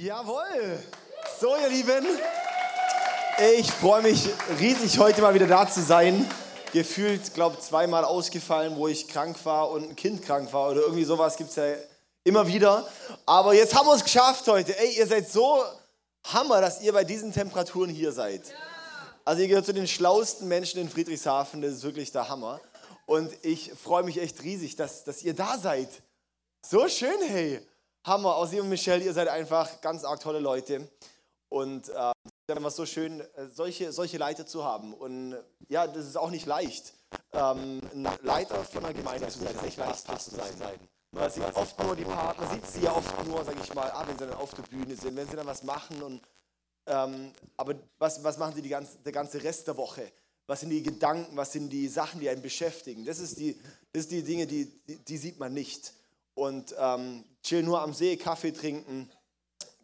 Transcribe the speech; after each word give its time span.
Jawohl. 0.00 0.82
So, 1.38 1.54
ihr 1.54 1.68
Lieben, 1.68 2.06
ich 3.58 3.70
freue 3.70 4.00
mich 4.00 4.26
riesig, 4.58 4.98
heute 4.98 5.20
mal 5.20 5.34
wieder 5.34 5.46
da 5.46 5.68
zu 5.68 5.82
sein. 5.82 6.26
Gefühlt, 6.72 7.34
glaube 7.34 7.56
ich, 7.58 7.66
zweimal 7.66 8.04
ausgefallen, 8.06 8.76
wo 8.76 8.88
ich 8.88 9.06
krank 9.06 9.36
war 9.44 9.70
und 9.70 9.90
ein 9.90 9.96
Kind 9.96 10.22
krank 10.22 10.50
war 10.54 10.70
oder 10.70 10.80
irgendwie 10.80 11.04
sowas 11.04 11.36
gibt 11.36 11.50
es 11.50 11.56
ja 11.56 11.74
immer 12.24 12.46
wieder. 12.46 12.88
Aber 13.26 13.52
jetzt 13.52 13.74
haben 13.74 13.86
wir 13.86 13.94
es 13.94 14.02
geschafft 14.02 14.48
heute. 14.48 14.74
Ey, 14.78 14.96
ihr 14.96 15.06
seid 15.06 15.30
so 15.30 15.62
Hammer, 16.24 16.62
dass 16.62 16.80
ihr 16.80 16.94
bei 16.94 17.04
diesen 17.04 17.30
Temperaturen 17.30 17.90
hier 17.90 18.12
seid. 18.12 18.40
Also 19.26 19.42
ihr 19.42 19.48
gehört 19.48 19.66
zu 19.66 19.74
den 19.74 19.86
schlauesten 19.86 20.48
Menschen 20.48 20.80
in 20.80 20.88
Friedrichshafen, 20.88 21.60
das 21.60 21.72
ist 21.72 21.82
wirklich 21.82 22.10
der 22.12 22.30
Hammer. 22.30 22.62
Und 23.04 23.30
ich 23.42 23.72
freue 23.74 24.04
mich 24.04 24.18
echt 24.18 24.42
riesig, 24.42 24.74
dass, 24.74 25.04
dass 25.04 25.22
ihr 25.22 25.34
da 25.34 25.58
seid. 25.58 25.90
So 26.66 26.88
schön, 26.88 27.20
hey. 27.26 27.60
Hammer. 28.04 28.34
Aus 28.36 28.52
und 28.52 28.68
Michelle, 28.68 29.04
ihr 29.04 29.12
seid 29.12 29.28
einfach 29.28 29.80
ganz 29.80 30.04
arg 30.04 30.20
tolle 30.20 30.40
Leute. 30.40 30.88
Und 31.48 31.88
äh, 31.88 31.92
es 32.24 32.32
ist 32.48 32.56
einfach 32.56 32.70
so 32.70 32.86
schön, 32.86 33.20
äh, 33.20 33.46
solche, 33.48 33.92
solche 33.92 34.18
Leiter 34.18 34.46
zu 34.46 34.64
haben. 34.64 34.92
Und 34.92 35.36
ja, 35.68 35.86
das 35.86 36.06
ist 36.06 36.16
auch 36.16 36.30
nicht 36.30 36.46
leicht. 36.46 36.94
Ähm, 37.32 37.80
ein 37.94 38.08
Leiter 38.22 38.64
von 38.64 38.84
einer 38.84 38.94
Gemeinde 38.94 39.28
zu 39.28 39.38
sein, 39.38 39.54
ist 39.54 39.62
nicht 39.62 39.76
leicht, 39.76 40.04
Pastor 40.04 40.36
zu 40.36 40.36
sein. 40.36 40.78
Man 41.12 41.30
sieht 41.30 41.44
oft 41.54 41.78
nur 41.82 41.94
die 41.94 42.04
Partner, 42.04 42.48
sieht 42.50 42.66
sie 42.66 42.80
ja 42.80 42.96
oft 42.96 43.26
nur, 43.26 43.44
sage 43.44 43.58
ich 43.62 43.74
mal, 43.74 43.90
ah, 43.90 44.02
wenn 44.06 44.18
sie 44.18 44.26
dann 44.26 44.38
auf 44.38 44.54
der 44.54 44.62
Bühne 44.62 44.96
sind, 44.96 45.14
wenn 45.14 45.28
sie 45.28 45.36
dann 45.36 45.46
was 45.46 45.62
machen. 45.62 46.02
Und, 46.02 46.22
ähm, 46.86 47.32
aber 47.56 47.74
was, 47.98 48.24
was 48.24 48.38
machen 48.38 48.54
sie 48.56 48.62
die 48.62 48.70
ganze, 48.70 48.98
der 48.98 49.12
ganze 49.12 49.42
Rest 49.44 49.68
der 49.68 49.76
Woche? 49.76 50.10
Was 50.46 50.60
sind 50.60 50.70
die 50.70 50.82
Gedanken, 50.82 51.36
was 51.36 51.52
sind 51.52 51.68
die 51.68 51.86
Sachen, 51.86 52.18
die 52.18 52.28
einen 52.28 52.42
beschäftigen? 52.42 53.04
Das 53.04 53.18
ist 53.18 53.38
die, 53.38 53.60
das 53.92 54.04
ist 54.04 54.10
die 54.10 54.22
Dinge, 54.22 54.46
die, 54.46 54.64
die, 54.86 55.04
die 55.04 55.18
sieht 55.18 55.38
man 55.38 55.52
nicht. 55.52 55.92
Und 56.34 56.74
ähm, 56.78 57.24
chill 57.42 57.62
nur 57.62 57.80
am 57.80 57.92
See, 57.92 58.16
Kaffee 58.16 58.52
trinken, 58.52 59.10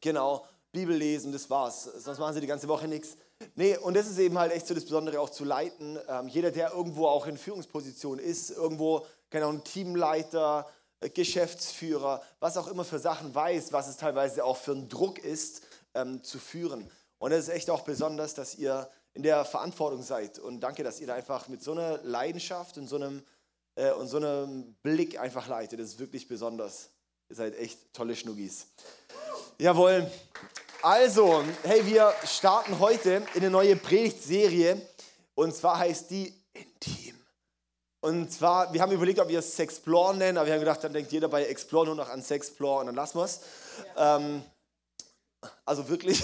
genau, 0.01 0.47
Bibel 0.73 0.97
lesen, 0.97 1.33
das 1.33 1.49
war's. 1.51 1.85
Sonst 1.85 2.19
machen 2.19 2.35
sie 2.35 2.41
die 2.41 2.47
ganze 2.47 2.69
Woche 2.69 2.89
nichts. 2.89 3.16
Nee, 3.55 3.77
und 3.77 3.95
das 3.95 4.09
ist 4.09 4.19
eben 4.19 4.38
halt 4.38 4.52
echt 4.52 4.66
so 4.66 4.74
das 4.74 4.85
Besondere 4.85 5.21
auch 5.21 5.30
zu 5.30 5.45
leiten. 5.45 5.99
Ähm, 6.09 6.29
jeder, 6.29 6.51
der 6.51 6.73
irgendwo 6.73 7.07
auch 7.07 7.27
in 7.27 7.37
Führungsposition 7.37 8.19
ist, 8.19 8.51
irgendwo, 8.51 9.07
genau, 9.30 9.51
ein 9.51 9.65
Teamleiter, 9.65 10.66
äh, 11.01 11.09
Geschäftsführer, 11.09 12.23
was 12.41 12.57
auch 12.57 12.69
immer 12.69 12.85
für 12.85 12.99
Sachen 12.99 13.35
weiß, 13.35 13.73
was 13.73 13.88
es 13.88 13.97
teilweise 13.97 14.45
auch 14.45 14.57
für 14.57 14.73
ein 14.73 14.88
Druck 14.88 15.19
ist, 15.19 15.63
ähm, 15.95 16.23
zu 16.23 16.38
führen. 16.38 16.91
Und 17.19 17.32
es 17.32 17.49
ist 17.49 17.54
echt 17.54 17.71
auch 17.71 17.82
besonders, 17.82 18.35
dass 18.35 18.57
ihr 18.57 18.88
in 19.15 19.23
der 19.23 19.45
Verantwortung 19.45 20.02
seid. 20.02 20.38
Und 20.38 20.60
danke, 20.60 20.82
dass 20.82 21.01
ihr 21.01 21.07
da 21.07 21.15
einfach 21.15 21.49
mit 21.49 21.63
so 21.63 21.73
einer 21.73 21.99
Leidenschaft 22.02 22.79
und 22.79 22.87
so 22.88 22.97
einem, 22.97 23.23
äh, 23.77 23.93
und 23.93 24.09
so 24.09 24.19
einem 24.19 24.75
Blick 24.82 25.19
einfach 25.19 25.49
leitet. 25.49 25.80
Das 25.80 25.88
ist 25.88 25.99
wirklich 25.99 26.29
besonders. 26.29 26.91
Ihr 27.30 27.37
seid 27.37 27.59
echt 27.59 27.93
tolle 27.93 28.16
Schnuggis. 28.16 28.66
Jawohl. 29.59 30.10
Also, 30.80 31.45
hey, 31.62 31.85
wir 31.85 32.15
starten 32.24 32.79
heute 32.79 33.23
in 33.35 33.43
eine 33.43 33.51
neue 33.51 33.76
Predigtserie. 33.76 34.80
Und 35.35 35.54
zwar 35.54 35.79
heißt 35.79 36.10
die 36.10 36.32
Intim. 36.54 37.18
Und 38.01 38.32
zwar, 38.32 38.73
wir 38.73 38.80
haben 38.80 38.93
überlegt, 38.93 39.18
ob 39.18 39.29
wir 39.29 39.40
es 39.40 39.57
Sexplore 39.57 40.16
nennen, 40.16 40.38
aber 40.38 40.46
wir 40.46 40.54
haben 40.54 40.60
gedacht, 40.60 40.82
dann 40.82 40.93
denkt 40.93 41.12
jeder 41.12 41.29
bei 41.29 41.45
Explore 41.45 41.87
nur 41.87 41.96
noch 41.96 42.09
an 42.09 42.23
Sexplore 42.23 42.80
und 42.80 42.87
dann 42.87 42.95
lassen 42.95 43.18
wir 43.18 43.24
es. 43.24 43.40
Ja. 43.96 44.16
Ähm, 44.16 44.42
also 45.69 45.87
wirklich. 45.87 46.23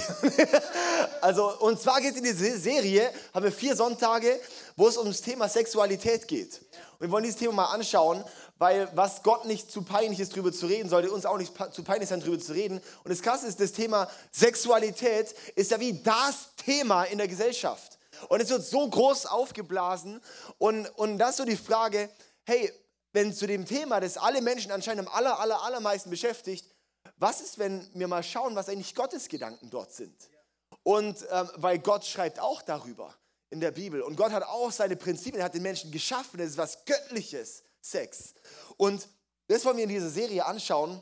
also, 1.21 1.59
und 1.59 1.79
zwar 1.79 2.01
geht 2.01 2.13
es 2.13 2.17
in 2.17 2.25
diese 2.25 2.59
Serie, 2.59 3.13
haben 3.35 3.45
wir 3.45 3.53
vier 3.53 3.77
Sonntage, 3.77 4.41
wo 4.75 4.89
es 4.89 4.97
um 4.97 5.07
das 5.07 5.21
Thema 5.21 5.51
Sexualität 5.51 6.27
geht. 6.27 6.63
Und 6.93 7.01
wir 7.01 7.11
wollen 7.11 7.25
dieses 7.25 7.39
Thema 7.39 7.53
mal 7.53 7.67
anschauen, 7.67 8.25
weil 8.57 8.89
was 8.95 9.23
Gott 9.23 9.45
nicht 9.45 9.71
zu 9.71 9.83
peinlich 9.83 10.19
ist, 10.19 10.33
darüber 10.33 10.51
zu 10.51 10.65
reden, 10.65 10.89
sollte 10.89 11.11
uns 11.11 11.27
auch 11.27 11.37
nicht 11.37 11.53
zu 11.73 11.85
peinlich 11.85 12.09
sein, 12.09 12.21
darüber 12.21 12.39
zu 12.39 12.53
reden. 12.53 12.79
Und 12.79 13.11
das 13.11 13.21
Krasse 13.21 13.47
ist, 13.47 13.61
das 13.61 13.73
Thema 13.73 14.09
Sexualität 14.33 15.35
ist 15.57 15.71
ja 15.71 15.79
wie 15.79 16.03
das 16.03 16.55
Thema 16.57 17.05
in 17.05 17.19
der 17.19 17.29
Gesellschaft. 17.29 17.99
Und 18.29 18.41
es 18.41 18.49
wird 18.49 18.65
so 18.65 18.89
groß 18.89 19.27
aufgeblasen. 19.27 20.23
Und, 20.57 20.87
und 20.97 21.19
das 21.19 21.31
ist 21.31 21.37
so 21.37 21.45
die 21.45 21.59
Frage, 21.59 22.09
hey, 22.45 22.73
wenn 23.13 23.35
zu 23.35 23.47
dem 23.47 23.67
Thema, 23.67 24.01
das 24.01 24.17
alle 24.17 24.41
Menschen 24.41 24.73
anscheinend 24.73 25.07
am 25.07 25.15
aller, 25.15 25.39
aller, 25.39 25.63
allermeisten 25.63 26.09
beschäftigt, 26.09 26.74
was 27.17 27.41
ist, 27.41 27.59
wenn 27.59 27.89
wir 27.95 28.09
mal 28.09 28.23
schauen, 28.23 28.55
was 28.55 28.69
eigentlich 28.69 28.95
Gottes 28.95 29.29
Gedanken 29.29 29.71
dort 29.71 29.93
sind? 29.93 30.15
Und 30.83 31.27
ähm, 31.31 31.51
weil 31.57 31.79
Gott 31.79 32.05
schreibt 32.05 32.41
auch 32.41 32.63
darüber 32.63 33.15
in 33.51 33.61
der 33.61 33.71
Bibel. 33.71 34.03
Und 34.03 34.17
Gott 34.17 34.33
hat 34.33 34.43
auch 34.43 34.73
seine 34.73 34.97
Prinzipien, 34.97 35.41
er 35.41 35.47
hat 35.47 35.55
den 35.55 35.63
Menschen 35.63 35.91
geschaffen, 35.91 36.39
das 36.39 36.51
ist 36.51 36.59
was 36.59 36.85
Göttliches, 36.85 37.63
Sex. 37.81 38.35
Und 38.77 39.09
das 39.47 39.65
wollen 39.65 39.77
wir 39.77 39.85
in 39.85 39.91
dieser 39.91 40.11
Serie 40.11 40.45
anschauen. 40.45 41.01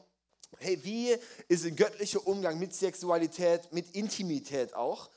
Hey, 0.58 0.78
wie 0.84 1.16
ist 1.48 1.64
ein 1.64 1.76
göttlicher 1.76 2.26
Umgang 2.26 2.58
mit 2.58 2.74
Sexualität, 2.74 3.72
mit 3.72 3.94
Intimität 3.94 4.74
auch? 4.74 5.10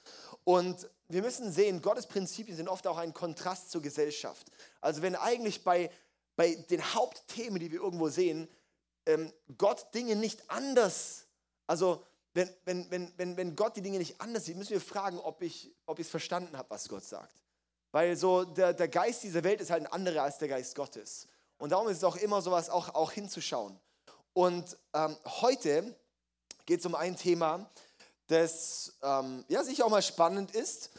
Und 0.44 0.90
wir 1.10 1.22
müssen 1.22 1.52
sehen, 1.52 1.82
Gottes 1.82 2.08
Prinzipien 2.08 2.56
sind 2.56 2.70
oft 2.70 2.88
auch 2.88 2.98
ein 2.98 3.14
Kontrast 3.14 3.72
zur 3.72 3.82
Gesellschaft. 3.82 4.48
Also 4.80 5.02
wenn 5.02 5.16
eigentlich 5.16 5.64
bei, 5.64 5.92
bei 6.36 6.56
den 6.56 6.94
Hauptthemen, 6.94 7.60
die 7.60 7.72
wir 7.72 7.82
irgendwo 7.82 8.10
sehen, 8.10 8.48
ähm, 9.06 9.32
Gott 9.58 9.94
Dinge 9.94 10.16
nicht 10.16 10.50
anders, 10.50 11.26
also 11.68 12.04
wenn, 12.34 12.50
wenn, 12.66 12.92
wenn, 12.92 13.14
wenn, 13.18 13.38
wenn 13.38 13.56
Gott 13.56 13.78
die 13.78 13.82
Dinge 13.82 13.98
nicht 13.98 14.20
anders 14.20 14.46
sieht, 14.46 14.58
müssen 14.58 14.72
wir 14.72 14.82
fragen, 14.82 15.20
ob 15.20 15.42
ich 15.42 15.74
es 15.98 16.10
verstanden 16.10 16.58
habe, 16.58 16.70
was 16.70 16.90
Gott 16.90 17.04
sagt. 17.04 17.34
Weil 17.92 18.18
so 18.18 18.44
der, 18.44 18.74
der 18.74 18.90
Geist 18.90 19.24
dieser 19.24 19.44
Welt 19.46 19.62
ist 19.62 19.72
halt 19.72 19.84
ein 19.84 19.92
anderer 19.92 20.24
als 20.24 20.38
der 20.38 20.50
Geist 20.50 20.76
Gottes. 20.76 21.30
Und 21.58 21.70
darum 21.70 21.88
ist 21.88 21.98
es 21.98 22.04
auch 22.04 22.18
immer 22.18 22.42
sowas 22.42 22.70
auch, 22.70 22.94
auch 22.94 23.14
hinzuschauen. 23.14 23.80
Und 24.34 24.78
ähm, 24.94 25.16
heute 25.26 25.96
geht 26.66 26.82
es 26.82 26.86
um 26.86 26.94
ein 26.94 27.16
Thema, 27.16 27.72
das 28.28 28.98
ähm, 29.02 29.46
ja, 29.48 29.64
sicher 29.64 29.86
auch 29.86 29.90
mal 29.90 30.02
spannend 30.02 30.54
ist, 30.54 30.90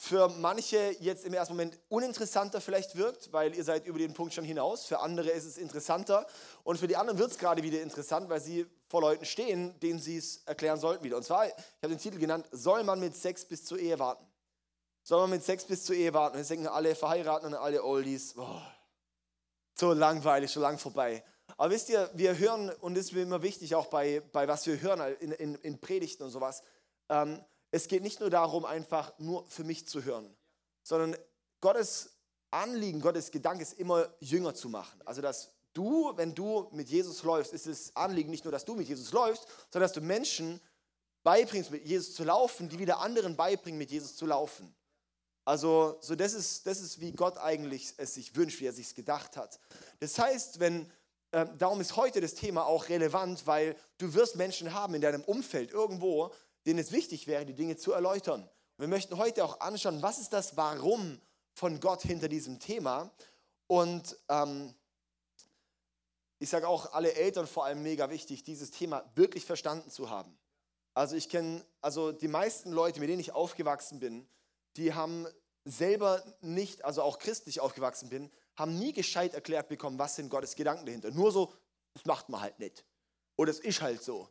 für 0.00 0.28
manche 0.28 0.94
jetzt 1.00 1.24
im 1.24 1.34
ersten 1.34 1.54
Moment 1.54 1.76
uninteressanter 1.88 2.60
vielleicht 2.60 2.94
wirkt, 2.94 3.32
weil 3.32 3.52
ihr 3.56 3.64
seid 3.64 3.84
über 3.84 3.98
den 3.98 4.14
Punkt 4.14 4.32
schon 4.32 4.44
hinaus. 4.44 4.86
Für 4.86 5.00
andere 5.00 5.30
ist 5.30 5.44
es 5.44 5.58
interessanter. 5.58 6.24
Und 6.62 6.78
für 6.78 6.86
die 6.86 6.96
anderen 6.96 7.18
wird 7.18 7.32
es 7.32 7.38
gerade 7.38 7.64
wieder 7.64 7.82
interessant, 7.82 8.30
weil 8.30 8.40
sie 8.40 8.64
vor 8.86 9.00
Leuten 9.00 9.24
stehen, 9.24 9.78
denen 9.80 9.98
sie 9.98 10.16
es 10.16 10.44
erklären 10.46 10.78
sollten 10.78 11.02
wieder. 11.02 11.16
Und 11.16 11.24
zwar, 11.24 11.48
ich 11.48 11.52
habe 11.82 11.88
den 11.88 11.98
Titel 11.98 12.20
genannt, 12.20 12.46
soll 12.52 12.84
man 12.84 13.00
mit 13.00 13.16
Sex 13.16 13.44
bis 13.44 13.64
zur 13.64 13.80
Ehe 13.80 13.98
warten? 13.98 14.24
Soll 15.02 15.20
man 15.22 15.30
mit 15.30 15.44
Sex 15.44 15.64
bis 15.64 15.84
zur 15.84 15.96
Ehe 15.96 16.14
warten? 16.14 16.34
Und 16.36 16.42
jetzt 16.42 16.50
denken 16.50 16.68
alle 16.68 16.94
Verheirateten 16.94 17.54
und 17.54 17.60
alle 17.60 17.82
Oldies, 17.82 18.34
boah, 18.34 18.62
so 19.74 19.92
langweilig, 19.92 20.52
so 20.52 20.60
lang 20.60 20.78
vorbei. 20.78 21.24
Aber 21.56 21.72
wisst 21.72 21.88
ihr, 21.88 22.08
wir 22.14 22.38
hören, 22.38 22.70
und 22.70 22.94
das 22.94 23.06
ist 23.06 23.12
mir 23.14 23.22
immer 23.22 23.42
wichtig, 23.42 23.74
auch 23.74 23.86
bei, 23.86 24.22
bei 24.32 24.46
was 24.46 24.64
wir 24.64 24.80
hören 24.80 25.16
in, 25.18 25.32
in, 25.32 25.54
in 25.56 25.80
Predigten 25.80 26.22
und 26.22 26.30
sowas, 26.30 26.62
ähm, 27.08 27.44
es 27.70 27.88
geht 27.88 28.02
nicht 28.02 28.20
nur 28.20 28.30
darum, 28.30 28.64
einfach 28.64 29.12
nur 29.18 29.46
für 29.46 29.64
mich 29.64 29.86
zu 29.86 30.04
hören, 30.04 30.34
sondern 30.82 31.16
Gottes 31.60 32.10
Anliegen, 32.50 33.00
Gottes 33.00 33.30
Gedanke 33.30 33.62
ist 33.62 33.74
immer 33.74 34.08
Jünger 34.20 34.54
zu 34.54 34.68
machen. 34.68 35.00
Also, 35.04 35.20
dass 35.20 35.50
du, 35.74 36.12
wenn 36.16 36.34
du 36.34 36.68
mit 36.72 36.88
Jesus 36.88 37.22
läufst, 37.22 37.52
ist 37.52 37.66
es 37.66 37.94
Anliegen 37.94 38.30
nicht 38.30 38.44
nur, 38.44 38.52
dass 38.52 38.64
du 38.64 38.74
mit 38.74 38.88
Jesus 38.88 39.12
läufst, 39.12 39.46
sondern 39.70 39.86
dass 39.86 39.92
du 39.92 40.00
Menschen 40.00 40.60
beibringst, 41.22 41.70
mit 41.70 41.84
Jesus 41.84 42.14
zu 42.14 42.24
laufen, 42.24 42.68
die 42.68 42.78
wieder 42.78 43.00
anderen 43.00 43.36
beibringen, 43.36 43.78
mit 43.78 43.90
Jesus 43.90 44.16
zu 44.16 44.24
laufen. 44.24 44.74
Also, 45.44 45.98
so 46.00 46.14
das 46.14 46.34
ist, 46.34 46.66
das 46.66 46.80
ist, 46.80 47.00
wie 47.00 47.12
Gott 47.12 47.38
eigentlich 47.38 47.94
es 47.96 48.14
sich 48.14 48.34
wünscht, 48.36 48.60
wie 48.60 48.66
er 48.66 48.72
sich 48.72 48.94
gedacht 48.94 49.36
hat. 49.36 49.58
Das 50.00 50.18
heißt, 50.18 50.60
wenn, 50.60 50.90
äh, 51.32 51.46
darum 51.58 51.80
ist 51.80 51.96
heute 51.96 52.20
das 52.20 52.34
Thema 52.34 52.66
auch 52.66 52.88
relevant, 52.88 53.46
weil 53.46 53.76
du 53.98 54.12
wirst 54.14 54.36
Menschen 54.36 54.74
haben 54.74 54.94
in 54.94 55.00
deinem 55.00 55.22
Umfeld 55.22 55.70
irgendwo, 55.70 56.32
denen 56.68 56.78
es 56.80 56.92
wichtig 56.92 57.26
wäre, 57.26 57.46
die 57.46 57.54
Dinge 57.54 57.76
zu 57.76 57.92
erläutern. 57.92 58.42
Und 58.42 58.50
wir 58.78 58.88
möchten 58.88 59.16
heute 59.16 59.42
auch 59.42 59.60
anschauen, 59.60 60.02
was 60.02 60.18
ist 60.18 60.34
das 60.34 60.56
Warum 60.58 61.18
von 61.54 61.80
Gott 61.80 62.02
hinter 62.02 62.28
diesem 62.28 62.60
Thema. 62.60 63.10
Und 63.66 64.18
ähm, 64.28 64.74
ich 66.38 66.50
sage 66.50 66.68
auch, 66.68 66.92
alle 66.92 67.14
Eltern 67.14 67.46
vor 67.46 67.64
allem 67.64 67.82
mega 67.82 68.10
wichtig, 68.10 68.44
dieses 68.44 68.70
Thema 68.70 69.10
wirklich 69.14 69.46
verstanden 69.46 69.90
zu 69.90 70.10
haben. 70.10 70.38
Also 70.92 71.16
ich 71.16 71.30
kenne, 71.30 71.64
also 71.80 72.12
die 72.12 72.28
meisten 72.28 72.70
Leute, 72.70 73.00
mit 73.00 73.08
denen 73.08 73.20
ich 73.20 73.32
aufgewachsen 73.32 73.98
bin, 73.98 74.28
die 74.76 74.92
haben 74.92 75.26
selber 75.64 76.22
nicht, 76.42 76.84
also 76.84 77.02
auch 77.02 77.18
christlich 77.18 77.60
aufgewachsen 77.60 78.10
bin, 78.10 78.30
haben 78.56 78.78
nie 78.78 78.92
gescheit 78.92 79.32
erklärt 79.32 79.68
bekommen, 79.68 79.98
was 79.98 80.16
sind 80.16 80.28
Gottes 80.28 80.54
Gedanken 80.54 80.84
dahinter. 80.84 81.10
Nur 81.12 81.32
so, 81.32 81.54
das 81.94 82.04
macht 82.04 82.28
man 82.28 82.42
halt 82.42 82.58
nicht. 82.58 82.84
Oder 83.36 83.52
es 83.52 83.60
ist 83.60 83.80
halt 83.80 84.02
so. 84.02 84.28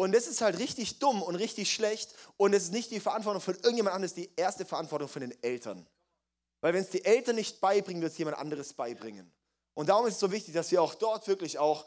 Und 0.00 0.12
das 0.12 0.26
ist 0.26 0.40
halt 0.40 0.58
richtig 0.58 0.98
dumm 0.98 1.20
und 1.20 1.34
richtig 1.34 1.70
schlecht. 1.70 2.14
Und 2.38 2.54
es 2.54 2.62
ist 2.62 2.72
nicht 2.72 2.90
die 2.90 3.00
Verantwortung 3.00 3.42
von 3.42 3.54
irgendjemand 3.56 3.94
anderes, 3.94 4.14
die 4.14 4.30
erste 4.34 4.64
Verantwortung 4.64 5.08
von 5.08 5.20
den 5.20 5.42
Eltern. 5.42 5.86
Weil 6.62 6.72
wenn 6.72 6.80
es 6.80 6.88
die 6.88 7.04
Eltern 7.04 7.36
nicht 7.36 7.60
beibringen, 7.60 8.00
wird 8.00 8.12
es 8.12 8.16
jemand 8.16 8.38
anderes 8.38 8.72
beibringen. 8.72 9.30
Und 9.74 9.90
darum 9.90 10.06
ist 10.06 10.14
es 10.14 10.20
so 10.20 10.32
wichtig, 10.32 10.54
dass 10.54 10.70
wir 10.70 10.80
auch 10.80 10.94
dort 10.94 11.28
wirklich 11.28 11.58
auch, 11.58 11.84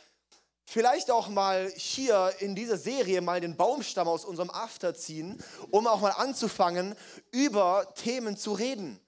vielleicht 0.63 1.09
auch 1.09 1.27
mal 1.27 1.73
hier 1.75 2.31
in 2.37 2.53
dieser 2.53 2.77
Serie 2.77 3.19
mal 3.21 3.41
den 3.41 3.57
Baumstamm 3.57 4.07
aus 4.07 4.25
unserem 4.25 4.51
After 4.51 4.93
ziehen, 4.93 5.43
um 5.71 5.87
auch 5.87 6.01
mal 6.01 6.11
anzufangen, 6.11 6.93
über 7.31 7.95
Themen 7.95 8.37
zu 8.37 8.53
reden. 8.53 8.99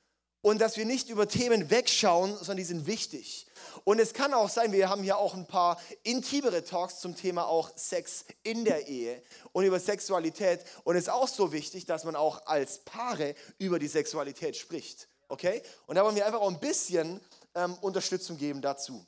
Und 0.42 0.60
dass 0.62 0.78
wir 0.78 0.86
nicht 0.86 1.10
über 1.10 1.28
Themen 1.28 1.70
wegschauen, 1.70 2.36
sondern 2.38 2.58
die 2.58 2.64
sind 2.64 2.88
wichtig. 2.88 3.46
Und 3.84 4.00
es 4.00 4.14
kann 4.14 4.34
auch 4.34 4.50
sein, 4.50 4.72
wir 4.72 4.90
haben 4.90 5.04
hier 5.04 5.18
auch 5.18 5.34
ein 5.34 5.48
paar 5.48 5.80
intimere 6.04 6.64
Talks 6.64 7.00
zum 7.00 7.16
Thema 7.16 7.48
auch 7.48 7.72
Sex 7.76 8.26
in 8.44 8.66
der 8.66 8.88
Ehe 8.88 9.22
und 9.52 9.66
über 9.66 9.80
Sexualität. 9.80 10.64
Und 10.84 10.96
es 10.96 11.04
ist 11.04 11.10
auch 11.10 11.28
so 11.28 11.52
wichtig, 11.52 11.86
dass 11.86 12.04
man 12.04 12.16
auch 12.16 12.46
als 12.46 12.80
Paare 12.80 13.36
über 13.58 13.80
die 13.80 13.88
Sexualität 13.88 14.56
spricht. 14.56 15.08
Okay? 15.28 15.62
Und 15.88 15.96
da 15.96 16.04
wollen 16.04 16.16
wir 16.16 16.26
einfach 16.26 16.42
auch 16.42 16.50
ein 16.50 16.60
bisschen 16.60 17.20
ähm, 17.54 17.76
Unterstützung 17.82 18.38
geben 18.38 18.62
dazu. 18.62 19.06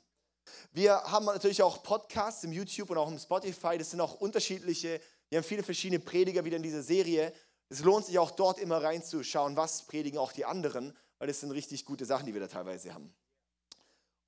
Wir 0.72 1.02
haben 1.02 1.26
natürlich 1.26 1.62
auch 1.62 1.82
Podcasts 1.82 2.44
im 2.44 2.52
YouTube 2.52 2.90
und 2.90 2.98
auch 2.98 3.08
im 3.08 3.18
Spotify. 3.18 3.78
Das 3.78 3.90
sind 3.90 4.00
auch 4.00 4.20
unterschiedliche. 4.20 5.00
Wir 5.28 5.38
haben 5.38 5.44
viele 5.44 5.62
verschiedene 5.62 6.00
Prediger 6.00 6.44
wieder 6.44 6.56
in 6.56 6.62
dieser 6.62 6.82
Serie. 6.82 7.32
Es 7.68 7.80
lohnt 7.80 8.06
sich 8.06 8.18
auch 8.18 8.30
dort 8.30 8.58
immer 8.58 8.82
reinzuschauen, 8.82 9.56
was 9.56 9.82
predigen 9.82 10.18
auch 10.18 10.32
die 10.32 10.44
anderen, 10.44 10.96
weil 11.18 11.28
das 11.28 11.40
sind 11.40 11.50
richtig 11.50 11.84
gute 11.84 12.06
Sachen, 12.06 12.26
die 12.26 12.32
wir 12.32 12.40
da 12.40 12.48
teilweise 12.48 12.94
haben. 12.94 13.14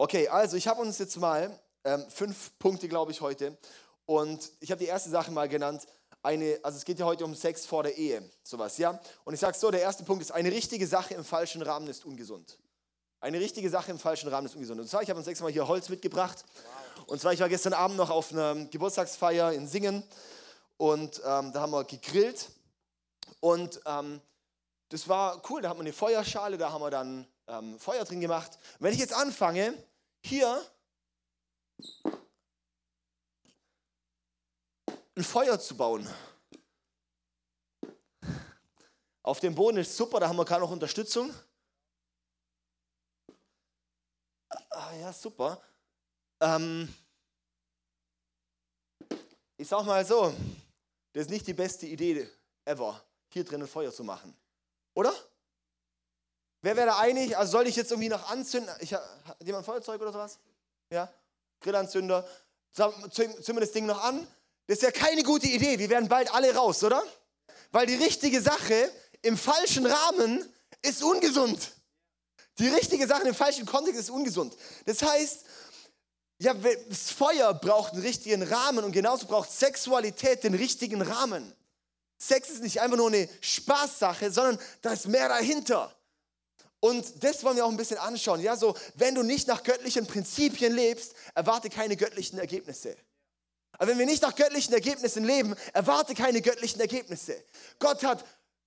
Okay, 0.03 0.29
also 0.29 0.57
ich 0.57 0.67
habe 0.67 0.81
uns 0.81 0.97
jetzt 0.97 1.19
mal 1.19 1.55
ähm, 1.85 2.07
fünf 2.09 2.59
Punkte, 2.59 2.89
glaube 2.89 3.13
ich, 3.13 3.21
heute. 3.21 3.59
Und 4.07 4.51
ich 4.61 4.71
habe 4.71 4.79
die 4.79 4.87
erste 4.87 5.11
Sache 5.11 5.31
mal 5.31 5.47
genannt. 5.47 5.87
Eine, 6.23 6.59
also 6.63 6.79
es 6.79 6.87
geht 6.87 6.99
ja 6.99 7.05
heute 7.05 7.23
um 7.23 7.35
Sex 7.35 7.67
vor 7.67 7.83
der 7.83 7.99
Ehe, 7.99 8.27
sowas, 8.43 8.79
ja. 8.79 8.99
Und 9.25 9.35
ich 9.35 9.41
sage 9.41 9.59
so, 9.59 9.71
der 9.71 9.83
erste 9.83 10.03
Punkt 10.05 10.23
ist, 10.23 10.31
eine 10.31 10.51
richtige 10.51 10.87
Sache 10.87 11.13
im 11.13 11.23
falschen 11.23 11.61
Rahmen 11.61 11.87
ist 11.87 12.07
ungesund. 12.07 12.57
Eine 13.21 13.41
richtige 13.41 13.69
Sache 13.69 13.91
im 13.91 13.99
falschen 13.99 14.31
Rahmen 14.31 14.47
ist 14.47 14.55
ungesund. 14.55 14.81
Und 14.81 14.89
zwar, 14.89 15.03
ich 15.03 15.11
habe 15.11 15.19
uns 15.19 15.27
sechs 15.27 15.43
Mal 15.43 15.53
hier 15.53 15.69
Holz 15.69 15.91
mitgebracht. 15.91 16.47
Und 17.07 17.21
zwar, 17.21 17.35
ich 17.35 17.41
war 17.41 17.51
gestern 17.51 17.75
Abend 17.75 17.99
noch 17.99 18.09
auf 18.09 18.33
einer 18.33 18.55
Geburtstagsfeier 18.55 19.53
in 19.53 19.69
Singen 19.69 20.03
und 20.79 21.21
ähm, 21.27 21.53
da 21.53 21.61
haben 21.61 21.73
wir 21.73 21.85
gegrillt. 21.85 22.49
Und 23.41 23.83
ähm, 23.85 24.23
das 24.89 25.09
war 25.09 25.43
cool, 25.51 25.61
da 25.61 25.69
hat 25.69 25.77
man 25.77 25.85
eine 25.85 25.93
Feuerschale, 25.93 26.57
da 26.57 26.73
haben 26.73 26.81
wir 26.81 26.91
dann 26.91 27.27
ähm, 27.49 27.79
Feuer 27.79 28.05
drin 28.07 28.23
gemacht. 28.23 28.59
Und 28.79 28.87
wenn 28.87 28.95
ich 28.95 28.99
jetzt 28.99 29.13
anfange, 29.13 29.75
hier 30.25 30.65
ein 35.17 35.25
Feuer 35.25 35.59
zu 35.59 35.77
bauen. 35.77 36.09
Auf 39.23 39.41
dem 39.41 39.55
Boden 39.55 39.79
ist 39.79 39.97
super, 39.97 40.19
da 40.19 40.29
haben 40.29 40.37
wir 40.37 40.45
gerade 40.45 40.63
noch 40.63 40.71
Unterstützung. 40.71 41.33
Ah, 44.71 44.95
ja, 44.95 45.13
super. 45.13 45.63
Ähm, 46.41 46.93
ich 49.57 49.69
sag 49.69 49.85
mal 49.85 50.05
so, 50.05 50.35
das 51.13 51.25
ist 51.25 51.31
nicht 51.31 51.47
die 51.47 51.55
beste 51.55 51.87
Idee 51.87 52.29
ever, 52.65 53.05
hier 53.33 53.45
drinnen 53.45 53.69
Feuer 53.69 53.93
zu 53.93 54.03
machen. 54.03 54.35
Oder? 54.95 55.13
Wer 56.63 56.77
wäre 56.77 56.87
da 56.89 56.99
einig? 56.99 57.37
Also 57.37 57.53
soll 57.53 57.67
ich 57.67 57.77
jetzt 57.77 57.91
irgendwie 57.91 58.09
noch 58.09 58.31
anzünden? 58.31 58.75
Ich, 58.81 58.93
hat 58.93 59.07
jemand 59.45 59.65
Feuerzeug 59.65 60.01
oder 60.01 60.13
sowas? 60.13 60.39
Ja? 60.91 61.11
Grillanzünder. 61.61 62.27
Zünden 62.73 63.47
wir 63.47 63.61
das 63.61 63.73
Ding 63.73 63.87
noch 63.87 64.03
an? 64.03 64.27
Das 64.67 64.79
ist 64.79 64.83
ja 64.83 64.91
keine 64.91 65.23
gute 65.23 65.47
Idee. 65.49 65.79
Wir 65.79 65.89
werden 65.89 66.09
bald 66.09 66.33
alle 66.33 66.55
raus, 66.55 66.85
oder? 66.85 67.03
Weil 67.73 67.87
die 67.87 67.97
richtige 67.97 68.41
Sache 68.41 68.91
im 69.23 69.37
falschen 69.37 69.87
Rahmen 69.87 70.49
ist 70.83 71.03
ungesund. 71.03 71.73
Die 72.59 72.69
richtige 72.69 73.07
Sache 73.07 73.27
im 73.27 73.35
falschen 73.35 73.67
Kontext 73.67 74.01
ist 74.01 74.11
ungesund. 74.11 74.55
Das 74.85 75.03
heißt, 75.03 75.45
ja, 76.39 76.55
das 76.55 77.11
Feuer 77.11 77.53
braucht 77.55 77.95
einen 77.95 78.03
richtigen 78.03 78.43
Rahmen 78.43 78.85
und 78.85 78.93
genauso 78.93 79.27
braucht 79.27 79.51
Sexualität 79.51 80.45
den 80.45 80.55
richtigen 80.55 81.03
Rahmen. 81.03 81.53
Sex 82.19 82.51
ist 82.51 82.63
nicht 82.63 82.81
einfach 82.81 82.97
nur 82.97 83.09
eine 83.09 83.29
Spaßsache, 83.41 84.31
sondern 84.31 84.59
da 84.83 84.93
ist 84.93 85.09
mehr 85.09 85.29
dahinter. 85.29 85.95
Und 86.81 87.23
das 87.23 87.45
wollen 87.45 87.57
wir 87.57 87.67
auch 87.67 87.71
ein 87.71 87.77
bisschen 87.77 87.99
anschauen. 87.99 88.41
Ja, 88.41 88.57
so, 88.57 88.75
wenn 88.95 89.15
du 89.15 89.23
nicht 89.23 89.47
nach 89.49 89.63
göttlichen 89.63 90.07
Prinzipien 90.07 90.75
lebst, 90.75 91.15
erwarte 91.35 91.69
keine 91.69 91.97
göttlichen 91.97 92.39
Ergebnisse. 92.39 92.97
Aber 93.73 93.89
wenn 93.89 93.99
wir 93.99 94.07
nicht 94.07 94.23
nach 94.23 94.35
göttlichen 94.35 94.75
Ergebnissen 94.75 95.25
leben, 95.25 95.55
erwarte 95.73 96.15
keine 96.15 96.41
göttlichen 96.41 96.81
Ergebnisse. 96.81 97.37
Gott 97.79 98.03
hat 98.03 98.25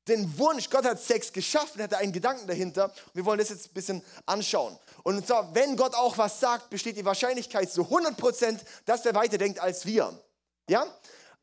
den 0.07 0.37
Wunsch, 0.37 0.69
Gott 0.69 0.85
hat 0.85 1.01
Sex 1.01 1.31
geschaffen, 1.31 1.81
hat 1.81 1.93
einen 1.93 2.11
Gedanken 2.11 2.47
dahinter. 2.47 2.85
Und 2.85 3.15
wir 3.15 3.25
wollen 3.25 3.39
das 3.39 3.49
jetzt 3.49 3.67
ein 3.67 3.73
bisschen 3.73 4.03
anschauen. 4.25 4.77
Und 5.03 5.25
zwar, 5.25 5.53
wenn 5.55 5.75
Gott 5.75 5.95
auch 5.95 6.17
was 6.17 6.39
sagt, 6.39 6.69
besteht 6.69 6.97
die 6.97 7.05
Wahrscheinlichkeit 7.05 7.71
zu 7.71 7.83
100%, 7.83 8.59
dass 8.85 9.05
er 9.05 9.15
weiterdenkt 9.15 9.59
als 9.59 9.85
wir. 9.85 10.17
Ja? 10.69 10.85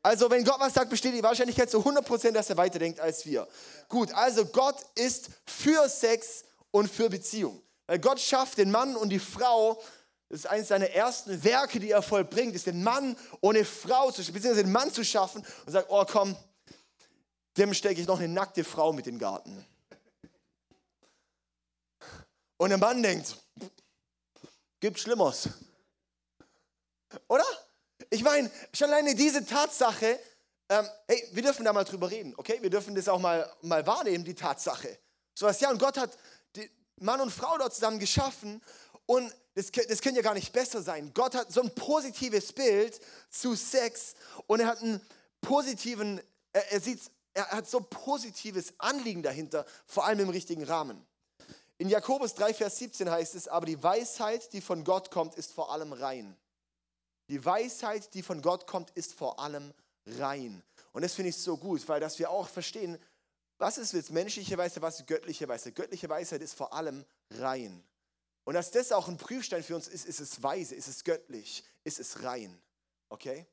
Also, 0.03 0.29
wenn 0.29 0.43
Gott 0.43 0.59
was 0.59 0.73
sagt, 0.73 0.89
besteht 0.89 1.13
die 1.13 1.23
Wahrscheinlichkeit 1.23 1.69
zu 1.69 1.79
100%, 1.79 2.31
dass 2.31 2.49
er 2.49 2.57
weiterdenkt 2.57 2.99
als 2.99 3.25
wir. 3.25 3.47
Gut, 3.87 4.11
also 4.13 4.45
Gott 4.45 4.77
ist 4.95 5.29
für 5.45 5.87
Sex 5.87 6.43
und 6.71 6.89
für 6.89 7.09
Beziehung. 7.09 7.61
Weil 7.87 7.99
Gott 7.99 8.19
schafft 8.19 8.57
den 8.57 8.71
Mann 8.71 8.95
und 8.95 9.09
die 9.09 9.19
Frau, 9.19 9.81
das 10.29 10.41
ist 10.41 10.45
eines 10.47 10.69
seiner 10.69 10.89
ersten 10.89 11.43
Werke, 11.43 11.79
die 11.79 11.91
er 11.91 12.01
vollbringt, 12.01 12.55
ist 12.55 12.65
den 12.65 12.83
Mann 12.83 13.17
ohne 13.41 13.65
Frau 13.65 14.11
zu 14.11 14.21
beziehungsweise 14.23 14.63
den 14.63 14.71
Mann 14.71 14.91
zu 14.91 15.03
schaffen 15.03 15.45
und 15.65 15.71
sagt, 15.71 15.87
oh 15.89 16.05
komm, 16.05 16.35
dem 17.57 17.73
stecke 17.73 17.99
ich 17.99 18.07
noch 18.07 18.19
eine 18.19 18.29
nackte 18.29 18.63
Frau 18.63 18.93
mit 18.93 19.07
in 19.07 19.15
den 19.15 19.19
Garten. 19.19 19.65
Und 22.57 22.69
der 22.69 22.77
Mann 22.77 23.03
denkt, 23.03 23.35
gibt 24.79 24.99
Schlimmeres. 24.99 25.49
Oder? 27.27 27.43
Ich 28.09 28.23
meine, 28.23 28.49
schon 28.73 28.87
alleine 28.87 29.15
diese 29.15 29.45
Tatsache, 29.45 30.19
ähm, 30.69 30.87
hey, 31.07 31.27
wir 31.31 31.43
dürfen 31.43 31.65
da 31.65 31.73
mal 31.73 31.83
drüber 31.83 32.09
reden, 32.09 32.33
okay? 32.37 32.59
Wir 32.61 32.69
dürfen 32.69 32.95
das 32.95 33.09
auch 33.09 33.19
mal, 33.19 33.51
mal 33.61 33.85
wahrnehmen, 33.85 34.23
die 34.23 34.35
Tatsache. 34.35 34.97
So 35.33 35.45
was, 35.45 35.59
ja, 35.59 35.69
und 35.69 35.79
Gott 35.79 35.97
hat 35.97 36.17
Mann 37.01 37.21
und 37.21 37.31
Frau 37.31 37.57
dort 37.57 37.73
zusammen 37.73 37.99
geschaffen 37.99 38.61
und 39.05 39.33
das, 39.55 39.71
das 39.71 40.01
könnte 40.01 40.17
ja 40.17 40.23
gar 40.23 40.33
nicht 40.33 40.53
besser 40.53 40.81
sein. 40.81 41.11
Gott 41.13 41.35
hat 41.35 41.51
so 41.51 41.61
ein 41.61 41.73
positives 41.75 42.53
Bild 42.53 42.99
zu 43.29 43.55
Sex 43.55 44.15
und 44.47 44.61
er 44.61 44.67
hat 44.67 44.81
einen 44.81 45.01
positiven, 45.41 46.21
er, 46.53 46.71
er 46.71 46.79
sieht 46.79 46.99
er 47.33 47.49
hat 47.49 47.69
so 47.69 47.81
positives 47.81 48.73
Anliegen 48.77 49.23
dahinter, 49.23 49.65
vor 49.85 50.05
allem 50.05 50.19
im 50.19 50.29
richtigen 50.29 50.63
Rahmen. 50.63 51.05
In 51.77 51.89
Jakobus 51.89 52.35
3, 52.35 52.53
Vers 52.53 52.77
17 52.77 53.09
heißt 53.09 53.35
es, 53.35 53.47
aber 53.47 53.65
die 53.65 53.81
Weisheit, 53.81 54.53
die 54.53 54.61
von 54.61 54.83
Gott 54.83 55.11
kommt, 55.11 55.35
ist 55.35 55.53
vor 55.53 55.71
allem 55.71 55.93
rein. 55.93 56.35
Die 57.29 57.43
Weisheit, 57.43 58.13
die 58.13 58.21
von 58.21 58.41
Gott 58.41 58.67
kommt, 58.67 58.91
ist 58.91 59.13
vor 59.13 59.39
allem 59.39 59.73
rein. 60.05 60.61
Und 60.91 61.03
das 61.03 61.13
finde 61.13 61.29
ich 61.29 61.37
so 61.37 61.57
gut, 61.57 61.87
weil 61.87 61.99
dass 61.99 62.19
wir 62.19 62.29
auch 62.29 62.47
verstehen, 62.47 62.97
was 63.61 63.77
ist 63.77 63.93
jetzt 63.93 64.09
menschliche 64.09 64.57
Weisheit, 64.57 64.81
was 64.81 64.99
ist 64.99 65.07
göttliche 65.07 65.47
Weisheit. 65.47 65.75
Göttliche 65.75 66.09
Weisheit 66.09 66.41
ist 66.41 66.55
vor 66.55 66.73
allem 66.73 67.05
rein. 67.29 67.83
Und 68.43 68.55
dass 68.55 68.71
das 68.71 68.91
auch 68.91 69.07
ein 69.07 69.17
Prüfstein 69.17 69.61
für 69.61 69.75
uns 69.75 69.87
ist, 69.87 70.05
ist 70.05 70.19
es 70.19 70.41
weise, 70.41 70.73
ist 70.73 70.87
es 70.87 71.03
göttlich, 71.03 71.63
ist 71.83 71.99
es 71.99 72.23
rein. 72.23 72.59
Okay? 73.09 73.45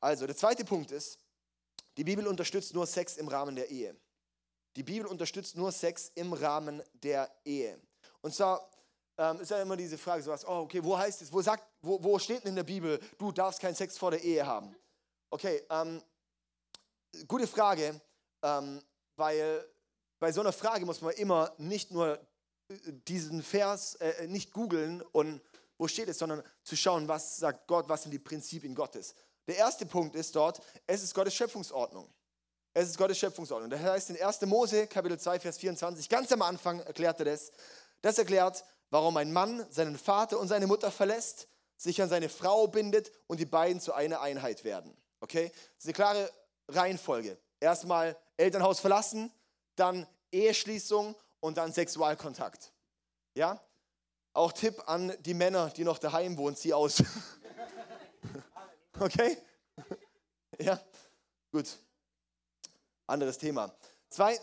Also, 0.00 0.26
der 0.26 0.36
zweite 0.36 0.64
Punkt 0.64 0.90
ist, 0.90 1.18
die 1.98 2.04
Bibel 2.04 2.26
unterstützt 2.26 2.72
nur 2.72 2.86
Sex 2.86 3.18
im 3.18 3.28
Rahmen 3.28 3.54
der 3.54 3.68
Ehe. 3.70 3.94
Die 4.74 4.82
Bibel 4.82 5.06
unterstützt 5.06 5.54
nur 5.54 5.70
Sex 5.70 6.10
im 6.14 6.32
Rahmen 6.32 6.82
der 6.94 7.30
Ehe. 7.44 7.78
Und 8.22 8.34
zwar 8.34 8.70
ähm, 9.18 9.38
ist 9.42 9.50
ja 9.50 9.60
immer 9.60 9.76
diese 9.76 9.98
Frage, 9.98 10.22
sowas, 10.22 10.46
oh, 10.46 10.62
okay, 10.62 10.82
wo 10.82 10.96
heißt 10.96 11.20
es, 11.20 11.30
wo, 11.30 11.42
sagt, 11.42 11.62
wo, 11.82 12.02
wo 12.02 12.18
steht 12.18 12.44
denn 12.44 12.50
in 12.50 12.56
der 12.56 12.62
Bibel, 12.62 12.98
du 13.18 13.30
darfst 13.30 13.60
keinen 13.60 13.74
Sex 13.74 13.98
vor 13.98 14.12
der 14.12 14.22
Ehe 14.22 14.46
haben? 14.46 14.74
Okay, 15.28 15.62
ähm, 15.68 16.02
gute 17.28 17.46
Frage, 17.46 18.00
ähm, 18.42 18.82
weil 19.22 19.64
bei 20.18 20.32
so 20.32 20.40
einer 20.40 20.52
Frage 20.52 20.84
muss 20.84 21.00
man 21.00 21.14
immer 21.14 21.52
nicht 21.56 21.92
nur 21.92 22.18
äh, 22.68 22.74
diesen 23.06 23.40
Vers 23.40 23.94
äh, 23.96 24.26
nicht 24.26 24.52
googeln 24.52 25.00
und 25.12 25.40
wo 25.78 25.86
steht 25.86 26.08
es, 26.08 26.18
sondern 26.18 26.42
zu 26.64 26.74
schauen, 26.74 27.06
was 27.06 27.36
sagt 27.36 27.68
Gott, 27.68 27.88
was 27.88 28.02
sind 28.02 28.10
die 28.10 28.18
Prinzipien 28.18 28.74
Gottes. 28.74 29.14
Der 29.46 29.58
erste 29.58 29.86
Punkt 29.86 30.16
ist 30.16 30.34
dort, 30.34 30.60
es 30.88 31.04
ist 31.04 31.14
Gottes 31.14 31.34
Schöpfungsordnung. 31.34 32.12
Es 32.74 32.88
ist 32.88 32.98
Gottes 32.98 33.16
Schöpfungsordnung. 33.18 33.70
Das 33.70 33.80
heißt 33.80 34.10
in 34.10 34.20
1. 34.20 34.40
Mose, 34.42 34.88
Kapitel 34.88 35.20
2, 35.20 35.38
Vers 35.38 35.58
24, 35.58 36.08
ganz 36.08 36.32
am 36.32 36.42
Anfang 36.42 36.80
erklärt 36.80 37.20
er 37.20 37.26
das. 37.26 37.52
Das 38.00 38.18
erklärt, 38.18 38.64
warum 38.90 39.16
ein 39.18 39.32
Mann 39.32 39.64
seinen 39.70 39.96
Vater 39.96 40.40
und 40.40 40.48
seine 40.48 40.66
Mutter 40.66 40.90
verlässt, 40.90 41.46
sich 41.76 42.02
an 42.02 42.08
seine 42.08 42.28
Frau 42.28 42.66
bindet 42.66 43.12
und 43.28 43.38
die 43.38 43.46
beiden 43.46 43.80
zu 43.80 43.92
einer 43.92 44.20
Einheit 44.20 44.64
werden. 44.64 44.96
Okay? 45.20 45.52
Das 45.76 45.78
ist 45.78 45.86
eine 45.86 45.92
klare 45.92 46.30
Reihenfolge. 46.68 47.38
Erstmal 47.62 48.16
Elternhaus 48.36 48.80
verlassen, 48.80 49.32
dann 49.76 50.04
Eheschließung 50.32 51.14
und 51.38 51.56
dann 51.56 51.72
Sexualkontakt. 51.72 52.72
Ja? 53.34 53.62
Auch 54.32 54.50
Tipp 54.50 54.82
an 54.86 55.12
die 55.20 55.34
Männer, 55.34 55.70
die 55.70 55.84
noch 55.84 55.98
daheim 55.98 56.36
wohnen, 56.36 56.56
zieh 56.56 56.74
aus. 56.74 57.02
Okay? 59.00 59.36
Ja, 60.58 60.78
gut. 61.50 61.66
Anderes 63.06 63.38
Thema. 63.38 63.74
Zwei, 64.10 64.38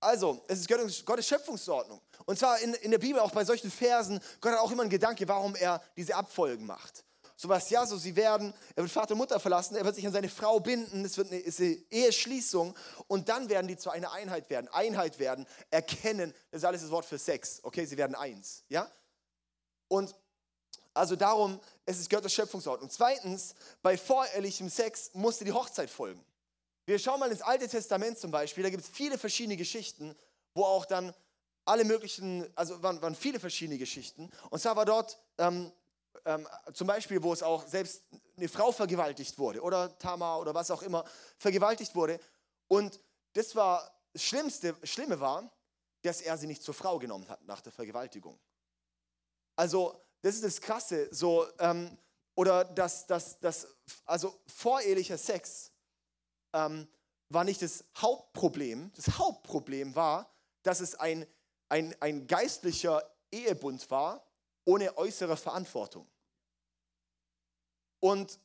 also, 0.00 0.42
es 0.48 0.60
ist 0.60 1.04
Gottes, 1.04 1.26
Schöpfungsordnung. 1.28 2.00
Und 2.24 2.38
zwar 2.38 2.58
in, 2.60 2.72
in 2.74 2.90
der 2.90 2.98
Bibel, 2.98 3.20
auch 3.20 3.30
bei 3.30 3.44
solchen 3.44 3.70
Versen, 3.70 4.20
Gott 4.40 4.52
hat 4.52 4.60
auch 4.60 4.70
immer 4.70 4.82
einen 4.82 4.90
Gedanke, 4.90 5.28
warum 5.28 5.54
er 5.54 5.82
diese 5.96 6.16
Abfolgen 6.16 6.66
macht. 6.66 7.04
So 7.40 7.48
was, 7.48 7.70
ja, 7.70 7.86
so 7.86 7.96
sie 7.96 8.16
werden, 8.16 8.52
er 8.74 8.82
wird 8.82 8.92
Vater 8.92 9.12
und 9.12 9.18
Mutter 9.18 9.38
verlassen, 9.38 9.76
er 9.76 9.84
wird 9.84 9.94
sich 9.94 10.04
an 10.04 10.12
seine 10.12 10.28
Frau 10.28 10.58
binden, 10.58 11.04
es 11.04 11.16
wird 11.16 11.30
eine, 11.30 11.40
eine 11.40 11.76
Eheschließung 11.88 12.74
und 13.06 13.28
dann 13.28 13.48
werden 13.48 13.68
die 13.68 13.76
zu 13.76 13.90
einer 13.90 14.10
Einheit 14.10 14.50
werden. 14.50 14.66
Einheit 14.72 15.20
werden, 15.20 15.46
erkennen, 15.70 16.34
das 16.50 16.62
ist 16.62 16.64
alles 16.64 16.82
das 16.82 16.90
Wort 16.90 17.04
für 17.04 17.16
Sex, 17.16 17.60
okay, 17.62 17.84
sie 17.86 17.96
werden 17.96 18.16
eins, 18.16 18.64
ja? 18.68 18.90
Und 19.86 20.16
Also 20.94 21.14
darum, 21.14 21.60
es 21.86 22.00
ist 22.00 22.10
Gottes 22.10 22.32
Schöpfungsordnung. 22.34 22.90
Zweitens, 22.90 23.54
bei 23.82 23.96
vorehelichem 23.96 24.68
Sex 24.68 25.10
musste 25.14 25.44
die 25.44 25.52
Hochzeit 25.52 25.90
folgen. 25.90 26.24
Wir 26.86 26.98
schauen 26.98 27.20
mal 27.20 27.30
ins 27.30 27.42
Alte 27.42 27.68
Testament 27.68 28.18
zum 28.18 28.32
Beispiel, 28.32 28.64
da 28.64 28.70
gibt 28.70 28.82
es 28.82 28.88
viele 28.88 29.16
verschiedene 29.16 29.56
Geschichten, 29.56 30.16
wo 30.54 30.64
auch 30.64 30.86
dann 30.86 31.14
alle 31.64 31.84
möglichen, 31.84 32.50
also 32.56 32.82
waren, 32.82 33.00
waren 33.00 33.14
viele 33.14 33.38
verschiedene 33.38 33.78
Geschichten. 33.78 34.28
Und 34.50 34.60
zwar 34.60 34.74
war 34.74 34.86
dort 34.86 35.20
ähm, 35.38 35.70
ähm, 36.24 36.46
zum 36.72 36.86
Beispiel, 36.86 37.22
wo 37.22 37.32
es 37.32 37.42
auch 37.42 37.66
selbst 37.66 38.02
eine 38.36 38.48
Frau 38.48 38.72
vergewaltigt 38.72 39.38
wurde 39.38 39.60
oder 39.62 39.96
Tamar 39.98 40.40
oder 40.40 40.54
was 40.54 40.70
auch 40.70 40.82
immer 40.82 41.04
vergewaltigt 41.38 41.94
wurde. 41.94 42.20
Und 42.68 43.00
das 43.32 43.54
war 43.54 43.90
das 44.12 44.22
Schlimmste, 44.22 44.76
Schlimme 44.82 45.20
war, 45.20 45.50
dass 46.02 46.20
er 46.20 46.36
sie 46.36 46.46
nicht 46.46 46.62
zur 46.62 46.74
Frau 46.74 46.98
genommen 46.98 47.28
hat 47.28 47.44
nach 47.44 47.60
der 47.60 47.72
Vergewaltigung. 47.72 48.38
Also 49.56 50.00
das 50.22 50.36
ist 50.36 50.44
das 50.44 50.60
Krasse, 50.60 51.08
so 51.12 51.46
ähm, 51.58 51.96
oder 52.34 52.64
dass 52.64 53.06
das, 53.06 53.38
das, 53.40 53.66
also 54.04 54.40
vorehelicher 54.46 55.18
Sex 55.18 55.72
ähm, 56.52 56.86
war 57.28 57.44
nicht 57.44 57.62
das 57.62 57.84
Hauptproblem. 57.96 58.92
Das 58.94 59.18
Hauptproblem 59.18 59.94
war, 59.96 60.32
dass 60.62 60.80
es 60.80 60.94
ein, 60.94 61.26
ein, 61.68 61.94
ein 62.00 62.26
geistlicher 62.26 63.02
Ehebund 63.30 63.90
war, 63.90 64.27
ohne 64.68 64.98
äußere 64.98 65.38
Verantwortung. 65.38 66.06
Und 68.00 68.38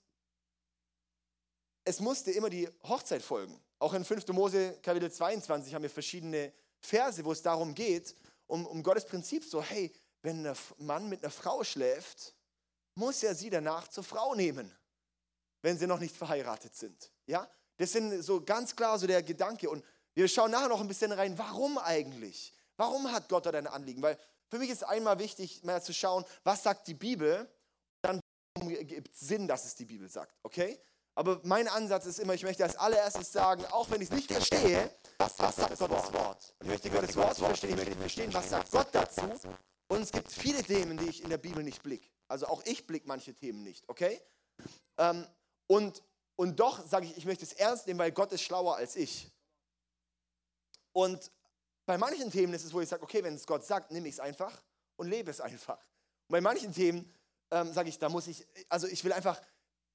es 1.83 1.99
musste 1.99 2.31
immer 2.31 2.49
die 2.49 2.69
Hochzeit 2.83 3.21
folgen. 3.21 3.61
Auch 3.77 3.93
in 3.93 4.05
5. 4.05 4.29
Mose 4.29 4.79
Kapitel 4.81 5.11
22 5.11 5.75
haben 5.75 5.81
wir 5.81 5.89
verschiedene 5.89 6.53
Verse, 6.79 7.25
wo 7.25 7.33
es 7.33 7.41
darum 7.41 7.75
geht, 7.75 8.15
um, 8.47 8.65
um 8.65 8.81
Gottes 8.81 9.03
Prinzip, 9.05 9.43
so 9.43 9.61
hey, 9.61 9.91
wenn 10.21 10.47
ein 10.47 10.55
Mann 10.77 11.09
mit 11.09 11.21
einer 11.23 11.31
Frau 11.31 11.61
schläft, 11.65 12.33
muss 12.95 13.21
er 13.21 13.35
sie 13.35 13.49
danach 13.49 13.89
zur 13.89 14.05
Frau 14.05 14.33
nehmen, 14.33 14.73
wenn 15.61 15.77
sie 15.77 15.87
noch 15.87 15.99
nicht 15.99 16.15
verheiratet 16.15 16.73
sind. 16.73 17.11
Ja, 17.25 17.49
das 17.75 17.91
sind 17.91 18.21
so 18.23 18.41
ganz 18.41 18.73
klar 18.73 18.97
so 18.97 19.07
der 19.07 19.23
Gedanke. 19.23 19.69
Und 19.69 19.83
wir 20.13 20.29
schauen 20.29 20.51
nachher 20.51 20.69
noch 20.69 20.79
ein 20.79 20.87
bisschen 20.87 21.11
rein, 21.11 21.37
warum 21.37 21.77
eigentlich? 21.79 22.53
Warum 22.77 23.11
hat 23.11 23.27
Gott 23.27 23.45
dort 23.45 23.55
ein 23.55 23.67
Anliegen? 23.67 24.01
Weil 24.01 24.17
für 24.53 24.59
mich 24.59 24.69
ist 24.69 24.83
einmal 24.83 25.17
wichtig, 25.17 25.63
mal 25.63 25.81
zu 25.81 25.95
schauen, 25.95 26.23
was 26.43 26.61
sagt 26.61 26.87
die 26.87 26.93
Bibel, 26.93 27.51
dann 28.03 28.19
gibt 28.85 29.11
es 29.11 29.21
Sinn, 29.21 29.47
dass 29.47 29.65
es 29.65 29.73
die 29.73 29.85
Bibel 29.85 30.07
sagt, 30.07 30.37
okay? 30.43 30.79
Aber 31.15 31.41
mein 31.43 31.67
Ansatz 31.67 32.05
ist 32.05 32.19
immer, 32.19 32.35
ich 32.35 32.43
möchte 32.43 32.63
als 32.63 32.75
allererstes 32.75 33.31
sagen, 33.31 33.65
auch 33.71 33.89
wenn 33.89 33.99
ich 33.99 34.11
es 34.11 34.15
nicht 34.15 34.31
verstehe, 34.31 34.93
was, 35.17 35.39
was 35.39 35.55
sagt 35.55 35.79
Gottes 35.79 36.13
Wort? 36.13 36.53
Ich 36.61 36.67
möchte 36.67 36.91
Gottes 36.91 37.15
Wort 37.15 37.35
verstehen, 37.35 37.71
ich 37.71 37.77
möchte 37.77 37.95
verstehen, 37.95 38.31
was 38.31 38.47
sagt 38.47 38.69
Gott 38.69 38.89
dazu? 38.91 39.23
Und 39.87 40.01
es 40.03 40.11
gibt 40.11 40.31
viele 40.31 40.61
Themen, 40.61 40.97
die 40.97 41.09
ich 41.09 41.23
in 41.23 41.31
der 41.31 41.39
Bibel 41.39 41.63
nicht 41.63 41.81
blicke. 41.81 42.07
Also 42.27 42.45
auch 42.45 42.63
ich 42.65 42.85
blicke 42.85 43.07
manche 43.07 43.33
Themen 43.33 43.63
nicht, 43.63 43.89
okay? 43.89 44.21
Ähm, 44.99 45.25
und, 45.65 46.03
und 46.35 46.59
doch 46.59 46.87
sage 46.87 47.07
ich, 47.07 47.17
ich 47.17 47.25
möchte 47.25 47.43
es 47.43 47.53
ernst 47.53 47.87
nehmen, 47.87 47.97
weil 47.97 48.11
Gott 48.11 48.31
ist 48.31 48.43
schlauer 48.43 48.75
als 48.75 48.95
ich. 48.95 49.31
Und 50.91 51.31
bei 51.85 51.97
manchen 51.97 52.31
Themen 52.31 52.53
ist 52.53 52.63
es, 52.63 52.73
wo 52.73 52.81
ich 52.81 52.89
sage, 52.89 53.03
okay, 53.03 53.23
wenn 53.23 53.35
es 53.35 53.45
Gott 53.45 53.65
sagt, 53.65 53.91
nehme 53.91 54.07
ich 54.07 54.15
es 54.15 54.19
einfach 54.19 54.53
und 54.95 55.09
lebe 55.09 55.31
es 55.31 55.41
einfach. 55.41 55.77
Und 56.27 56.33
bei 56.33 56.41
manchen 56.41 56.73
Themen 56.73 57.11
ähm, 57.51 57.73
sage 57.73 57.89
ich, 57.89 57.99
da 57.99 58.09
muss 58.09 58.27
ich, 58.27 58.45
also 58.69 58.87
ich 58.87 59.03
will 59.03 59.13
einfach, 59.13 59.41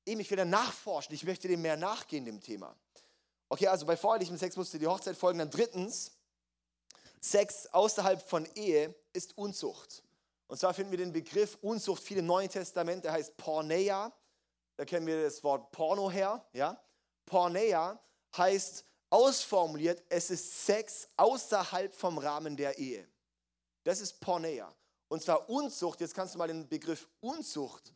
eben, 0.05 0.21
ich 0.21 0.31
will 0.31 0.37
da 0.37 0.45
nachforschen, 0.45 1.15
ich 1.15 1.25
möchte 1.25 1.49
dem 1.49 1.63
mehr 1.63 1.77
nachgehen, 1.77 2.25
dem 2.25 2.41
Thema. 2.41 2.77
Okay, 3.49 3.67
also 3.67 3.87
bei 3.87 3.97
vorhelichem 3.97 4.37
Sex 4.37 4.57
musste 4.57 4.79
die 4.79 4.87
Hochzeit 4.87 5.17
folgen. 5.17 5.39
Dann 5.39 5.51
drittens, 5.51 6.13
Sex 7.21 7.67
außerhalb 7.67 8.23
von 8.23 8.47
Ehe 8.55 8.95
ist 9.13 9.37
Unzucht. 9.37 10.03
Und 10.47 10.59
zwar 10.59 10.73
finden 10.73 10.91
wir 10.91 10.99
den 10.99 11.13
Begriff 11.13 11.59
Unzucht 11.63 12.03
viel 12.03 12.19
im 12.19 12.27
Neuen 12.27 12.49
Testament, 12.49 13.05
der 13.05 13.13
heißt 13.13 13.37
Porneia. 13.37 14.13
Da 14.77 14.85
kennen 14.85 15.07
wir 15.07 15.23
das 15.23 15.43
Wort 15.43 15.73
Porno 15.73 16.11
her. 16.11 16.45
Ja? 16.53 16.81
Porneia 17.27 18.01
heißt 18.37 18.85
ausformuliert, 19.11 20.03
es 20.09 20.31
ist 20.31 20.67
Sex 20.67 21.09
außerhalb 21.17 21.95
vom 21.95 22.19
Rahmen 22.19 22.57
der 22.57 22.79
Ehe. 22.79 23.07
Das 23.85 24.01
ist 24.01 24.21
Porneia. 24.21 24.73
Und 25.09 25.23
zwar 25.23 25.49
Unzucht, 25.49 26.01
jetzt 26.01 26.15
kannst 26.15 26.35
du 26.35 26.39
mal 26.39 26.49
den 26.49 26.69
Begriff 26.69 27.09
Unzucht 27.21 27.93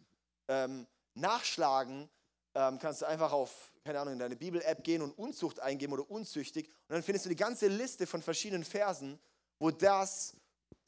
ähm, 0.49 0.87
nachschlagen, 1.15 2.09
ähm, 2.55 2.79
kannst 2.79 3.03
du 3.03 3.07
einfach 3.07 3.33
auf, 3.33 3.73
keine 3.85 4.01
Ahnung, 4.01 4.15
in 4.15 4.19
deine 4.19 4.37
Bibel-App 4.37 4.83
gehen 4.83 5.03
und 5.03 5.17
Unzucht 5.19 5.61
eingeben 5.61 5.93
oder 5.93 6.11
unzüchtig. 6.11 6.67
Und 6.89 6.95
dann 6.95 7.03
findest 7.03 7.27
du 7.27 7.29
die 7.29 7.37
ganze 7.37 7.69
Liste 7.69 8.07
von 8.07 8.23
verschiedenen 8.23 8.65
Versen, 8.65 9.19
wo 9.59 9.71
das, 9.71 10.35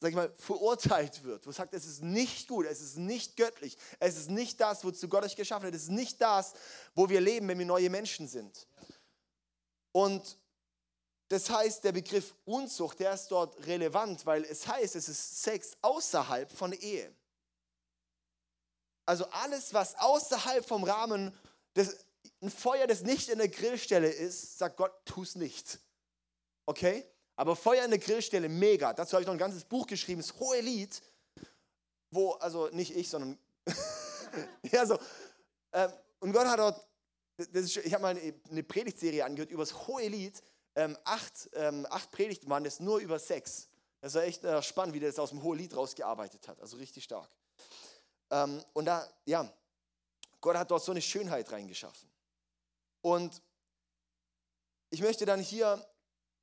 sag 0.01 0.11
ich 0.11 0.17
mal, 0.17 0.33
verurteilt 0.35 1.23
wird. 1.25 1.47
Wo 1.47 1.51
es 1.51 1.57
sagt, 1.57 1.75
es 1.75 1.87
ist 1.87 2.03
nicht 2.03 2.49
gut, 2.49 2.67
es 2.67 2.81
ist 2.81 2.97
nicht 2.97 3.37
göttlich, 3.37 3.77
es 3.99 4.17
ist 4.17 4.31
nicht 4.31 4.61
das, 4.61 4.85
wozu 4.85 5.09
Gott 5.09 5.25
euch 5.25 5.37
geschaffen 5.37 5.67
hat, 5.67 5.75
es 5.75 5.85
ist 5.85 5.91
nicht 5.91 6.21
das, 6.21 6.55
wo 6.95 7.09
wir 7.09 7.21
leben, 7.21 7.49
wenn 7.49 7.59
wir 7.59 7.67
neue 7.67 7.91
Menschen 7.91 8.27
sind. 8.27 8.67
Und 9.95 10.39
das 11.29 11.49
heißt, 11.49 11.85
der 11.85 11.93
Begriff 11.93 12.35
Unzucht, 12.45 12.99
der 12.99 13.15
ist 13.15 13.29
dort 13.29 13.65
relevant, 13.67 14.27
weil 14.27 14.45
es 14.45 14.67
heißt, 14.67 14.97
es 14.97 15.09
ist 15.09 15.43
Sex 15.43 15.77
außerhalb 15.83 16.51
von 16.51 16.73
Ehe. 16.73 17.15
Also 19.07 19.25
alles, 19.27 19.73
was 19.73 19.95
außerhalb 19.97 20.67
vom 20.67 20.83
Rahmen 20.83 21.33
das, 21.75 21.97
ein 22.43 22.51
Feuer, 22.51 22.89
das 22.89 23.03
nicht 23.03 23.29
in 23.29 23.39
der 23.39 23.49
Grillstelle 23.49 24.11
ist, 24.11 24.59
sagt 24.59 24.77
Gott, 24.77 24.93
tu 25.05 25.23
es 25.23 25.37
nicht. 25.37 25.79
Okay? 26.67 27.07
Aber 27.37 27.55
Feuer 27.55 27.85
in 27.85 27.91
der 27.91 28.01
Grillstelle, 28.01 28.49
mega. 28.49 28.93
Dazu 28.93 29.13
habe 29.13 29.23
ich 29.23 29.27
noch 29.27 29.35
ein 29.35 29.39
ganzes 29.39 29.65
Buch 29.65 29.87
geschrieben, 29.87 30.21
das 30.21 30.35
hohe 30.41 30.61
Lied, 30.61 31.03
wo, 32.11 32.33
also 32.33 32.69
nicht 32.69 32.97
ich, 32.97 33.09
sondern, 33.09 33.39
ja, 34.73 34.87
so. 34.87 34.99
Ähm, 35.73 35.93
und 36.19 36.33
Gott 36.33 36.47
hat 36.47 36.59
dort, 36.59 36.85
ist, 37.37 37.77
ich 37.77 37.93
habe 37.95 38.03
mal 38.03 38.17
eine, 38.51 38.63
Predigtserie 38.63 39.25
angehört 39.25 39.51
über 39.51 39.63
das 39.63 39.87
hohe 39.87 40.07
Lied. 40.07 40.43
Ähm, 40.77 40.97
acht, 41.05 41.51
ähm, 41.55 41.87
acht 41.91 42.11
Predigten 42.11 42.49
waren 42.51 42.65
das 42.65 42.81
nur 42.81 42.99
über 42.99 43.19
Sex. 43.19 43.69
Das 44.01 44.15
war 44.15 44.23
echt 44.25 44.45
äh, 44.45 44.63
spannend, 44.63 44.95
wie 44.95 45.01
der 45.01 45.11
das 45.11 45.19
aus 45.19 45.31
dem 45.31 45.43
hohen 45.43 45.59
Lied 45.59 45.77
rausgearbeitet 45.77 46.47
hat. 46.49 46.61
Also 46.61 46.77
richtig 46.77 47.05
stark. 47.05 47.31
Ähm, 48.31 48.63
und 48.73 48.85
da, 48.85 49.09
ja, 49.25 49.53
Gott 50.41 50.57
hat 50.57 50.71
dort 50.71 50.85
so 50.85 50.93
eine 50.93 51.03
Schönheit 51.03 51.51
reingeschaffen. 51.51 52.09
Und 53.01 53.41
ich 54.91 55.01
möchte 55.01 55.25
dann 55.27 55.41
hier 55.41 55.85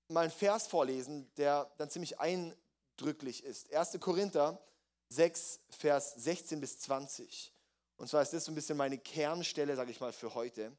mal 0.07 0.21
einen 0.21 0.31
Vers 0.31 0.67
vorlesen, 0.67 1.31
der 1.35 1.71
dann 1.77 1.89
ziemlich 1.89 2.19
eindrücklich 2.19 3.43
ist. 3.43 3.73
1. 3.73 3.99
Korinther 3.99 4.61
6, 5.09 5.59
Vers 5.69 6.15
16 6.15 6.59
bis 6.59 6.79
20. 6.79 7.53
Und 8.01 8.07
zwar 8.07 8.23
ist 8.23 8.33
das 8.33 8.45
so 8.45 8.51
ein 8.51 8.55
bisschen 8.55 8.77
meine 8.77 8.97
Kernstelle, 8.97 9.75
sage 9.75 9.91
ich 9.91 9.99
mal, 9.99 10.11
für 10.11 10.33
heute. 10.33 10.75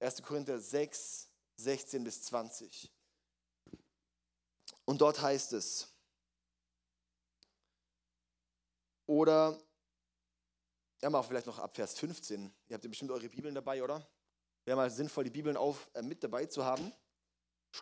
1. 0.00 0.20
Korinther 0.24 0.58
6, 0.58 1.28
16 1.54 2.02
bis 2.02 2.24
20. 2.24 2.90
Und 4.84 5.00
dort 5.00 5.22
heißt 5.22 5.52
es, 5.52 5.86
oder 9.06 9.56
ja, 11.00 11.10
mal 11.10 11.22
vielleicht 11.22 11.46
noch 11.46 11.60
ab 11.60 11.76
Vers 11.76 11.96
15. 11.96 12.52
Ihr 12.66 12.74
habt 12.74 12.82
ja 12.82 12.90
bestimmt 12.90 13.12
eure 13.12 13.28
Bibeln 13.28 13.54
dabei, 13.54 13.80
oder? 13.80 14.04
Wäre 14.64 14.76
mal 14.76 14.90
sinnvoll, 14.90 15.22
die 15.22 15.30
Bibeln 15.30 15.56
auf, 15.56 15.88
äh, 15.94 16.02
mit 16.02 16.24
dabei 16.24 16.46
zu 16.46 16.64
haben. 16.64 16.92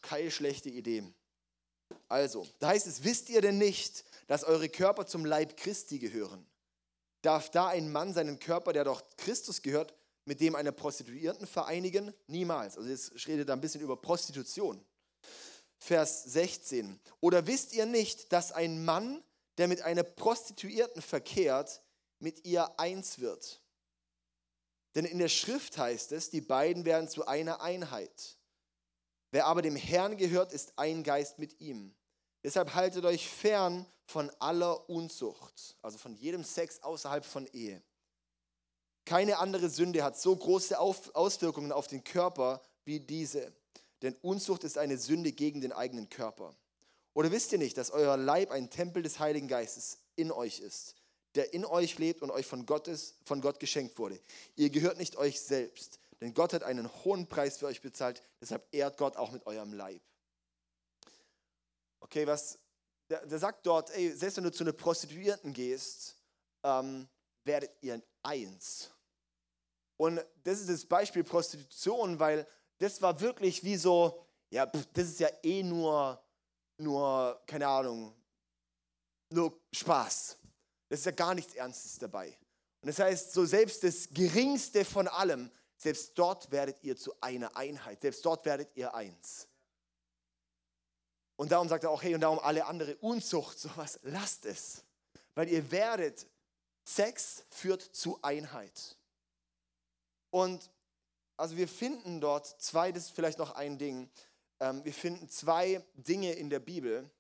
Keine 0.02 0.30
schlechte 0.30 0.68
Idee. 0.68 1.10
Also, 2.08 2.46
da 2.58 2.68
heißt 2.68 2.86
es, 2.86 3.02
wisst 3.02 3.30
ihr 3.30 3.40
denn 3.40 3.56
nicht, 3.56 4.04
dass 4.26 4.44
eure 4.44 4.68
Körper 4.68 5.06
zum 5.06 5.24
Leib 5.24 5.56
Christi 5.56 5.98
gehören? 5.98 6.46
Darf 7.22 7.50
da 7.50 7.68
ein 7.68 7.90
Mann 7.90 8.12
seinen 8.12 8.38
Körper, 8.38 8.72
der 8.72 8.84
doch 8.84 9.02
Christus 9.16 9.62
gehört, 9.62 9.94
mit 10.24 10.40
dem 10.40 10.54
einer 10.54 10.72
Prostituierten 10.72 11.46
vereinigen? 11.46 12.12
Niemals. 12.26 12.76
Also 12.76 12.90
jetzt 12.90 13.26
redet 13.26 13.48
da 13.48 13.54
ein 13.54 13.60
bisschen 13.60 13.80
über 13.80 13.96
Prostitution. 13.96 14.84
Vers 15.78 16.24
16. 16.24 17.00
Oder 17.20 17.46
wisst 17.46 17.72
ihr 17.72 17.86
nicht, 17.86 18.32
dass 18.32 18.52
ein 18.52 18.84
Mann, 18.84 19.22
der 19.58 19.68
mit 19.68 19.82
einer 19.82 20.02
Prostituierten 20.02 21.02
verkehrt, 21.02 21.82
mit 22.18 22.44
ihr 22.44 22.78
eins 22.78 23.18
wird. 23.18 23.60
Denn 24.94 25.04
in 25.04 25.18
der 25.18 25.28
Schrift 25.28 25.78
heißt 25.78 26.12
es, 26.12 26.30
die 26.30 26.40
beiden 26.40 26.84
werden 26.84 27.08
zu 27.08 27.26
einer 27.26 27.60
Einheit. 27.62 28.38
Wer 29.30 29.46
aber 29.46 29.62
dem 29.62 29.76
Herrn 29.76 30.16
gehört, 30.16 30.52
ist 30.52 30.74
ein 30.76 31.02
Geist 31.02 31.38
mit 31.38 31.60
ihm. 31.60 31.94
Deshalb 32.44 32.74
haltet 32.74 33.04
euch 33.04 33.28
fern 33.28 33.86
von 34.06 34.30
aller 34.38 34.88
Unzucht, 34.88 35.76
also 35.82 35.98
von 35.98 36.14
jedem 36.14 36.44
Sex 36.44 36.82
außerhalb 36.82 37.24
von 37.24 37.46
Ehe. 37.52 37.82
Keine 39.04 39.38
andere 39.38 39.68
Sünde 39.68 40.04
hat 40.04 40.18
so 40.18 40.34
große 40.34 40.78
Auswirkungen 40.78 41.72
auf 41.72 41.88
den 41.88 42.04
Körper 42.04 42.62
wie 42.84 43.00
diese, 43.00 43.52
denn 44.02 44.14
Unzucht 44.22 44.64
ist 44.64 44.78
eine 44.78 44.98
Sünde 44.98 45.32
gegen 45.32 45.60
den 45.60 45.72
eigenen 45.72 46.08
Körper. 46.08 46.54
Oder 47.14 47.30
wisst 47.30 47.52
ihr 47.52 47.58
nicht, 47.58 47.76
dass 47.76 47.90
euer 47.90 48.16
Leib 48.16 48.50
ein 48.50 48.70
Tempel 48.70 49.02
des 49.02 49.18
Heiligen 49.18 49.48
Geistes 49.48 49.98
in 50.16 50.32
euch 50.32 50.60
ist, 50.60 50.96
der 51.34 51.52
in 51.52 51.64
euch 51.64 51.98
lebt 51.98 52.22
und 52.22 52.30
euch 52.30 52.46
von, 52.46 52.66
Gottes, 52.66 53.14
von 53.24 53.40
Gott 53.40 53.60
geschenkt 53.60 53.98
wurde. 53.98 54.18
Ihr 54.56 54.70
gehört 54.70 54.98
nicht 54.98 55.16
euch 55.16 55.40
selbst, 55.40 55.98
denn 56.20 56.34
Gott 56.34 56.52
hat 56.52 56.62
einen 56.62 56.88
hohen 57.04 57.26
Preis 57.26 57.58
für 57.58 57.66
euch 57.66 57.80
bezahlt, 57.80 58.22
deshalb 58.40 58.66
ehrt 58.72 58.96
Gott 58.98 59.16
auch 59.16 59.30
mit 59.30 59.46
eurem 59.46 59.72
Leib. 59.72 60.00
Okay, 62.00 62.26
was, 62.26 62.58
der, 63.12 63.26
der 63.26 63.38
sagt 63.38 63.66
dort, 63.66 63.90
ey, 63.90 64.10
selbst 64.16 64.38
wenn 64.38 64.44
du 64.44 64.52
zu 64.52 64.64
einer 64.64 64.72
Prostituierten 64.72 65.52
gehst, 65.52 66.16
ähm, 66.62 67.06
werdet 67.44 67.70
ihr 67.82 68.02
eins. 68.22 68.90
Und 69.98 70.24
das 70.42 70.60
ist 70.60 70.70
das 70.70 70.86
Beispiel 70.86 71.22
Prostitution, 71.22 72.18
weil 72.18 72.46
das 72.78 73.02
war 73.02 73.20
wirklich 73.20 73.62
wie 73.62 73.76
so, 73.76 74.24
ja, 74.48 74.66
pff, 74.66 74.86
das 74.94 75.08
ist 75.08 75.20
ja 75.20 75.28
eh 75.42 75.62
nur, 75.62 76.22
nur, 76.78 77.40
keine 77.46 77.68
Ahnung, 77.68 78.14
nur 79.28 79.60
Spaß. 79.72 80.38
Das 80.88 81.00
ist 81.00 81.04
ja 81.04 81.12
gar 81.12 81.34
nichts 81.34 81.54
Ernstes 81.54 81.98
dabei. 81.98 82.28
Und 82.80 82.88
das 82.88 82.98
heißt, 82.98 83.32
so 83.32 83.44
selbst 83.44 83.84
das 83.84 84.08
Geringste 84.08 84.86
von 84.86 85.06
allem, 85.06 85.50
selbst 85.76 86.12
dort 86.14 86.50
werdet 86.50 86.82
ihr 86.82 86.96
zu 86.96 87.12
einer 87.20 87.54
Einheit, 87.56 88.00
selbst 88.00 88.24
dort 88.24 88.46
werdet 88.46 88.74
ihr 88.74 88.94
eins. 88.94 89.48
Und 91.42 91.50
darum 91.50 91.68
sagt 91.68 91.82
er 91.82 91.90
auch, 91.90 92.04
hey, 92.04 92.14
und 92.14 92.20
darum 92.20 92.38
alle 92.38 92.66
andere 92.66 92.94
Unzucht, 92.98 93.58
sowas, 93.58 93.98
lasst 94.04 94.46
es. 94.46 94.84
Weil 95.34 95.48
ihr 95.48 95.72
werdet, 95.72 96.24
Sex 96.84 97.42
führt 97.50 97.82
zu 97.82 98.22
Einheit. 98.22 98.96
Und 100.30 100.70
also 101.36 101.56
wir 101.56 101.66
finden 101.66 102.20
dort 102.20 102.46
zwei, 102.62 102.92
das 102.92 103.06
ist 103.06 103.10
vielleicht 103.10 103.40
noch 103.40 103.56
ein 103.56 103.76
Ding, 103.76 104.08
ähm, 104.60 104.84
wir 104.84 104.94
finden 104.94 105.28
zwei 105.28 105.84
Dinge 105.94 106.30
in 106.30 106.48
der 106.48 106.60
Bibel. 106.60 107.10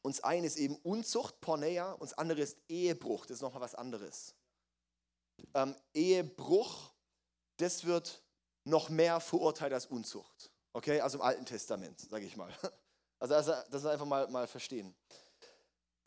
Uns 0.00 0.24
eine 0.24 0.46
ist 0.46 0.56
eben 0.56 0.76
Unzucht, 0.76 1.42
Porneia, 1.42 1.92
und 1.92 2.04
das 2.04 2.16
andere 2.16 2.40
ist 2.40 2.56
Ehebruch, 2.66 3.26
das 3.26 3.36
ist 3.36 3.42
nochmal 3.42 3.60
was 3.60 3.74
anderes. 3.74 4.34
Ähm, 5.52 5.76
Ehebruch, 5.92 6.94
das 7.58 7.84
wird 7.84 8.22
noch 8.64 8.88
mehr 8.88 9.20
verurteilt 9.20 9.74
als 9.74 9.84
Unzucht. 9.84 10.50
Okay, 10.72 11.02
also 11.02 11.18
im 11.18 11.22
Alten 11.22 11.44
Testament, 11.44 12.00
sage 12.00 12.24
ich 12.24 12.38
mal. 12.38 12.50
Also 13.20 13.34
das, 13.34 13.68
das 13.68 13.86
einfach 13.86 14.06
mal, 14.06 14.26
mal 14.28 14.46
verstehen. 14.46 14.94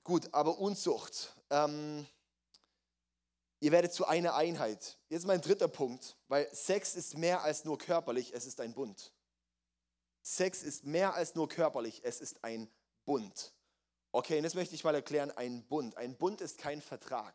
Gut, 0.03 0.27
aber 0.33 0.57
Unzucht. 0.57 1.33
Ähm, 1.49 2.05
ihr 3.59 3.71
werdet 3.71 3.93
zu 3.93 4.05
einer 4.05 4.35
Einheit. 4.35 4.97
Jetzt 5.09 5.25
mein 5.25 5.39
dritter 5.39 5.67
Punkt, 5.67 6.17
weil 6.27 6.53
Sex 6.53 6.95
ist 6.95 7.15
mehr 7.15 7.43
als 7.43 7.63
nur 7.63 7.77
körperlich, 7.77 8.33
es 8.33 8.45
ist 8.45 8.59
ein 8.59 8.73
Bund. 8.73 9.13
Sex 10.23 10.63
ist 10.63 10.85
mehr 10.85 11.13
als 11.13 11.35
nur 11.35 11.47
körperlich, 11.47 12.01
es 12.03 12.19
ist 12.19 12.43
ein 12.43 12.69
Bund. 13.05 13.53
Okay, 14.11 14.37
und 14.37 14.43
jetzt 14.43 14.55
möchte 14.55 14.73
ich 14.75 14.83
mal 14.83 14.95
erklären, 14.95 15.31
ein 15.31 15.63
Bund. 15.67 15.95
Ein 15.95 16.15
Bund 16.17 16.41
ist 16.41 16.57
kein 16.57 16.81
Vertrag. 16.81 17.33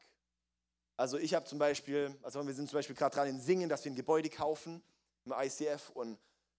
Also 0.97 1.17
ich 1.19 1.35
habe 1.35 1.47
zum 1.47 1.59
Beispiel, 1.59 2.19
also 2.23 2.45
wir 2.45 2.55
sind 2.55 2.69
zum 2.69 2.79
Beispiel 2.79 2.97
gerade 2.97 3.15
dran 3.15 3.29
in 3.29 3.41
Singen, 3.41 3.69
dass 3.69 3.85
wir 3.85 3.93
ein 3.93 3.97
Gebäude 3.97 4.29
kaufen 4.29 4.83
im 5.25 5.33
ICF 5.33 5.91
und 5.91 6.19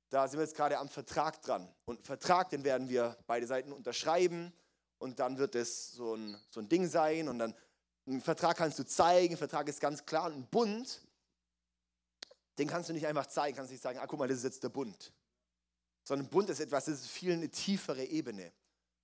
da 0.09 0.27
sind 0.27 0.39
wir 0.39 0.45
jetzt 0.45 0.55
gerade 0.55 0.77
am 0.77 0.89
Vertrag 0.89 1.41
dran. 1.41 1.67
Und 1.85 2.05
Vertrag, 2.05 2.49
den 2.49 2.63
werden 2.63 2.89
wir 2.89 3.17
beide 3.27 3.45
Seiten 3.45 3.71
unterschreiben 3.71 4.53
und 4.97 5.19
dann 5.19 5.37
wird 5.37 5.55
es 5.55 5.91
so 5.91 6.15
ein, 6.15 6.37
so 6.49 6.59
ein 6.59 6.69
Ding 6.69 6.87
sein 6.87 7.29
und 7.29 7.39
dann 7.39 7.55
einen 8.07 8.21
Vertrag 8.21 8.57
kannst 8.57 8.79
du 8.79 8.85
zeigen, 8.85 9.35
ein 9.35 9.37
Vertrag 9.37 9.67
ist 9.67 9.79
ganz 9.79 10.05
klar 10.05 10.25
und 10.25 10.33
ein 10.33 10.47
Bund, 10.47 11.01
den 12.57 12.67
kannst 12.67 12.89
du 12.89 12.93
nicht 12.93 13.05
einfach 13.05 13.27
zeigen, 13.27 13.55
kannst 13.55 13.71
nicht 13.71 13.83
sagen, 13.83 13.99
ah 13.99 14.07
guck 14.07 14.19
mal, 14.19 14.27
das 14.27 14.39
ist 14.39 14.43
jetzt 14.43 14.63
der 14.63 14.69
Bund. 14.69 15.13
Sondern 16.03 16.25
ein 16.25 16.29
Bund 16.29 16.49
ist 16.49 16.59
etwas, 16.59 16.85
das 16.85 17.01
ist 17.01 17.09
viel 17.09 17.33
eine 17.33 17.49
tiefere 17.49 18.03
Ebene. 18.03 18.51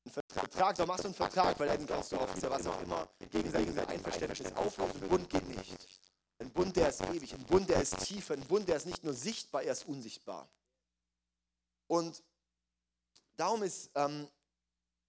Ein 0.06 0.12
Vertrag, 0.12 0.76
da 0.76 0.86
machst 0.86 1.04
du 1.04 1.08
einen 1.08 1.16
Vertrag, 1.16 1.60
weil 1.60 1.68
dann 1.68 1.86
kannst 1.86 2.12
du 2.12 2.18
auf 2.18 2.34
dieser 2.34 2.50
was 2.50 2.66
auch 2.68 2.82
immer 2.82 3.08
gegenseitiges 3.32 3.78
Einverständnis 3.78 4.54
aufrufen. 4.56 5.04
Ein 5.04 5.10
Bund 5.10 5.30
geht 5.30 5.48
nicht. 5.48 6.02
Ein 6.40 6.52
Bund, 6.52 6.76
der 6.76 6.90
ist 6.90 7.02
ewig, 7.02 7.34
ein 7.34 7.44
Bund, 7.44 7.70
der 7.70 7.82
ist 7.82 7.98
tiefer, 8.00 8.34
ein 8.34 8.42
Bund, 8.42 8.68
der 8.68 8.76
ist 8.76 8.86
nicht 8.86 9.04
nur 9.04 9.14
sichtbar, 9.14 9.64
er 9.64 9.72
ist 9.72 9.88
unsichtbar. 9.88 10.50
Und 11.88 12.24
darum 13.38 13.64
ist 13.64 13.92
ähm, 13.96 14.28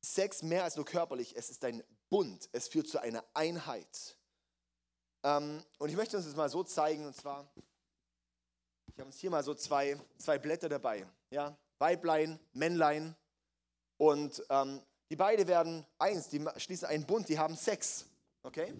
Sex 0.03 0.43
mehr 0.43 0.65
als 0.65 0.77
nur 0.77 0.85
körperlich, 0.85 1.37
es 1.37 1.51
ist 1.51 1.65
ein 1.65 1.83
Bund, 2.09 2.49
es 2.53 2.69
führt 2.69 2.89
zu 2.89 3.01
einer 3.01 3.25
Einheit. 3.35 4.17
Ähm, 5.23 5.63
und 5.79 5.89
ich 5.89 5.97
möchte 5.97 6.17
uns 6.17 6.27
das 6.27 6.37
mal 6.37 6.49
so 6.49 6.63
zeigen, 6.63 7.07
und 7.07 7.17
zwar, 7.17 7.51
ich 8.87 8.99
habe 8.99 9.07
uns 9.07 9.19
hier 9.19 9.31
mal 9.31 9.43
so 9.43 9.55
zwei, 9.55 10.01
zwei 10.19 10.39
Blätter 10.39 10.69
dabei, 10.69 11.07
ja, 11.31 11.57
Weiblein, 11.79 12.39
Männlein, 12.53 13.17
und 13.99 14.45
ähm, 14.51 14.83
die 15.09 15.17
beiden 15.17 15.47
werden 15.49 15.87
eins, 15.99 16.29
die 16.29 16.45
schließen 16.57 16.89
einen 16.89 17.07
Bund, 17.07 17.29
die 17.29 17.39
haben 17.39 17.57
Sex, 17.57 18.05
okay? 18.43 18.73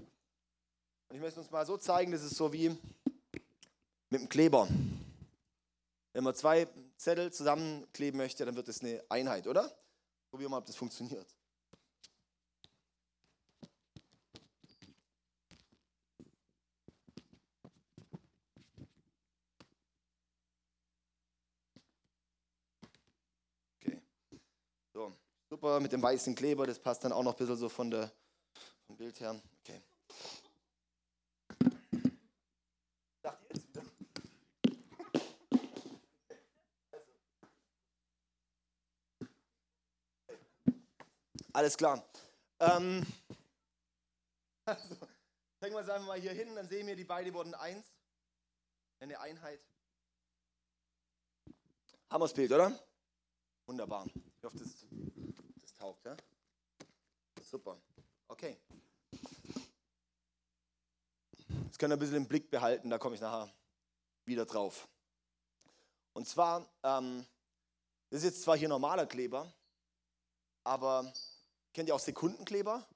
Und 1.09 1.17
ich 1.17 1.21
möchte 1.21 1.41
uns 1.41 1.51
mal 1.51 1.65
so 1.65 1.77
zeigen, 1.77 2.13
das 2.13 2.23
ist 2.23 2.37
so 2.37 2.53
wie 2.53 2.77
mit 4.11 4.21
dem 4.21 4.29
Kleber. 4.29 4.69
Wenn 6.17 6.25
man 6.25 6.35
zwei 6.35 6.67
Zettel 6.97 7.31
zusammenkleben 7.31 8.17
möchte, 8.17 8.47
dann 8.47 8.57
wird 8.57 8.69
es 8.69 8.81
eine 8.81 9.05
Einheit, 9.11 9.47
oder? 9.47 9.71
Probieren 10.31 10.47
wir 10.47 10.49
mal, 10.49 10.59
ob 10.61 10.65
das 10.65 10.75
funktioniert. 10.75 11.27
Okay. 23.85 24.01
Super 25.51 25.81
mit 25.81 25.93
dem 25.93 26.01
weißen 26.01 26.35
Kleber, 26.35 26.67
das 26.67 26.79
passt 26.79 27.05
dann 27.05 27.13
auch 27.13 27.23
noch 27.23 27.35
ein 27.35 27.37
bisschen 27.37 27.59
so 27.59 27.69
von 27.69 27.91
der, 27.91 28.11
vom 28.87 28.97
Bild 28.97 29.21
her. 29.21 29.39
Okay. 29.61 29.83
Alles 41.57 41.75
klar. 41.75 42.07
Ähm, 42.61 43.03
also, 44.67 44.95
legen 45.63 45.75
wir 45.75 45.81
es 45.81 45.89
einfach 45.89 46.07
mal 46.07 46.21
hier 46.21 46.35
hin, 46.35 46.55
dann 46.55 46.69
sehen 46.69 46.87
wir, 46.87 46.95
die 46.95 47.05
beiden 47.05 47.33
wurden 47.33 47.55
eins. 47.55 47.87
Eine 49.01 49.19
Einheit. 49.19 49.59
Haben 52.11 52.21
wir 52.21 52.27
das 52.27 52.35
Bild, 52.35 52.53
oder? 52.53 52.79
Wunderbar. 53.65 54.05
Ich 54.37 54.45
hoffe, 54.45 54.59
das, 54.59 54.85
das 55.63 55.73
taugt. 55.73 56.05
Ja? 56.05 56.15
Super. 57.43 57.81
Okay. 58.29 58.59
Das 61.69 61.79
können 61.79 61.93
wir 61.93 61.97
ein 61.97 62.01
bisschen 62.01 62.17
im 62.17 62.29
Blick 62.29 62.51
behalten, 62.51 62.91
da 62.91 62.99
komme 62.99 63.15
ich 63.15 63.23
nachher 63.23 63.51
wieder 64.27 64.45
drauf. 64.45 64.87
Und 66.13 66.29
zwar, 66.29 66.69
ähm, 66.83 67.25
das 68.11 68.19
ist 68.19 68.25
jetzt 68.25 68.43
zwar 68.43 68.59
hier 68.59 68.69
normaler 68.69 69.07
Kleber, 69.07 69.51
aber 70.65 71.11
Kennt 71.77 71.91
ihr 71.91 71.95
auch 71.95 72.01
Sekundenkleber? 72.01 72.87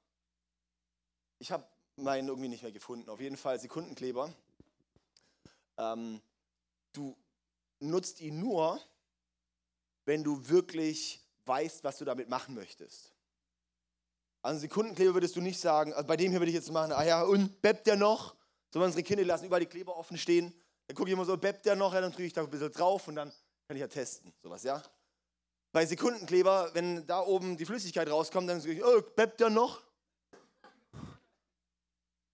Ich 1.39 1.53
habe 1.53 1.67
meinen 1.97 2.29
irgendwie 2.29 2.49
nicht 2.49 2.63
mehr 2.63 2.73
gefunden. 2.73 3.11
Auf 3.11 3.21
jeden 3.21 3.37
Fall 3.37 3.61
Sekundenkleber. 3.61 4.33
Ähm, 5.77 6.23
du 6.95 7.15
nutzt 7.81 8.23
ihn 8.23 8.41
nur, 8.41 8.81
wenn 10.07 10.25
du 10.25 10.49
wirklich 10.49 11.21
weißt, 11.45 11.85
was 11.85 11.99
du 11.99 12.07
damit 12.07 12.31
machen 12.31 12.55
möchtest. 12.55 13.13
Also 14.41 14.61
Sekundenkleber 14.61 15.13
würdest 15.13 15.37
du 15.37 15.43
nicht 15.43 15.61
sagen, 15.61 15.93
also 15.93 16.07
bei 16.07 16.17
dem 16.17 16.31
hier 16.31 16.41
würde 16.41 16.49
ich 16.49 16.57
jetzt 16.57 16.73
machen, 16.73 16.93
ah 16.93 17.05
ja, 17.05 17.23
und 17.23 17.61
beppt 17.61 17.87
der 17.87 17.97
noch? 17.97 18.35
So 18.73 18.83
unsere 18.83 19.03
Kinder 19.03 19.27
lassen 19.27 19.45
überall 19.45 19.61
die 19.61 19.67
Kleber 19.67 19.95
offen 19.95 20.17
stehen. 20.17 20.55
Dann 20.87 20.97
gucke 20.97 21.11
ich 21.11 21.13
immer 21.13 21.27
so, 21.27 21.37
beppt 21.37 21.67
der 21.67 21.77
noch? 21.77 21.93
Ja, 21.93 22.01
dann 22.01 22.13
drücke 22.13 22.25
ich 22.25 22.33
da 22.33 22.43
ein 22.43 22.49
bisschen 22.49 22.73
drauf 22.73 23.09
und 23.09 23.17
dann 23.17 23.31
kann 23.69 23.77
ich 23.77 23.83
ja 23.83 23.89
testen. 23.89 24.33
Sowas, 24.43 24.63
ja? 24.63 24.83
Bei 25.73 25.87
Sekundenkleber, 25.87 26.71
wenn 26.75 27.07
da 27.07 27.21
oben 27.21 27.57
die 27.57 27.67
Flüssigkeit 27.67 28.09
rauskommt, 28.09 28.49
dann 28.49 28.61
sage 28.61 28.75
ich, 28.75 28.85
oh, 28.85 29.01
bleibt 29.15 29.41
der 29.41 29.51
noch? 29.51 29.81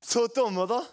So 0.01 0.27
dumm, 0.27 0.57
oder? 0.59 0.87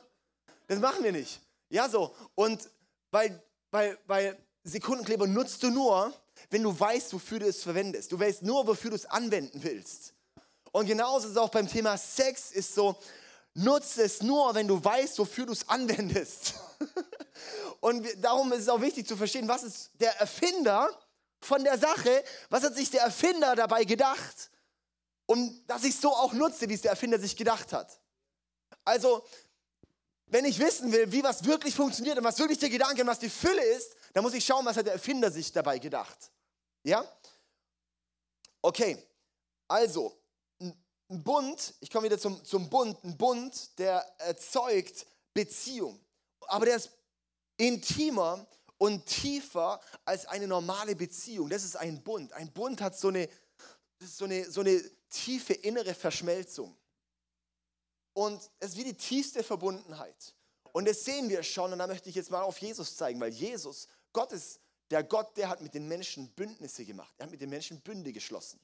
Das 0.67 0.79
machen 0.79 1.03
wir 1.03 1.11
nicht. 1.11 1.39
Ja, 1.69 1.87
so. 1.87 2.15
Und 2.35 2.69
weil, 3.11 3.41
weil, 3.71 3.97
weil 4.07 4.37
Sekundenkleber 4.63 5.27
nutzt 5.27 5.61
du 5.63 5.69
nur, 5.69 6.13
wenn 6.49 6.63
du 6.63 6.77
weißt, 6.77 7.13
wofür 7.13 7.39
du 7.39 7.47
es 7.47 7.63
verwendest. 7.63 8.11
Du 8.11 8.19
weißt 8.19 8.43
nur, 8.43 8.65
wofür 8.67 8.89
du 8.89 8.95
es 8.95 9.05
anwenden 9.05 9.63
willst. 9.63 10.13
Und 10.71 10.87
genauso 10.87 11.27
ist 11.27 11.33
es 11.33 11.37
auch 11.37 11.49
beim 11.49 11.67
Thema 11.67 11.97
Sex, 11.97 12.51
ist 12.51 12.73
so, 12.73 12.97
nutze 13.53 14.03
es 14.03 14.21
nur, 14.21 14.53
wenn 14.55 14.67
du 14.67 14.83
weißt, 14.83 15.19
wofür 15.19 15.45
du 15.45 15.53
es 15.53 15.67
anwendest. 15.69 16.55
Und 17.79 18.07
darum 18.21 18.51
ist 18.53 18.61
es 18.61 18.69
auch 18.69 18.81
wichtig 18.81 19.07
zu 19.07 19.15
verstehen, 19.15 19.47
was 19.47 19.63
ist 19.63 19.91
der 19.99 20.19
Erfinder 20.19 20.89
von 21.45 21.63
der 21.63 21.77
Sache, 21.77 22.23
was 22.49 22.63
hat 22.63 22.75
sich 22.75 22.89
der 22.89 23.01
Erfinder 23.01 23.55
dabei 23.55 23.83
gedacht, 23.83 24.51
um 25.25 25.65
dass 25.67 25.83
ich 25.83 25.95
es 25.95 26.01
so 26.01 26.09
auch 26.09 26.33
nutze, 26.33 26.67
wie 26.69 26.73
es 26.73 26.81
der 26.81 26.91
Erfinder 26.91 27.19
sich 27.19 27.35
gedacht 27.35 27.73
hat. 27.73 27.99
Also, 28.83 29.25
wenn 30.27 30.45
ich 30.45 30.59
wissen 30.59 30.91
will, 30.91 31.11
wie 31.11 31.23
was 31.23 31.43
wirklich 31.45 31.75
funktioniert 31.75 32.17
und 32.17 32.23
was 32.23 32.39
wirklich 32.39 32.59
der 32.59 32.69
Gedanke 32.69 33.01
und 33.01 33.07
was 33.07 33.19
die 33.19 33.29
Fülle 33.29 33.63
ist, 33.63 33.95
dann 34.13 34.23
muss 34.23 34.33
ich 34.33 34.45
schauen, 34.45 34.65
was 34.65 34.77
hat 34.77 34.85
der 34.85 34.93
Erfinder 34.93 35.31
sich 35.31 35.51
dabei 35.51 35.79
gedacht. 35.79 36.31
Ja? 36.83 37.05
Okay, 38.61 38.97
also, 39.67 40.17
ein 40.59 41.23
Bund, 41.23 41.73
ich 41.79 41.89
komme 41.89 42.05
wieder 42.05 42.19
zum, 42.19 42.43
zum 42.43 42.69
Bund, 42.69 43.03
ein 43.03 43.17
Bund, 43.17 43.77
der 43.77 44.05
erzeugt 44.19 45.05
Beziehung. 45.33 45.99
Aber 46.47 46.65
der 46.65 46.77
ist 46.77 46.91
intimer 47.57 48.45
und 48.77 49.05
tiefer 49.05 49.79
als 50.05 50.25
eine 50.25 50.47
normale 50.47 50.95
Beziehung. 50.95 51.49
Das 51.49 51.63
ist 51.63 51.75
ein 51.75 52.03
Bund. 52.03 52.33
Ein 52.33 52.51
Bund 52.51 52.81
hat 52.81 52.97
so 52.97 53.09
eine, 53.09 53.29
so 53.99 54.25
eine, 54.25 54.49
so 54.49 54.61
eine 54.61 54.83
tiefe 55.09 55.53
innere 55.53 55.93
Verschmelzung. 55.93 56.75
Und 58.13 58.49
es 58.59 58.71
ist 58.71 58.77
wie 58.77 58.83
die 58.83 58.97
tiefste 58.97 59.43
Verbundenheit. 59.43 60.35
Und 60.71 60.87
das 60.87 61.03
sehen 61.05 61.29
wir 61.29 61.43
schon 61.43 61.71
und 61.71 61.79
da 61.79 61.87
möchte 61.87 62.09
ich 62.09 62.15
jetzt 62.15 62.31
mal 62.31 62.41
auf 62.41 62.57
Jesus 62.57 62.95
zeigen, 62.95 63.19
weil 63.19 63.31
Jesus, 63.31 63.87
Gott 64.11 64.31
ist 64.31 64.59
der 64.89 65.03
Gott, 65.03 65.35
der 65.37 65.49
hat 65.49 65.61
mit 65.61 65.73
den 65.73 65.87
Menschen 65.87 66.29
Bündnisse 66.33 66.85
gemacht. 66.85 67.13
Er 67.17 67.25
hat 67.25 67.31
mit 67.31 67.41
den 67.41 67.49
Menschen 67.49 67.81
Bünde 67.81 68.11
geschlossen. 68.11 68.59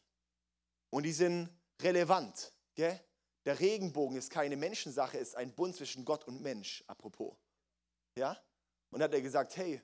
Und 0.89 1.03
die 1.03 1.13
sind 1.13 1.49
relevant. 1.81 2.53
Gell? 2.75 2.99
Der 3.45 3.59
Regenbogen 3.59 4.17
ist 4.17 4.29
keine 4.29 4.55
Menschensache, 4.57 5.17
ist 5.17 5.35
ein 5.35 5.53
Bund 5.53 5.75
zwischen 5.75 6.05
Gott 6.05 6.25
und 6.25 6.41
Mensch, 6.41 6.83
apropos. 6.87 7.35
Ja? 8.15 8.37
Und 8.91 9.01
hat 9.01 9.13
er 9.13 9.21
gesagt, 9.21 9.55
hey, 9.57 9.81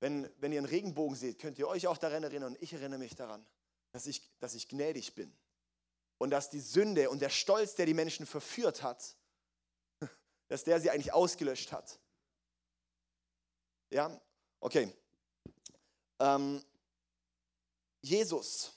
wenn, 0.00 0.28
wenn 0.38 0.52
ihr 0.52 0.58
einen 0.58 0.66
Regenbogen 0.66 1.16
seht, 1.16 1.38
könnt 1.38 1.58
ihr 1.58 1.68
euch 1.68 1.86
auch 1.86 1.98
daran 1.98 2.22
erinnern, 2.22 2.54
und 2.54 2.62
ich 2.62 2.72
erinnere 2.72 2.98
mich 2.98 3.14
daran, 3.14 3.46
dass 3.92 4.06
ich, 4.06 4.22
dass 4.40 4.54
ich 4.54 4.68
gnädig 4.68 5.14
bin. 5.14 5.32
Und 6.18 6.30
dass 6.30 6.50
die 6.50 6.60
Sünde 6.60 7.08
und 7.10 7.20
der 7.20 7.30
Stolz, 7.30 7.74
der 7.74 7.86
die 7.86 7.94
Menschen 7.94 8.26
verführt 8.26 8.82
hat, 8.82 9.16
dass 10.48 10.64
der 10.64 10.80
sie 10.80 10.90
eigentlich 10.90 11.12
ausgelöscht 11.12 11.72
hat. 11.72 11.98
Ja, 13.90 14.20
okay. 14.60 14.92
Ähm, 16.18 16.62
Jesus 18.02 18.72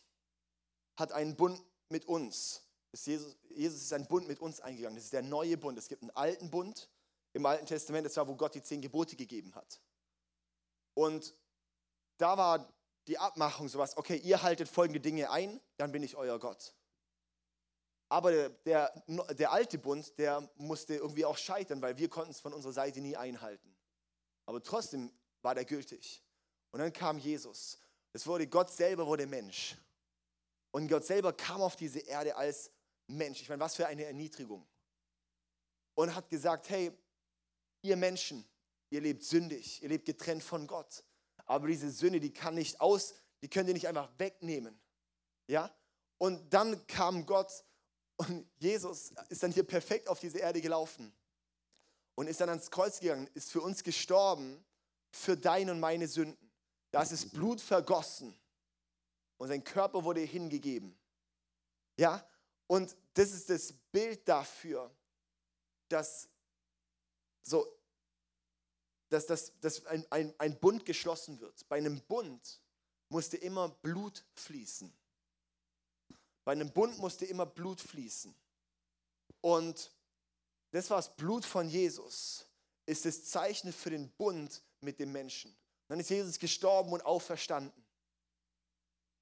hat 0.95 1.11
einen 1.11 1.35
Bund 1.35 1.61
mit 1.89 2.05
uns. 2.05 2.61
Jesus, 2.93 3.35
Jesus 3.49 3.81
ist 3.81 3.93
einen 3.93 4.07
Bund 4.07 4.27
mit 4.27 4.39
uns 4.39 4.59
eingegangen. 4.59 4.95
Das 4.95 5.05
ist 5.05 5.13
der 5.13 5.21
neue 5.21 5.57
Bund. 5.57 5.77
Es 5.77 5.87
gibt 5.87 6.01
einen 6.01 6.11
alten 6.11 6.49
Bund 6.49 6.89
im 7.33 7.45
Alten 7.45 7.65
Testament, 7.65 8.05
das 8.05 8.15
war, 8.17 8.27
wo 8.27 8.35
Gott 8.35 8.53
die 8.53 8.61
zehn 8.61 8.81
Gebote 8.81 9.15
gegeben 9.15 9.55
hat. 9.55 9.81
Und 10.93 11.33
da 12.17 12.37
war 12.37 12.73
die 13.07 13.17
Abmachung 13.17 13.67
sowas, 13.67 13.97
okay, 13.97 14.15
ihr 14.17 14.41
haltet 14.41 14.69
folgende 14.69 14.99
Dinge 14.99 15.29
ein, 15.29 15.59
dann 15.77 15.91
bin 15.91 16.03
ich 16.03 16.15
euer 16.15 16.39
Gott. 16.39 16.73
Aber 18.09 18.31
der, 18.31 18.49
der, 18.49 19.03
der 19.33 19.51
alte 19.51 19.77
Bund, 19.77 20.17
der 20.19 20.47
musste 20.55 20.95
irgendwie 20.95 21.25
auch 21.25 21.37
scheitern, 21.37 21.81
weil 21.81 21.97
wir 21.97 22.09
konnten 22.09 22.31
es 22.31 22.39
von 22.39 22.53
unserer 22.53 22.73
Seite 22.73 23.01
nie 23.01 23.17
einhalten. 23.17 23.75
Aber 24.45 24.61
trotzdem 24.61 25.11
war 25.41 25.55
der 25.55 25.65
gültig. 25.65 26.23
Und 26.71 26.79
dann 26.79 26.93
kam 26.93 27.17
Jesus. 27.17 27.79
Es 28.13 28.27
wurde 28.27 28.47
Gott 28.47 28.69
selber 28.69 29.07
wurde 29.07 29.25
Mensch. 29.25 29.75
Und 30.71 30.87
Gott 30.87 31.05
selber 31.05 31.33
kam 31.33 31.61
auf 31.61 31.75
diese 31.75 31.99
Erde 31.99 32.35
als 32.35 32.71
Mensch. 33.07 33.41
Ich 33.41 33.49
meine, 33.49 33.61
was 33.61 33.75
für 33.75 33.87
eine 33.87 34.05
Erniedrigung. 34.05 34.65
Und 35.95 36.15
hat 36.15 36.29
gesagt, 36.29 36.69
hey, 36.69 36.91
ihr 37.81 37.95
Menschen, 37.95 38.45
ihr 38.93 39.01
lebt 39.01 39.23
sündig, 39.23 39.81
ihr 39.81 39.89
lebt 39.89 40.05
getrennt 40.05 40.43
von 40.43 40.67
Gott. 40.67 41.03
Aber 41.45 41.67
diese 41.67 41.89
Sünde, 41.89 42.19
die 42.19 42.31
kann 42.31 42.53
nicht 42.53 42.79
aus, 42.79 43.15
die 43.41 43.49
könnt 43.49 43.67
ihr 43.67 43.73
nicht 43.73 43.87
einfach 43.87 44.07
wegnehmen. 44.17 44.79
Ja? 45.47 45.75
Und 46.19 46.53
dann 46.53 46.85
kam 46.85 47.25
Gott 47.25 47.51
und 48.17 48.47
Jesus 48.57 49.11
ist 49.29 49.41
dann 49.41 49.51
hier 49.51 49.63
perfekt 49.63 50.07
auf 50.07 50.19
diese 50.19 50.37
Erde 50.37 50.61
gelaufen 50.61 51.11
und 52.13 52.27
ist 52.27 52.39
dann 52.39 52.49
ans 52.49 52.69
Kreuz 52.69 52.99
gegangen, 52.99 53.27
ist 53.33 53.51
für 53.51 53.61
uns 53.61 53.83
gestorben, 53.83 54.63
für 55.11 55.35
deine 55.35 55.71
und 55.71 55.79
meine 55.79 56.07
Sünden. 56.07 56.51
Da 56.91 57.01
ist 57.01 57.11
das 57.11 57.27
Blut 57.27 57.59
vergossen 57.59 58.37
und 59.37 59.47
sein 59.47 59.63
Körper 59.63 60.03
wurde 60.03 60.21
hingegeben. 60.21 60.95
Ja, 61.97 62.25
und 62.67 62.95
das 63.15 63.31
ist 63.31 63.49
das 63.49 63.73
Bild 63.91 64.27
dafür, 64.27 64.95
dass 65.89 66.29
so 67.41 67.67
dass, 69.13 69.27
dass, 69.27 69.59
dass 69.59 69.85
ein, 69.85 70.05
ein, 70.09 70.33
ein 70.39 70.59
Bund 70.59 70.85
geschlossen 70.85 71.39
wird. 71.39 71.67
Bei 71.69 71.77
einem 71.77 72.01
Bund 72.01 72.59
musste 73.09 73.37
immer 73.37 73.69
Blut 73.69 74.25
fließen. 74.33 74.91
Bei 76.43 76.53
einem 76.53 76.71
Bund 76.71 76.97
musste 76.97 77.25
immer 77.25 77.45
Blut 77.45 77.79
fließen. 77.79 78.33
Und 79.41 79.91
das 80.71 80.89
war 80.89 80.97
das 80.97 81.15
Blut 81.15 81.45
von 81.45 81.69
Jesus, 81.69 82.47
ist 82.87 83.05
das 83.05 83.25
Zeichen 83.25 83.71
für 83.71 83.91
den 83.91 84.09
Bund 84.13 84.63
mit 84.81 84.99
dem 84.99 85.11
Menschen. 85.11 85.55
Dann 85.87 85.99
ist 85.99 86.09
Jesus 86.09 86.39
gestorben 86.39 86.91
und 86.91 87.05
auferstanden 87.05 87.85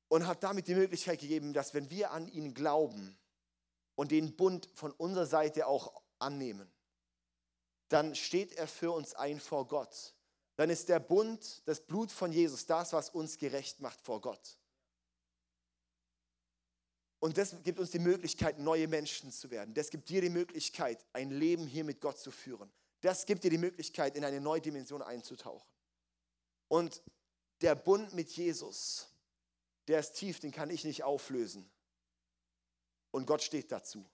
und 0.08 0.26
hat 0.26 0.42
damit 0.42 0.68
die 0.68 0.76
Möglichkeit 0.76 1.20
gegeben, 1.20 1.52
dass 1.52 1.74
wenn 1.74 1.90
wir 1.90 2.12
an 2.12 2.30
ihn 2.30 2.54
glauben 2.54 3.18
und 3.96 4.12
den 4.12 4.38
Bund 4.38 4.70
von 4.74 4.92
unserer 4.94 5.26
Seite 5.26 5.68
auch 5.68 6.02
annehmen, 6.18 6.72
dann 7.92 8.16
steht 8.16 8.54
er 8.54 8.68
für 8.68 8.92
uns 8.92 9.14
ein 9.16 9.40
vor 9.40 9.68
Gott. 9.68 10.14
Dann 10.56 10.70
ist 10.70 10.90
der 10.90 11.00
Bund, 11.00 11.62
das 11.66 11.82
Blut 11.82 12.12
von 12.12 12.32
Jesus, 12.32 12.66
das, 12.66 12.94
was 12.94 13.10
uns 13.10 13.38
gerecht 13.38 13.80
macht 13.82 14.02
vor 14.02 14.22
Gott. 14.22 14.58
Und 17.20 17.38
das 17.38 17.56
gibt 17.64 17.80
uns 17.80 17.92
die 17.92 18.00
Möglichkeit, 18.00 18.60
neue 18.60 18.88
Menschen 18.88 19.32
zu 19.32 19.52
werden. 19.52 19.74
Das 19.74 19.90
gibt 19.90 20.10
dir 20.10 20.22
die 20.22 20.30
Möglichkeit, 20.30 21.06
ein 21.14 21.30
Leben 21.30 21.68
hier 21.68 21.84
mit 21.84 22.02
Gott 22.02 22.18
zu 22.18 22.32
führen. 22.32 22.72
Das 23.02 23.26
gibt 23.26 23.44
dir 23.44 23.50
die 23.50 23.58
Möglichkeit, 23.58 24.16
in 24.16 24.26
eine 24.26 24.42
neue 24.42 24.62
Dimension 24.62 25.02
einzutauchen. 25.02 25.68
Und 26.68 27.02
der 27.62 27.76
Bund 27.76 28.14
mit 28.14 28.30
Jesus, 28.32 29.08
der 29.88 30.00
ist 30.00 30.14
tief, 30.14 30.40
den 30.40 30.52
kann 30.52 30.70
ich 30.70 30.84
nicht 30.84 31.04
auflösen. 31.04 31.70
Und 33.12 33.26
Gott 33.26 33.44
steht 33.44 33.72
dazu. 33.72 34.06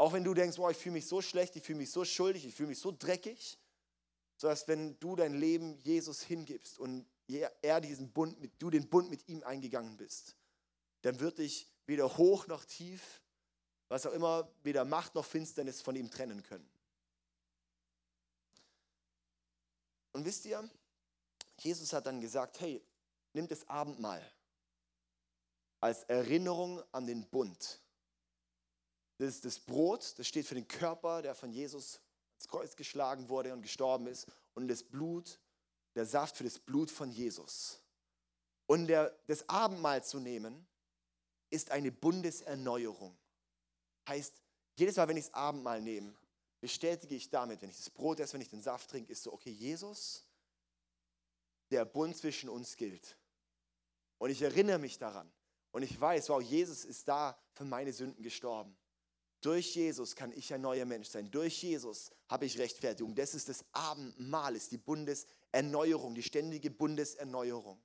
Auch 0.00 0.14
wenn 0.14 0.24
du 0.24 0.32
denkst, 0.32 0.56
boah, 0.56 0.70
ich 0.70 0.78
fühle 0.78 0.94
mich 0.94 1.06
so 1.06 1.20
schlecht, 1.20 1.56
ich 1.56 1.62
fühle 1.62 1.76
mich 1.76 1.90
so 1.90 2.06
schuldig, 2.06 2.46
ich 2.46 2.54
fühle 2.54 2.70
mich 2.70 2.78
so 2.78 2.90
dreckig, 2.90 3.58
so 4.38 4.48
dass 4.48 4.66
wenn 4.66 4.98
du 4.98 5.14
dein 5.14 5.34
Leben 5.34 5.76
Jesus 5.76 6.22
hingibst 6.22 6.78
und 6.78 7.06
er 7.60 7.82
diesen 7.82 8.10
Bund 8.10 8.40
mit, 8.40 8.50
du 8.62 8.70
den 8.70 8.88
Bund 8.88 9.10
mit 9.10 9.28
ihm 9.28 9.42
eingegangen 9.42 9.98
bist, 9.98 10.36
dann 11.02 11.20
wird 11.20 11.36
dich 11.36 11.68
weder 11.84 12.16
hoch 12.16 12.46
noch 12.46 12.64
tief, 12.64 13.20
was 13.88 14.06
auch 14.06 14.12
immer, 14.12 14.50
weder 14.62 14.86
Macht 14.86 15.14
noch 15.14 15.26
Finsternis 15.26 15.82
von 15.82 15.94
ihm 15.94 16.10
trennen 16.10 16.42
können. 16.44 16.70
Und 20.12 20.24
wisst 20.24 20.46
ihr, 20.46 20.66
Jesus 21.58 21.92
hat 21.92 22.06
dann 22.06 22.22
gesagt, 22.22 22.58
hey, 22.60 22.82
nimm 23.34 23.46
das 23.48 23.68
Abendmahl 23.68 24.24
als 25.78 26.04
Erinnerung 26.04 26.82
an 26.90 27.06
den 27.06 27.28
Bund. 27.28 27.79
Das 29.20 29.42
das 29.42 29.58
Brot, 29.60 30.18
das 30.18 30.26
steht 30.26 30.46
für 30.46 30.54
den 30.54 30.66
Körper, 30.66 31.20
der 31.20 31.34
von 31.34 31.52
Jesus 31.52 32.00
ins 32.36 32.48
Kreuz 32.48 32.74
geschlagen 32.74 33.28
wurde 33.28 33.52
und 33.52 33.60
gestorben 33.60 34.06
ist. 34.06 34.26
Und 34.54 34.66
das 34.66 34.82
Blut, 34.82 35.38
der 35.94 36.06
Saft 36.06 36.38
für 36.38 36.44
das 36.44 36.58
Blut 36.58 36.90
von 36.90 37.12
Jesus. 37.12 37.82
Und 38.64 38.86
der, 38.86 39.14
das 39.26 39.46
Abendmahl 39.46 40.02
zu 40.02 40.20
nehmen, 40.20 40.66
ist 41.50 41.70
eine 41.70 41.92
Bundeserneuerung. 41.92 43.14
Heißt, 44.08 44.32
jedes 44.78 44.96
Mal, 44.96 45.06
wenn 45.06 45.18
ich 45.18 45.26
das 45.26 45.34
Abendmahl 45.34 45.82
nehme, 45.82 46.14
bestätige 46.58 47.14
ich 47.14 47.28
damit, 47.28 47.60
wenn 47.60 47.68
ich 47.68 47.76
das 47.76 47.90
Brot 47.90 48.20
esse, 48.20 48.32
wenn 48.32 48.40
ich 48.40 48.48
den 48.48 48.62
Saft 48.62 48.88
trinke, 48.88 49.12
ist 49.12 49.22
so, 49.22 49.34
okay, 49.34 49.50
Jesus, 49.50 50.24
der 51.70 51.84
Bund 51.84 52.16
zwischen 52.16 52.48
uns 52.48 52.74
gilt. 52.74 53.18
Und 54.16 54.30
ich 54.30 54.40
erinnere 54.40 54.78
mich 54.78 54.96
daran. 54.96 55.30
Und 55.72 55.82
ich 55.82 56.00
weiß, 56.00 56.30
wow, 56.30 56.40
Jesus 56.40 56.86
ist 56.86 57.06
da 57.06 57.38
für 57.52 57.66
meine 57.66 57.92
Sünden 57.92 58.22
gestorben. 58.22 58.74
Durch 59.40 59.74
Jesus 59.74 60.14
kann 60.14 60.32
ich 60.32 60.52
ein 60.52 60.60
neuer 60.60 60.84
Mensch 60.84 61.08
sein. 61.08 61.30
Durch 61.30 61.62
Jesus 61.62 62.10
habe 62.28 62.44
ich 62.44 62.58
Rechtfertigung. 62.58 63.14
Das 63.14 63.34
ist 63.34 63.48
das 63.48 63.64
Abendmahl, 63.72 64.54
ist 64.54 64.70
die 64.70 64.78
Bundeserneuerung, 64.78 66.14
die 66.14 66.22
ständige 66.22 66.70
Bundeserneuerung. 66.70 67.80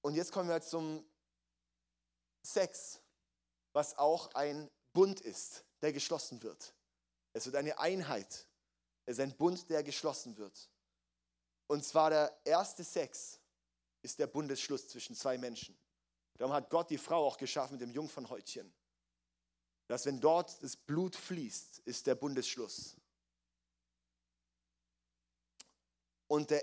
Und 0.00 0.14
jetzt 0.14 0.32
kommen 0.32 0.48
wir 0.48 0.62
zum 0.62 1.04
Sex, 2.42 3.00
was 3.72 3.98
auch 3.98 4.34
ein 4.34 4.70
Bund 4.94 5.20
ist, 5.20 5.64
der 5.82 5.92
geschlossen 5.92 6.42
wird. 6.42 6.72
Es 7.34 7.44
wird 7.44 7.56
eine 7.56 7.78
Einheit. 7.78 8.46
Es 9.04 9.18
ist 9.18 9.20
ein 9.20 9.36
Bund, 9.36 9.68
der 9.68 9.82
geschlossen 9.82 10.38
wird. 10.38 10.70
Und 11.66 11.84
zwar 11.84 12.08
der 12.08 12.40
erste 12.44 12.84
Sex 12.84 13.38
ist 14.00 14.18
der 14.18 14.26
Bundesschluss 14.26 14.88
zwischen 14.88 15.14
zwei 15.14 15.36
Menschen. 15.36 15.76
Darum 16.38 16.54
hat 16.54 16.70
Gott 16.70 16.88
die 16.90 16.98
Frau 16.98 17.26
auch 17.26 17.36
geschaffen 17.36 17.74
mit 17.74 17.82
dem 17.82 17.90
Jungfernhäutchen. 17.90 18.72
Dass 19.88 20.06
wenn 20.06 20.20
dort 20.20 20.62
das 20.62 20.76
Blut 20.76 21.16
fließt, 21.16 21.80
ist 21.80 22.06
der 22.06 22.14
Bundesschluss. 22.14 22.96
Und 26.28 26.50
der 26.50 26.62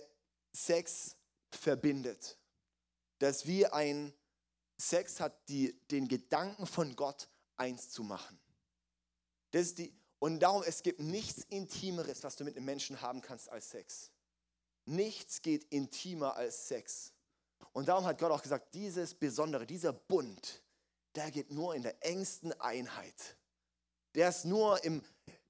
Sex 0.53 1.17
verbindet. 1.51 2.37
Dass 3.19 3.45
wir 3.45 3.73
ein 3.73 4.13
Sex 4.77 5.19
hat, 5.19 5.47
die, 5.49 5.73
den 5.87 6.07
Gedanken 6.07 6.65
von 6.67 6.95
Gott 6.95 7.29
eins 7.57 7.89
zu 7.89 8.03
machen. 8.03 8.39
Das 9.51 9.67
ist 9.67 9.77
die, 9.79 9.93
und 10.19 10.39
darum, 10.39 10.63
es 10.63 10.83
gibt 10.83 10.99
nichts 10.99 11.43
Intimeres, 11.43 12.23
was 12.23 12.35
du 12.35 12.43
mit 12.43 12.55
einem 12.55 12.65
Menschen 12.65 13.01
haben 13.01 13.21
kannst 13.21 13.49
als 13.49 13.69
Sex. 13.69 14.11
Nichts 14.85 15.41
geht 15.41 15.63
intimer 15.65 16.35
als 16.35 16.67
Sex. 16.67 17.14
Und 17.75 17.89
darum 17.89 18.05
hat 18.05 18.17
Gott 18.19 18.31
auch 18.31 18.41
gesagt, 18.41 18.73
dieses 18.73 19.13
Besondere, 19.13 19.65
dieser 19.65 19.91
Bund, 19.91 20.63
der 21.13 21.29
geht 21.29 21.51
nur 21.51 21.75
in 21.75 21.83
der 21.83 22.05
engsten 22.05 22.53
Einheit. 22.61 23.35
Der 24.15 24.29
ist 24.29 24.45
nur, 24.45 24.81
im, 24.85 25.03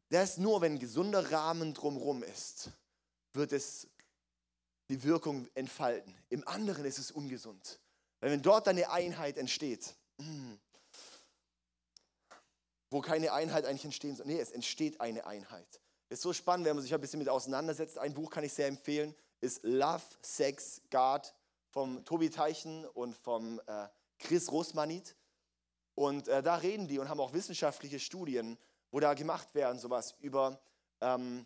der 0.09 0.23
ist 0.23 0.39
nur 0.39 0.59
wenn 0.61 0.73
ein 0.73 0.79
gesunder 0.79 1.31
Rahmen 1.31 1.75
drumherum 1.75 2.23
ist, 2.23 2.71
wird 3.33 3.53
es 3.53 3.87
die 4.89 5.03
Wirkung 5.03 5.47
entfalten. 5.53 6.17
Im 6.29 6.47
anderen 6.47 6.83
ist 6.85 6.97
es 6.97 7.11
ungesund. 7.11 7.79
Weil 8.21 8.31
wenn 8.31 8.41
dort 8.41 8.67
eine 8.67 8.89
Einheit 8.89 9.37
entsteht, 9.37 9.93
hm, 10.17 10.59
wo 12.89 13.01
keine 13.01 13.33
Einheit 13.33 13.65
eigentlich 13.65 13.85
entstehen 13.85 14.15
soll. 14.15 14.25
Nee, 14.25 14.39
es 14.39 14.49
entsteht 14.49 14.99
eine 14.99 15.27
Einheit. 15.27 15.79
Ist 16.09 16.23
so 16.23 16.33
spannend, 16.33 16.65
wenn 16.65 16.75
man 16.75 16.81
sich 16.81 16.93
ein 16.93 17.01
bisschen 17.01 17.19
mit 17.19 17.29
auseinandersetzt. 17.29 17.99
Ein 17.99 18.15
Buch 18.15 18.31
kann 18.31 18.43
ich 18.43 18.53
sehr 18.53 18.67
empfehlen, 18.67 19.13
ist 19.41 19.61
Love, 19.61 20.01
Sex, 20.23 20.81
God 20.89 21.31
vom 21.75 22.05
Tobi 22.05 22.29
Teichen 22.29 22.85
und 22.85 23.17
vom 23.17 23.59
äh, 23.67 23.89
Chris 24.17 24.49
Rosmanit. 24.49 25.13
Und 25.93 26.29
äh, 26.29 26.41
da 26.41 26.55
reden 26.55 26.87
die 26.87 26.99
und 26.99 27.09
haben 27.09 27.19
auch 27.19 27.33
wissenschaftliche 27.33 27.99
Studien, 27.99 28.57
wo 28.91 29.01
da 29.01 29.13
gemacht 29.13 29.53
werden, 29.53 29.77
sowas 29.77 30.15
über, 30.21 30.57
ähm, 31.01 31.45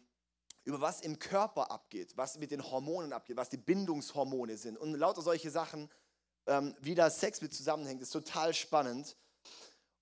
über 0.66 0.82
was 0.82 1.02
im 1.02 1.18
Körper 1.18 1.72
abgeht, 1.72 2.16
was 2.16 2.38
mit 2.38 2.52
den 2.52 2.64
Hormonen 2.64 3.12
abgeht, 3.12 3.38
was 3.38 3.50
die 3.50 3.58
Bindungshormone 3.58 4.56
sind. 4.58 4.78
Und 4.78 4.94
lauter 4.94 5.24
solche 5.24 5.50
Sachen, 5.50 5.90
ähm, 6.46 6.76
wie 6.80 6.94
da 6.94 7.10
Sex 7.10 7.42
mit 7.42 7.52
zusammenhängt, 7.52 8.04
ist 8.04 8.12
total 8.12 8.54
spannend. 8.54 9.18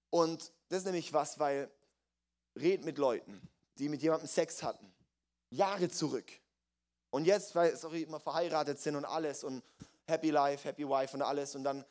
Und 0.09 0.51
das 0.67 0.79
ist 0.79 0.85
nämlich 0.85 1.13
was, 1.13 1.39
weil 1.39 1.71
red 2.57 2.83
mit 2.83 2.97
Leuten, 2.97 3.41
die 3.77 3.87
mit 3.87 4.01
jemandem 4.01 4.27
Sex 4.27 4.61
hatten, 4.61 4.93
Jahre 5.51 5.87
zurück. 5.87 6.29
Und 7.11 7.23
jetzt, 7.23 7.55
weil 7.55 7.77
sie 7.77 8.03
immer 8.03 8.19
verheiratet 8.19 8.81
sind 8.81 8.97
und 8.97 9.05
alles 9.05 9.45
und 9.45 9.63
Happy 10.07 10.29
Life, 10.29 10.67
Happy 10.67 10.87
Wife 10.87 11.15
und 11.15 11.21
alles. 11.21 11.55
Und 11.55 11.63
dann 11.63 11.85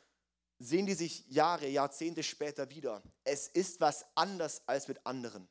sehen 0.59 0.85
die 0.85 0.93
sich 0.93 1.27
Jahre, 1.27 1.67
Jahrzehnte 1.67 2.23
später 2.23 2.69
wieder. 2.69 3.01
Es 3.23 3.47
ist 3.47 3.79
was 3.79 4.05
anders 4.15 4.61
als 4.67 4.87
mit 4.87 5.05
anderen. 5.05 5.47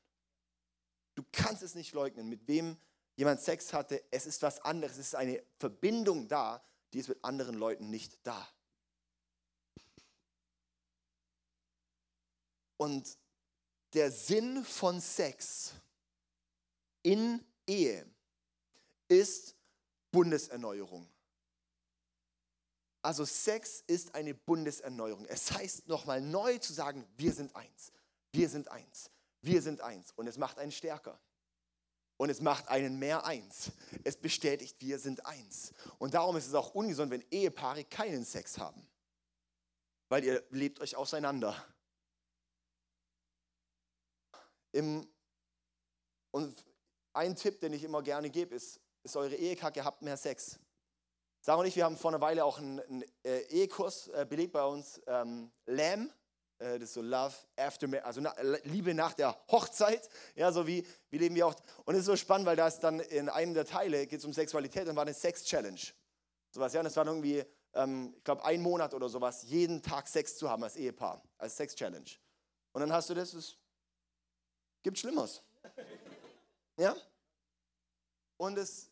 Du 1.14 1.24
kannst 1.32 1.62
es 1.62 1.74
nicht 1.74 1.92
leugnen, 1.92 2.28
mit 2.28 2.46
wem 2.46 2.76
jemand 3.14 3.40
Sex 3.40 3.72
hatte. 3.72 4.02
Es 4.10 4.26
ist 4.26 4.42
was 4.42 4.60
anderes. 4.60 4.98
Es 4.98 5.08
ist 5.08 5.14
eine 5.14 5.42
Verbindung 5.58 6.28
da, 6.28 6.62
die 6.92 6.98
ist 6.98 7.08
mit 7.08 7.24
anderen 7.24 7.56
Leuten 7.56 7.88
nicht 7.88 8.18
da. 8.22 8.46
Und 12.76 13.16
der 13.94 14.10
Sinn 14.10 14.64
von 14.64 15.00
Sex 15.00 15.72
in 17.02 17.42
Ehe 17.66 18.06
ist 19.08 19.56
Bundeserneuerung. 20.10 21.08
Also 23.06 23.24
Sex 23.24 23.84
ist 23.86 24.16
eine 24.16 24.34
Bundeserneuerung. 24.34 25.26
Es 25.26 25.52
heißt 25.52 25.86
nochmal 25.86 26.20
neu 26.20 26.58
zu 26.58 26.72
sagen, 26.72 27.06
wir 27.16 27.32
sind 27.32 27.54
eins, 27.54 27.92
wir 28.32 28.48
sind 28.48 28.66
eins, 28.66 29.12
wir 29.42 29.62
sind 29.62 29.80
eins. 29.80 30.10
Und 30.16 30.26
es 30.26 30.38
macht 30.38 30.58
einen 30.58 30.72
stärker. 30.72 31.16
Und 32.16 32.30
es 32.30 32.40
macht 32.40 32.66
einen 32.66 32.98
mehr 32.98 33.24
eins. 33.24 33.70
Es 34.02 34.16
bestätigt, 34.16 34.80
wir 34.80 34.98
sind 34.98 35.24
eins. 35.24 35.72
Und 35.98 36.14
darum 36.14 36.36
ist 36.36 36.48
es 36.48 36.54
auch 36.54 36.74
ungesund, 36.74 37.12
wenn 37.12 37.24
Ehepaare 37.30 37.84
keinen 37.84 38.24
Sex 38.24 38.58
haben. 38.58 38.84
Weil 40.08 40.24
ihr 40.24 40.42
lebt 40.50 40.80
euch 40.80 40.96
auseinander. 40.96 41.54
Im, 44.72 45.06
und 46.32 46.64
ein 47.12 47.36
Tipp, 47.36 47.60
den 47.60 47.72
ich 47.72 47.84
immer 47.84 48.02
gerne 48.02 48.30
gebe, 48.30 48.56
ist, 48.56 48.80
ist 49.04 49.14
eure 49.14 49.36
Ehekacke, 49.36 49.84
habt 49.84 50.02
mehr 50.02 50.16
Sex. 50.16 50.58
Sarah 51.46 51.60
und 51.60 51.66
ich, 51.66 51.76
wir 51.76 51.84
haben 51.84 51.96
vor 51.96 52.10
einer 52.10 52.20
Weile 52.20 52.44
auch 52.44 52.58
einen, 52.58 52.80
einen 52.80 53.04
äh, 53.22 53.38
Ehekurs 53.42 54.08
äh, 54.08 54.26
belegt 54.28 54.52
bei 54.52 54.64
uns, 54.64 55.00
ähm, 55.06 55.52
Lamb, 55.66 56.12
äh, 56.58 56.76
das 56.80 56.88
ist 56.88 56.94
so 56.94 57.02
Love 57.02 57.36
After, 57.54 58.04
also 58.04 58.20
na, 58.20 58.34
Liebe 58.64 58.92
nach 58.94 59.14
der 59.14 59.38
Hochzeit, 59.48 60.08
ja, 60.34 60.50
so 60.50 60.66
wie, 60.66 60.84
wie 61.08 61.18
leben 61.18 61.36
wir 61.36 61.46
auch. 61.46 61.54
Und 61.84 61.94
es 61.94 62.00
ist 62.00 62.06
so 62.06 62.16
spannend, 62.16 62.48
weil 62.48 62.56
da 62.56 62.66
ist 62.66 62.80
dann 62.80 62.98
in 62.98 63.28
einem 63.28 63.54
der 63.54 63.64
Teile, 63.64 64.08
geht 64.08 64.18
es 64.18 64.24
um 64.24 64.32
Sexualität 64.32 64.88
und 64.88 64.96
war 64.96 65.02
eine 65.02 65.14
Sex-Challenge. 65.14 65.78
Sowas, 66.50 66.72
ja, 66.72 66.80
und 66.80 66.84
das 66.86 66.96
war 66.96 67.06
irgendwie, 67.06 67.44
ähm, 67.74 68.14
ich 68.16 68.24
glaube, 68.24 68.44
ein 68.44 68.60
Monat 68.60 68.92
oder 68.92 69.08
sowas, 69.08 69.44
jeden 69.44 69.80
Tag 69.80 70.08
Sex 70.08 70.38
zu 70.38 70.50
haben 70.50 70.64
als 70.64 70.74
Ehepaar, 70.74 71.22
als 71.38 71.56
Sex-Challenge. 71.58 72.10
Und 72.72 72.80
dann 72.80 72.92
hast 72.92 73.08
du 73.08 73.14
das, 73.14 73.32
es 73.34 73.56
gibt 74.82 74.98
Schlimmeres. 74.98 75.44
Ja? 76.76 76.96
Und 78.36 78.58
es 78.58 78.90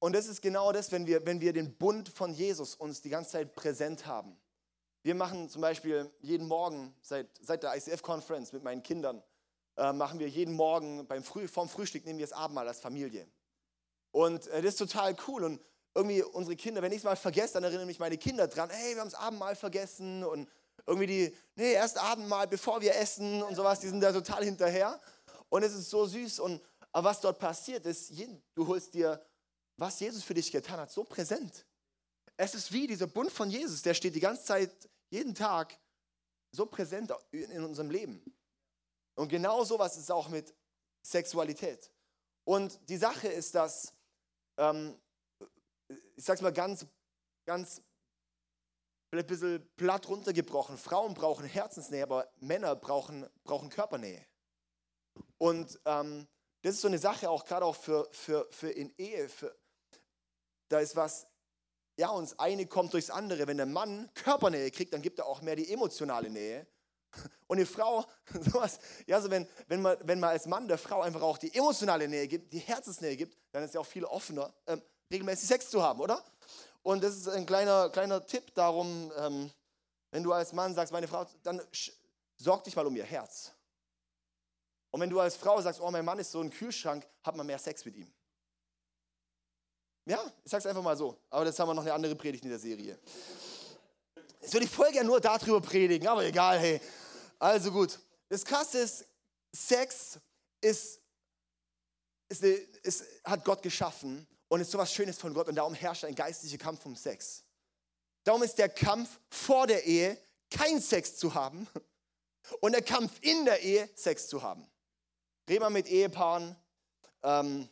und 0.00 0.14
das 0.14 0.26
ist 0.26 0.42
genau 0.42 0.72
das, 0.72 0.92
wenn 0.92 1.06
wir, 1.06 1.26
wenn 1.26 1.40
wir 1.40 1.52
den 1.52 1.76
Bund 1.76 2.08
von 2.08 2.32
Jesus 2.32 2.74
uns 2.74 3.02
die 3.02 3.10
ganze 3.10 3.32
Zeit 3.32 3.54
präsent 3.54 4.06
haben. 4.06 4.38
Wir 5.02 5.14
machen 5.14 5.48
zum 5.48 5.62
Beispiel 5.62 6.10
jeden 6.20 6.46
Morgen, 6.46 6.94
seit, 7.02 7.28
seit 7.40 7.62
der 7.62 7.76
ICF-Conference 7.76 8.52
mit 8.52 8.62
meinen 8.62 8.82
Kindern, 8.82 9.22
äh, 9.76 9.92
machen 9.92 10.18
wir 10.18 10.28
jeden 10.28 10.54
Morgen 10.54 11.06
beim 11.06 11.22
Früh, 11.22 11.48
vorm 11.48 11.68
Frühstück 11.68 12.04
nehmen 12.04 12.18
wir 12.18 12.26
das 12.26 12.32
Abendmahl 12.32 12.68
als 12.68 12.80
Familie. 12.80 13.26
Und 14.10 14.46
äh, 14.48 14.62
das 14.62 14.74
ist 14.74 14.78
total 14.78 15.16
cool. 15.26 15.44
Und 15.44 15.60
irgendwie 15.94 16.22
unsere 16.22 16.56
Kinder, 16.56 16.82
wenn 16.82 16.92
ich 16.92 16.98
es 16.98 17.04
mal 17.04 17.16
vergesse, 17.16 17.54
dann 17.54 17.64
erinnern 17.64 17.86
mich 17.86 17.98
meine 17.98 18.18
Kinder 18.18 18.46
dran, 18.48 18.70
hey, 18.70 18.94
wir 18.94 19.00
haben 19.00 19.10
das 19.10 19.18
Abendmahl 19.18 19.56
vergessen. 19.56 20.24
Und 20.24 20.48
irgendwie 20.86 21.06
die, 21.06 21.36
nee, 21.56 21.72
erst 21.72 21.98
Abendmahl, 21.98 22.46
bevor 22.46 22.80
wir 22.80 22.94
essen 22.96 23.42
und 23.42 23.54
sowas, 23.54 23.80
die 23.80 23.88
sind 23.88 24.00
da 24.00 24.12
total 24.12 24.44
hinterher. 24.44 25.00
Und 25.48 25.62
es 25.62 25.74
ist 25.74 25.90
so 25.90 26.06
süß. 26.06 26.40
Und 26.40 26.60
was 26.92 27.20
dort 27.20 27.38
passiert 27.38 27.86
ist, 27.86 28.12
du 28.54 28.66
holst 28.66 28.94
dir 28.94 29.20
was 29.78 30.00
Jesus 30.00 30.24
für 30.24 30.34
dich 30.34 30.52
getan 30.52 30.80
hat, 30.80 30.90
so 30.90 31.04
präsent. 31.04 31.64
Es 32.36 32.54
ist 32.54 32.72
wie 32.72 32.86
dieser 32.86 33.06
Bund 33.06 33.32
von 33.32 33.50
Jesus, 33.50 33.82
der 33.82 33.94
steht 33.94 34.14
die 34.14 34.20
ganze 34.20 34.44
Zeit, 34.44 34.90
jeden 35.10 35.34
Tag 35.34 35.78
so 36.50 36.66
präsent 36.66 37.12
in 37.30 37.64
unserem 37.64 37.90
Leben. 37.90 38.22
Und 39.14 39.28
genau 39.28 39.64
so 39.64 39.78
was 39.78 39.96
ist 39.96 40.10
auch 40.10 40.28
mit 40.28 40.54
Sexualität. 41.02 41.90
Und 42.44 42.78
die 42.88 42.96
Sache 42.96 43.28
ist, 43.28 43.54
dass, 43.54 43.92
ähm, 44.56 44.98
ich 46.16 46.24
sag's 46.24 46.40
mal 46.40 46.52
ganz, 46.52 46.86
ganz 47.46 47.82
ein 49.10 49.26
bisschen 49.26 49.66
platt 49.76 50.08
runtergebrochen, 50.08 50.76
Frauen 50.76 51.14
brauchen 51.14 51.46
Herzensnähe, 51.46 52.02
aber 52.02 52.30
Männer 52.40 52.76
brauchen, 52.76 53.26
brauchen 53.42 53.70
Körpernähe. 53.70 54.26
Und 55.38 55.80
ähm, 55.84 56.28
das 56.62 56.74
ist 56.74 56.80
so 56.82 56.88
eine 56.88 56.98
Sache 56.98 57.30
auch 57.30 57.44
gerade 57.44 57.64
auch 57.64 57.76
für, 57.76 58.08
für, 58.12 58.46
für 58.50 58.70
in 58.70 58.92
Ehe, 58.98 59.28
für, 59.28 59.57
da 60.68 60.80
ist 60.80 60.96
was, 60.96 61.26
ja, 61.98 62.10
und 62.10 62.30
das 62.30 62.38
eine 62.38 62.66
kommt 62.66 62.92
durchs 62.92 63.10
andere. 63.10 63.46
Wenn 63.46 63.56
der 63.56 63.66
Mann 63.66 64.08
Körpernähe 64.14 64.70
kriegt, 64.70 64.92
dann 64.92 65.02
gibt 65.02 65.18
er 65.18 65.26
auch 65.26 65.42
mehr 65.42 65.56
die 65.56 65.72
emotionale 65.72 66.30
Nähe. 66.30 66.66
Und 67.46 67.56
eine 67.56 67.66
Frau, 67.66 68.04
sowas, 68.40 68.78
ja, 69.06 69.20
so 69.20 69.30
wenn, 69.30 69.48
wenn, 69.66 69.80
man, 69.80 69.96
wenn 70.02 70.20
man 70.20 70.30
als 70.30 70.46
Mann 70.46 70.68
der 70.68 70.78
Frau 70.78 71.00
einfach 71.00 71.22
auch 71.22 71.38
die 71.38 71.52
emotionale 71.54 72.06
Nähe 72.06 72.28
gibt, 72.28 72.52
die 72.52 72.58
Herzensnähe 72.58 73.16
gibt, 73.16 73.36
dann 73.50 73.62
ist 73.62 73.70
es 73.70 73.74
ja 73.74 73.80
auch 73.80 73.86
viel 73.86 74.04
offener, 74.04 74.52
ähm, 74.66 74.82
regelmäßig 75.10 75.48
Sex 75.48 75.70
zu 75.70 75.82
haben, 75.82 76.00
oder? 76.00 76.22
Und 76.82 77.02
das 77.02 77.16
ist 77.16 77.28
ein 77.28 77.46
kleiner, 77.46 77.88
kleiner 77.88 78.24
Tipp 78.26 78.54
darum, 78.54 79.10
ähm, 79.16 79.50
wenn 80.10 80.22
du 80.22 80.32
als 80.32 80.52
Mann 80.52 80.74
sagst, 80.74 80.92
meine 80.92 81.08
Frau, 81.08 81.26
dann 81.42 81.60
sorg 82.36 82.64
dich 82.64 82.76
mal 82.76 82.86
um 82.86 82.94
ihr 82.94 83.04
Herz. 83.04 83.52
Und 84.90 85.00
wenn 85.00 85.10
du 85.10 85.20
als 85.20 85.36
Frau 85.36 85.60
sagst, 85.60 85.80
oh, 85.80 85.90
mein 85.90 86.04
Mann 86.04 86.18
ist 86.18 86.30
so 86.30 86.40
ein 86.40 86.50
Kühlschrank, 86.50 87.06
hat 87.22 87.36
man 87.36 87.46
mehr 87.46 87.58
Sex 87.58 87.84
mit 87.84 87.96
ihm. 87.96 88.12
Ja, 90.08 90.24
ich 90.42 90.50
sag's 90.50 90.64
einfach 90.64 90.82
mal 90.82 90.96
so. 90.96 91.18
Aber 91.28 91.44
das 91.44 91.58
haben 91.58 91.68
wir 91.68 91.74
noch 91.74 91.82
eine 91.82 91.92
andere 91.92 92.16
Predigt 92.16 92.42
in 92.42 92.48
der 92.48 92.58
Serie. 92.58 92.98
Jetzt 94.40 94.54
würde 94.54 94.64
ich 94.64 94.72
voll 94.72 94.90
gerne 94.90 95.06
nur 95.06 95.20
darüber 95.20 95.60
predigen, 95.60 96.08
aber 96.08 96.24
egal, 96.24 96.58
hey. 96.58 96.80
Also 97.38 97.70
gut. 97.70 97.98
Das 98.30 98.42
Krasse 98.42 98.78
ist, 98.78 99.04
Sex 99.52 100.18
ist, 100.62 101.02
ist, 102.30 102.42
ist, 102.42 103.04
hat 103.22 103.44
Gott 103.44 103.62
geschaffen 103.62 104.26
und 104.48 104.62
ist 104.62 104.70
sowas 104.70 104.90
Schönes 104.90 105.18
von 105.18 105.34
Gott 105.34 105.48
und 105.48 105.56
darum 105.56 105.74
herrscht 105.74 106.06
ein 106.06 106.14
geistlicher 106.14 106.56
Kampf 106.56 106.86
um 106.86 106.96
Sex. 106.96 107.44
Darum 108.24 108.42
ist 108.42 108.56
der 108.56 108.70
Kampf 108.70 109.20
vor 109.28 109.66
der 109.66 109.84
Ehe, 109.84 110.16
kein 110.50 110.80
Sex 110.80 111.18
zu 111.18 111.34
haben 111.34 111.68
und 112.62 112.72
der 112.72 112.82
Kampf 112.82 113.12
in 113.20 113.44
der 113.44 113.60
Ehe, 113.60 113.90
Sex 113.94 114.26
zu 114.28 114.40
haben. 114.40 114.66
Reden 115.46 115.64
wir 115.64 115.70
mit 115.70 115.86
Ehepaaren, 115.86 116.56
ähm, 117.22 117.68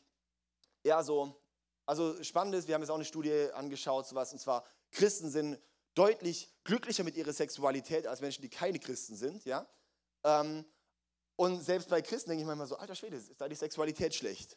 ja, 0.85 1.03
so 1.03 1.35
also 1.87 2.23
spannend 2.23 2.55
ist, 2.57 2.69
wir 2.69 2.75
haben 2.75 2.83
jetzt 2.83 2.91
auch 2.91 2.97
eine 2.97 3.05
Studie 3.05 3.49
angeschaut, 3.55 4.07
sowas, 4.07 4.33
und 4.33 4.39
zwar 4.39 4.65
Christen 4.91 5.31
sind 5.31 5.59
deutlich 5.95 6.53
glücklicher 6.65 7.05
mit 7.05 7.17
ihrer 7.17 7.33
Sexualität 7.33 8.07
als 8.07 8.21
Menschen, 8.21 8.43
die 8.43 8.51
keine 8.51 8.79
Christen 8.79 9.17
sind, 9.17 9.45
ja. 9.45 9.67
Ähm, 10.25 10.65
und 11.37 11.63
selbst 11.63 11.89
bei 11.89 12.03
Christen 12.03 12.31
denke 12.31 12.43
ich 12.43 12.47
manchmal 12.47 12.67
so, 12.67 12.77
alter 12.77 12.95
Schwede, 12.95 13.17
ist 13.17 13.33
da 13.39 13.49
die 13.49 13.55
Sexualität 13.55 14.15
schlecht? 14.15 14.57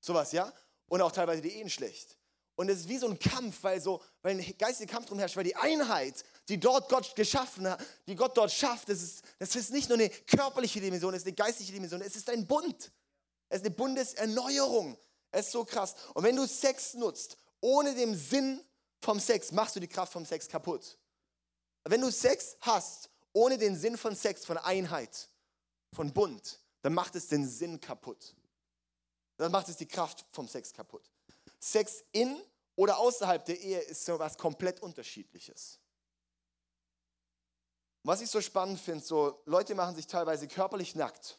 Sowas, 0.00 0.32
ja? 0.32 0.52
Und 0.88 1.02
auch 1.02 1.12
teilweise 1.12 1.42
die 1.42 1.52
Ehen 1.52 1.68
schlecht. 1.68 2.16
Und 2.56 2.68
es 2.68 2.80
ist 2.80 2.88
wie 2.88 2.98
so 2.98 3.08
ein 3.08 3.18
Kampf, 3.18 3.62
weil, 3.62 3.80
so, 3.80 4.02
weil 4.22 4.36
ein 4.36 4.58
geistiger 4.58 4.92
Kampf 4.92 5.06
drum 5.06 5.18
herrscht, 5.18 5.36
weil 5.36 5.44
die 5.44 5.56
Einheit, 5.56 6.24
die 6.48 6.58
dort 6.58 6.88
Gott 6.88 7.14
geschaffen 7.16 7.68
hat, 7.68 7.82
die 8.06 8.14
Gott 8.14 8.36
dort 8.36 8.52
schafft, 8.52 8.88
das 8.88 9.02
ist, 9.02 9.24
das 9.38 9.56
ist 9.56 9.72
nicht 9.72 9.88
nur 9.88 9.98
eine 9.98 10.10
körperliche 10.10 10.80
Dimension, 10.80 11.14
es 11.14 11.22
ist 11.22 11.26
eine 11.26 11.36
geistliche 11.36 11.72
Dimension, 11.72 12.00
es 12.02 12.16
ist 12.16 12.28
ein 12.28 12.46
Bund. 12.46 12.92
Es 13.48 13.60
ist 13.60 13.66
eine 13.66 13.74
Bundeserneuerung. 13.74 14.98
Es 15.30 15.46
ist 15.46 15.52
so 15.52 15.64
krass. 15.64 15.94
Und 16.14 16.24
wenn 16.24 16.36
du 16.36 16.46
Sex 16.46 16.94
nutzt, 16.94 17.36
ohne 17.60 17.94
den 17.94 18.16
Sinn 18.16 18.62
vom 19.00 19.20
Sex, 19.20 19.52
machst 19.52 19.76
du 19.76 19.80
die 19.80 19.88
Kraft 19.88 20.12
vom 20.12 20.24
Sex 20.24 20.48
kaputt. 20.48 20.98
Wenn 21.84 22.00
du 22.00 22.10
Sex 22.10 22.56
hast, 22.60 23.10
ohne 23.32 23.56
den 23.56 23.76
Sinn 23.76 23.96
von 23.96 24.14
Sex, 24.14 24.44
von 24.44 24.58
Einheit, 24.58 25.28
von 25.92 26.12
Bund, 26.12 26.60
dann 26.82 26.94
macht 26.94 27.14
es 27.14 27.28
den 27.28 27.46
Sinn 27.46 27.80
kaputt. 27.80 28.34
Dann 29.36 29.52
macht 29.52 29.68
es 29.68 29.76
die 29.76 29.86
Kraft 29.86 30.24
vom 30.32 30.48
Sex 30.48 30.72
kaputt. 30.72 31.10
Sex 31.58 32.02
in 32.12 32.40
oder 32.76 32.98
außerhalb 32.98 33.44
der 33.44 33.60
Ehe 33.60 33.80
ist 33.80 34.04
so 34.04 34.18
was 34.18 34.36
komplett 34.36 34.80
unterschiedliches. 34.80 35.78
Was 38.02 38.22
ich 38.22 38.30
so 38.30 38.40
spannend 38.40 38.80
finde, 38.80 39.04
so 39.04 39.42
Leute 39.44 39.74
machen 39.74 39.94
sich 39.94 40.06
teilweise 40.06 40.48
körperlich 40.48 40.94
nackt, 40.94 41.38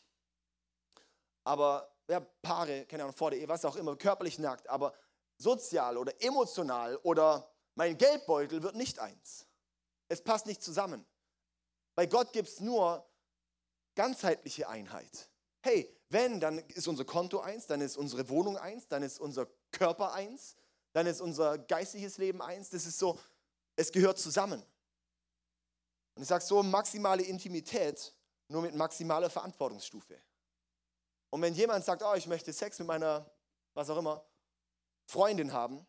aber 1.44 1.92
ja, 2.12 2.20
Paare, 2.20 2.86
keine 2.86 3.04
Ahnung, 3.04 3.16
vor 3.16 3.32
der 3.32 3.40
Ehe, 3.40 3.48
was 3.48 3.64
auch 3.64 3.78
immer, 3.78 3.96
körperlich 3.96 4.38
nackt, 4.38 4.68
aber 4.68 4.94
sozial 5.38 5.98
oder 5.98 6.14
emotional 6.22 6.98
oder 6.98 7.50
mein 7.76 7.98
Geldbeutel 7.98 8.62
wird 8.62 8.76
nicht 8.76 9.00
eins. 9.00 9.48
Es 10.10 10.22
passt 10.22 10.46
nicht 10.46 10.62
zusammen. 10.62 11.06
Bei 11.96 12.06
Gott 12.06 12.34
gibt 12.34 12.50
es 12.50 12.60
nur 12.60 13.08
ganzheitliche 13.96 14.68
Einheit. 14.68 15.30
Hey, 15.62 15.98
wenn, 16.10 16.42
dann 16.42 16.60
ist 16.60 16.90
unser 16.90 17.06
Konto 17.06 17.40
eins, 17.40 17.66
dann 17.68 17.80
ist 17.80 17.96
unsere 17.96 18.28
Wohnung 18.28 18.58
eins, 18.58 18.90
dann 18.90 19.04
ist 19.04 19.20
unser 19.20 19.48
Körper 19.72 20.12
eins, 20.12 20.58
dann 20.92 21.08
ist 21.08 21.22
unser 21.22 21.60
geistiges 21.60 22.18
Leben 22.18 22.42
eins. 22.42 22.72
Das 22.72 22.86
ist 22.86 23.00
so, 23.00 23.18
es 23.78 23.90
gehört 23.90 24.20
zusammen. 24.20 24.62
Und 26.16 26.24
ich 26.24 26.28
sage 26.28 26.44
so, 26.44 26.62
maximale 26.62 27.24
Intimität, 27.24 28.14
nur 28.50 28.64
mit 28.64 28.76
maximaler 28.76 29.30
Verantwortungsstufe. 29.30 30.22
Und 31.32 31.42
wenn 31.42 31.54
jemand 31.54 31.84
sagt, 31.86 32.04
oh, 32.04 32.14
ich 32.14 32.28
möchte 32.28 32.52
Sex 32.54 32.78
mit 32.80 32.88
meiner, 32.88 33.26
was 33.74 33.90
auch 33.90 33.98
immer, 33.98 34.24
Freundin 35.08 35.54
haben, 35.54 35.86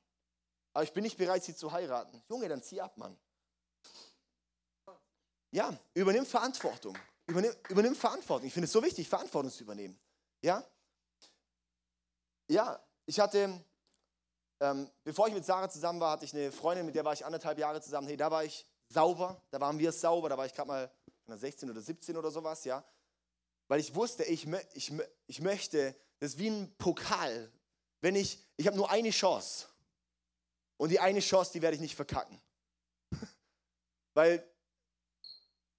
aber 0.73 0.85
ich 0.85 0.93
bin 0.93 1.03
nicht 1.03 1.19
bereit, 1.19 1.45
sie 1.45 1.55
zu 1.55 1.71
heiraten. 1.71 2.23
Junge, 2.29 2.49
dann 2.49 2.63
zieh 2.63 2.81
ab, 2.81 2.97
Mann. 2.97 3.19
Ja, 5.51 5.77
übernimm 5.95 6.25
Verantwortung. 6.25 6.97
Übernimm, 7.27 7.55
übernimm 7.69 7.95
Verantwortung. 7.95 8.47
Ich 8.47 8.55
finde 8.55 8.67
es 8.67 8.73
so 8.73 8.83
wichtig, 8.83 9.09
Verantwortung 9.09 9.51
zu 9.51 9.65
übernehmen. 9.65 9.99
Ja? 10.41 10.65
Ja, 12.49 12.83
ich 13.05 13.21
hatte, 13.21 13.63
ähm, 14.61 14.91
bevor 15.05 15.29
ich 15.29 15.35
mit 15.35 15.45
Sarah 15.45 15.69
zusammen 15.69 16.01
war, 16.01 16.13
hatte 16.13 16.25
ich 16.25 16.35
eine 16.35 16.53
Freundin, 16.53 16.87
mit 16.87 16.95
der 16.95 17.05
war 17.05 17.13
ich 17.13 17.25
anderthalb 17.25 17.59
Jahre 17.59 17.81
zusammen. 17.81 18.07
Hey, 18.07 18.17
da 18.17 18.31
war 18.31 18.45
ich 18.45 18.67
sauber, 18.89 19.41
da 19.51 19.61
waren 19.61 19.79
wir 19.79 19.93
sauber, 19.93 20.29
da 20.29 20.39
war 20.39 20.47
ich 20.47 20.55
gerade 20.55 20.69
mal 20.69 20.91
16 21.29 21.71
oder 21.71 21.81
17 21.81 22.17
oder 22.17 22.31
sowas, 22.31 22.65
ja. 22.65 22.85
Weil 23.73 23.81
ich 23.81 23.95
wusste, 23.95 24.23
ich, 24.25 24.47
ich, 24.75 24.93
ich 25.29 25.41
möchte, 25.41 25.97
das 26.19 26.33
ist 26.33 26.39
wie 26.39 26.51
ein 26.51 26.75
Pokal. 26.77 27.51
Wenn 28.03 28.15
ich, 28.17 28.39
ich 28.59 28.67
habe 28.67 28.77
nur 28.77 28.91
eine 28.91 29.09
Chance. 29.09 29.67
Und 30.77 30.91
die 30.91 31.01
eine 31.01 31.21
Chance, 31.21 31.53
die 31.55 31.63
werde 31.63 31.77
ich 31.77 31.81
nicht 31.81 31.97
verkacken. 31.97 32.39
Weil 34.13 34.47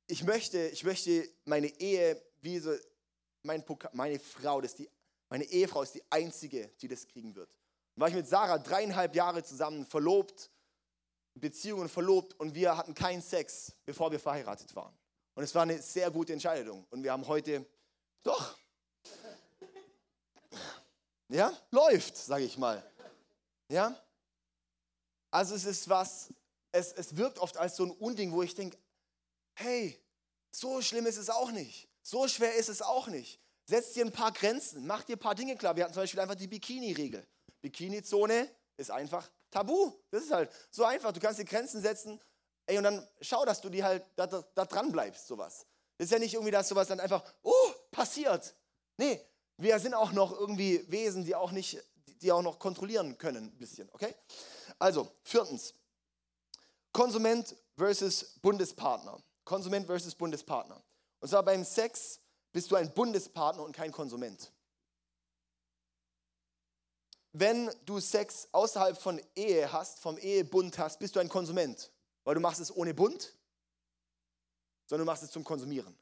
ich 0.08 0.24
möchte, 0.24 0.70
ich 0.70 0.84
möchte 0.84 1.30
meine 1.46 1.68
Ehe, 1.68 2.20
wie 2.42 2.58
so, 2.58 2.74
mein 3.44 3.64
Pokal, 3.64 3.92
meine 3.94 4.18
Frau, 4.18 4.60
das 4.60 4.74
die, 4.74 4.90
meine 5.30 5.44
Ehefrau 5.44 5.84
ist 5.84 5.94
die 5.94 6.04
einzige, 6.10 6.70
die 6.82 6.88
das 6.88 7.08
kriegen 7.08 7.36
wird. 7.36 7.52
Und 7.94 8.02
war 8.02 8.08
ich 8.08 8.16
mit 8.16 8.28
Sarah 8.28 8.58
dreieinhalb 8.58 9.14
Jahre 9.14 9.44
zusammen, 9.44 9.86
verlobt, 9.86 10.50
Beziehungen 11.36 11.90
verlobt 11.90 12.34
und 12.40 12.56
wir 12.56 12.76
hatten 12.76 12.96
keinen 12.96 13.22
Sex, 13.22 13.72
bevor 13.86 14.12
wir 14.12 14.20
verheiratet 14.20 14.76
waren. 14.76 14.98
Und 15.36 15.44
es 15.44 15.54
war 15.54 15.62
eine 15.62 15.80
sehr 15.80 16.10
gute 16.10 16.34
Entscheidung. 16.34 16.88
Und 16.90 17.04
wir 17.04 17.12
haben 17.12 17.28
heute, 17.28 17.68
doch, 18.24 18.58
ja, 21.30 21.52
läuft, 21.72 22.16
sage 22.16 22.46
ich 22.46 22.58
mal. 22.58 22.84
Ja, 23.70 24.00
also 25.32 25.56
es 25.56 25.66
ist 25.66 25.90
was, 25.90 26.30
es, 26.72 26.94
es 26.94 27.18
wirkt 27.18 27.40
oft 27.40 27.58
als 27.58 27.76
so 27.76 27.86
ein 27.86 27.92
Unding, 27.92 28.32
wo 28.32 28.44
ich 28.44 28.54
denke, 28.54 28.78
hey, 29.56 30.00
so 30.52 30.82
schlimm 30.82 31.08
ist 31.08 31.18
es 31.18 31.30
auch 31.30 31.52
nicht. 31.52 31.90
So 32.04 32.28
schwer 32.28 32.54
ist 32.56 32.70
es 32.70 32.82
auch 32.82 33.08
nicht. 33.08 33.40
Setz 33.66 33.94
dir 33.94 34.06
ein 34.06 34.12
paar 34.12 34.32
Grenzen, 34.32 34.86
mach 34.86 35.04
dir 35.04 35.16
ein 35.16 35.20
paar 35.20 35.36
Dinge 35.36 35.56
klar. 35.56 35.76
Wir 35.76 35.86
hatten 35.86 35.94
zum 35.94 36.04
Beispiel 36.04 36.20
einfach 36.20 36.36
die 36.36 36.48
Bikini-Regel. 36.48 37.26
Bikini-Zone 37.62 38.50
ist 38.78 38.92
einfach 38.92 39.28
tabu. 39.50 39.94
Das 40.12 40.24
ist 40.24 40.32
halt 40.32 40.52
so 40.70 40.84
einfach. 40.84 41.14
Du 41.14 41.20
kannst 41.20 41.40
dir 41.40 41.46
Grenzen 41.46 41.82
setzen, 41.82 42.20
ey, 42.68 42.78
und 42.78 42.84
dann 42.84 43.08
schau, 43.22 43.46
dass 43.46 43.62
du 43.62 43.70
die 43.70 43.84
halt 43.84 44.06
da, 44.16 44.28
da, 44.28 44.44
da 44.54 44.66
dran 44.66 44.92
bleibst, 44.92 45.28
sowas. 45.28 45.66
Das 45.98 46.06
ist 46.06 46.12
ja 46.12 46.20
nicht 46.20 46.34
irgendwie, 46.34 46.52
dass 46.52 46.68
sowas 46.68 46.88
dann 46.88 47.00
einfach, 47.00 47.24
oh, 47.42 47.73
passiert. 47.94 48.54
Nee, 48.98 49.24
wir 49.58 49.80
sind 49.80 49.94
auch 49.94 50.12
noch 50.12 50.38
irgendwie 50.38 50.84
Wesen, 50.92 51.24
die 51.24 51.36
auch 51.36 51.52
nicht, 51.52 51.82
die 52.22 52.32
auch 52.32 52.42
noch 52.42 52.60
kontrollieren 52.60 53.18
können, 53.18 53.46
ein 53.46 53.58
bisschen, 53.58 53.90
okay? 53.94 54.14
Also, 54.78 55.08
viertens, 55.24 55.74
Konsument 56.92 57.56
versus 57.78 58.36
Bundespartner. 58.42 59.18
Konsument 59.46 59.86
versus 59.86 60.14
Bundespartner. 60.14 60.84
Und 61.20 61.30
zwar 61.30 61.44
beim 61.44 61.64
Sex 61.64 62.20
bist 62.52 62.70
du 62.70 62.76
ein 62.76 62.94
Bundespartner 62.94 63.64
und 63.64 63.76
kein 63.76 63.92
Konsument. 63.92 64.52
Wenn 67.32 67.72
du 67.86 68.00
Sex 68.00 68.48
außerhalb 68.52 68.96
von 68.96 69.20
Ehe 69.36 69.72
hast, 69.72 70.00
vom 70.00 70.18
Ehebund 70.20 70.78
hast, 70.78 71.00
bist 71.00 71.16
du 71.16 71.20
ein 71.20 71.30
Konsument, 71.30 71.92
weil 72.24 72.36
du 72.36 72.42
machst 72.42 72.62
es 72.62 72.76
ohne 72.76 72.94
Bund, 72.94 73.34
sondern 74.86 75.08
du 75.08 75.12
machst 75.12 75.24
es 75.24 75.32
zum 75.32 75.44
Konsumieren. 75.44 75.98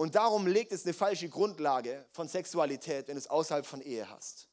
Und 0.00 0.14
darum 0.14 0.46
legt 0.46 0.70
es 0.70 0.84
eine 0.84 0.94
falsche 0.94 1.28
Grundlage 1.28 2.06
von 2.12 2.28
Sexualität, 2.28 3.08
wenn 3.08 3.16
du 3.16 3.18
es 3.18 3.26
außerhalb 3.26 3.66
von 3.66 3.80
Ehe 3.80 4.08
hast. 4.08 4.48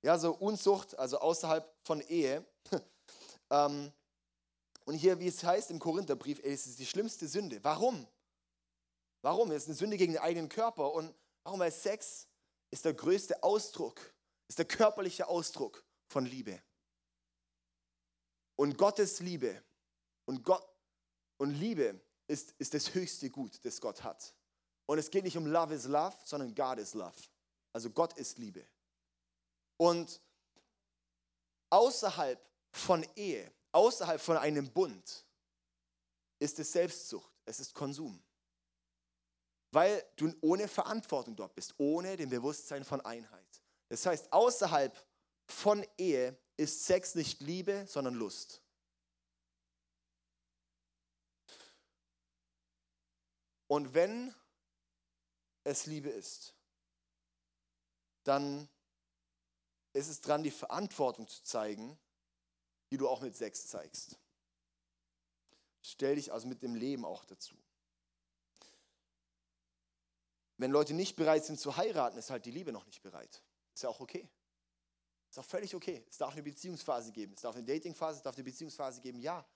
Ja, 0.00 0.18
so 0.18 0.32
Unzucht, 0.32 0.98
also 0.98 1.18
außerhalb 1.18 1.70
von 1.82 2.00
Ehe. 2.00 2.46
ähm, 3.50 3.92
und 4.86 4.94
hier, 4.94 5.20
wie 5.20 5.28
es 5.28 5.44
heißt 5.44 5.70
im 5.70 5.78
Korintherbrief, 5.78 6.38
ey, 6.42 6.54
es 6.54 6.66
ist 6.66 6.78
die 6.78 6.86
schlimmste 6.86 7.28
Sünde. 7.28 7.62
Warum? 7.62 8.06
Warum? 9.20 9.50
Es 9.50 9.64
ist 9.64 9.68
eine 9.68 9.76
Sünde 9.76 9.98
gegen 9.98 10.14
den 10.14 10.22
eigenen 10.22 10.48
Körper. 10.48 10.94
Und 10.94 11.14
warum? 11.42 11.60
Weil 11.60 11.72
Sex 11.72 12.26
ist 12.70 12.86
der 12.86 12.94
größte 12.94 13.42
Ausdruck, 13.42 14.00
ist 14.48 14.58
der 14.58 14.64
körperliche 14.64 15.28
Ausdruck 15.28 15.84
von 16.08 16.24
Liebe. 16.24 16.58
Und 18.56 18.78
Gottes 18.78 19.20
Liebe 19.20 19.62
und, 20.24 20.42
Gott, 20.42 20.66
und 21.36 21.50
Liebe 21.50 22.00
ist, 22.28 22.54
ist 22.56 22.72
das 22.72 22.94
höchste 22.94 23.28
Gut, 23.28 23.62
das 23.62 23.78
Gott 23.78 24.02
hat. 24.02 24.34
Und 24.90 24.98
es 24.98 25.08
geht 25.08 25.22
nicht 25.22 25.36
um 25.36 25.46
Love 25.46 25.72
is 25.72 25.84
Love, 25.84 26.16
sondern 26.24 26.52
God 26.52 26.78
is 26.78 26.94
Love. 26.94 27.14
Also 27.72 27.90
Gott 27.90 28.12
ist 28.14 28.38
Liebe. 28.38 28.66
Und 29.76 30.20
außerhalb 31.70 32.44
von 32.72 33.06
Ehe, 33.14 33.52
außerhalb 33.70 34.20
von 34.20 34.36
einem 34.36 34.68
Bund, 34.68 35.24
ist 36.40 36.58
es 36.58 36.72
Selbstsucht, 36.72 37.30
es 37.44 37.60
ist 37.60 37.72
Konsum. 37.72 38.20
Weil 39.70 40.04
du 40.16 40.34
ohne 40.40 40.66
Verantwortung 40.66 41.36
dort 41.36 41.54
bist, 41.54 41.72
ohne 41.78 42.16
dem 42.16 42.30
Bewusstsein 42.30 42.84
von 42.84 43.00
Einheit. 43.02 43.62
Das 43.90 44.04
heißt, 44.04 44.32
außerhalb 44.32 44.92
von 45.46 45.86
Ehe 45.98 46.36
ist 46.56 46.84
Sex 46.84 47.14
nicht 47.14 47.40
Liebe, 47.40 47.86
sondern 47.86 48.14
Lust. 48.14 48.60
Und 53.68 53.94
wenn 53.94 54.34
es 55.64 55.86
Liebe 55.86 56.08
ist, 56.08 56.54
dann 58.24 58.68
ist 59.92 60.08
es 60.08 60.20
dran, 60.20 60.42
die 60.42 60.50
Verantwortung 60.50 61.26
zu 61.28 61.42
zeigen, 61.42 61.98
die 62.90 62.96
du 62.96 63.08
auch 63.08 63.20
mit 63.20 63.36
Sex 63.36 63.68
zeigst. 63.68 64.18
Stell 65.82 66.16
dich 66.16 66.32
also 66.32 66.46
mit 66.46 66.62
dem 66.62 66.74
Leben 66.74 67.04
auch 67.04 67.24
dazu. 67.24 67.56
Wenn 70.58 70.70
Leute 70.70 70.92
nicht 70.92 71.16
bereit 71.16 71.44
sind 71.44 71.58
zu 71.58 71.76
heiraten, 71.76 72.18
ist 72.18 72.30
halt 72.30 72.44
die 72.44 72.50
Liebe 72.50 72.70
noch 72.70 72.84
nicht 72.84 73.02
bereit. 73.02 73.42
Ist 73.74 73.82
ja 73.82 73.88
auch 73.88 74.00
okay. 74.00 74.28
Ist 75.30 75.38
auch 75.38 75.44
völlig 75.44 75.74
okay. 75.74 76.04
Es 76.10 76.18
darf 76.18 76.32
eine 76.32 76.42
Beziehungsphase 76.42 77.12
geben. 77.12 77.32
Es 77.34 77.40
darf 77.40 77.56
eine 77.56 77.64
Datingphase, 77.64 78.18
es 78.18 78.22
darf 78.22 78.34
eine 78.34 78.44
Beziehungsphase 78.44 79.00
geben, 79.00 79.20
ja. 79.20 79.46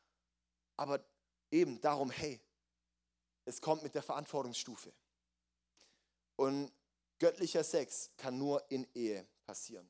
Aber 0.76 1.04
eben 1.50 1.80
darum, 1.80 2.10
hey, 2.10 2.40
es 3.44 3.60
kommt 3.60 3.82
mit 3.82 3.94
der 3.94 4.02
Verantwortungsstufe. 4.02 4.94
Und 6.36 6.72
göttlicher 7.18 7.64
Sex 7.64 8.10
kann 8.16 8.38
nur 8.38 8.70
in 8.70 8.86
Ehe 8.94 9.26
passieren. 9.44 9.88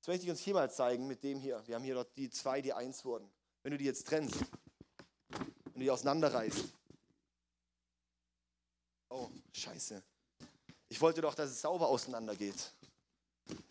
Das 0.00 0.08
möchte 0.08 0.24
ich 0.24 0.30
uns 0.30 0.40
hier 0.40 0.54
mal 0.54 0.70
zeigen 0.70 1.06
mit 1.06 1.22
dem 1.24 1.40
hier. 1.40 1.66
Wir 1.66 1.76
haben 1.76 1.84
hier 1.84 1.94
dort 1.94 2.16
die 2.16 2.28
zwei, 2.30 2.60
die 2.60 2.72
eins 2.72 3.04
wurden. 3.04 3.30
Wenn 3.62 3.72
du 3.72 3.78
die 3.78 3.86
jetzt 3.86 4.06
trennst, 4.06 4.38
wenn 5.28 5.74
du 5.74 5.80
die 5.80 5.90
auseinanderreißt. 5.90 6.64
Oh, 9.08 9.30
scheiße. 9.52 10.02
Ich 10.88 11.00
wollte 11.00 11.20
doch, 11.20 11.34
dass 11.34 11.50
es 11.50 11.60
sauber 11.60 11.88
auseinandergeht. 11.88 12.74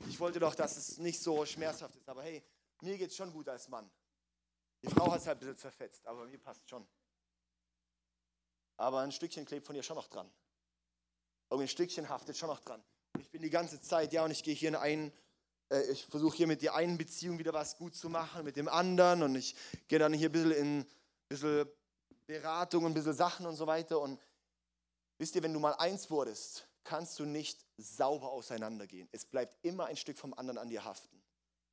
Ich 0.09 0.19
wollte 0.19 0.39
doch, 0.39 0.55
dass 0.55 0.77
es 0.77 0.97
nicht 0.97 1.21
so 1.21 1.45
schmerzhaft 1.45 1.95
ist. 1.95 2.09
Aber 2.09 2.23
hey, 2.23 2.43
mir 2.81 2.97
geht 2.97 3.11
es 3.11 3.15
schon 3.15 3.31
gut 3.31 3.47
als 3.49 3.67
Mann. 3.69 3.89
Die 4.81 4.87
Frau 4.87 5.11
hat 5.11 5.21
es 5.21 5.27
halt 5.27 5.37
ein 5.37 5.39
bisschen 5.39 5.57
zerfetzt, 5.57 6.05
aber 6.05 6.25
mir 6.25 6.39
passt 6.39 6.69
schon. 6.69 6.85
Aber 8.77 8.99
ein 8.99 9.11
Stückchen 9.11 9.45
klebt 9.45 9.65
von 9.65 9.75
ihr 9.75 9.83
schon 9.83 9.95
noch 9.95 10.07
dran. 10.07 10.29
Irgendwie 11.53 11.65
ein 11.65 11.69
Stückchen 11.69 12.09
haftet 12.09 12.37
schon 12.37 12.49
noch 12.49 12.59
dran. 12.59 12.83
Ich 13.19 13.29
bin 13.29 13.41
die 13.41 13.49
ganze 13.49 13.79
Zeit, 13.79 14.11
ja, 14.11 14.25
und 14.25 14.31
ich 14.31 14.43
gehe 14.43 14.55
hier 14.55 14.69
in 14.69 14.75
einen 14.75 15.13
äh, 15.69 15.91
ich 15.91 16.05
versuche 16.05 16.37
hier 16.37 16.47
mit 16.47 16.61
der 16.61 16.75
einen 16.75 16.97
Beziehung 16.97 17.39
wieder 17.39 17.53
was 17.53 17.77
gut 17.77 17.95
zu 17.95 18.09
machen, 18.09 18.43
mit 18.43 18.55
dem 18.55 18.67
anderen 18.67 19.23
und 19.23 19.35
ich 19.35 19.55
gehe 19.87 19.99
dann 19.99 20.13
hier 20.13 20.29
ein 20.29 20.31
bisschen 20.31 20.51
in 20.51 20.79
ein 20.79 20.87
bisschen 21.27 21.67
Beratung, 22.25 22.85
ein 22.85 22.93
bisschen 22.93 23.13
Sachen 23.13 23.45
und 23.45 23.55
so 23.55 23.67
weiter. 23.67 23.99
Und 23.99 24.19
wisst 25.17 25.35
ihr, 25.35 25.43
wenn 25.43 25.53
du 25.53 25.59
mal 25.59 25.73
eins 25.73 26.09
wurdest, 26.09 26.67
kannst 26.83 27.19
du 27.19 27.25
nicht 27.25 27.65
sauber 27.77 28.31
auseinandergehen. 28.31 29.07
Es 29.11 29.25
bleibt 29.25 29.63
immer 29.65 29.85
ein 29.85 29.97
Stück 29.97 30.17
vom 30.17 30.33
anderen 30.33 30.57
an 30.57 30.69
dir 30.69 30.83
haften. 30.83 31.21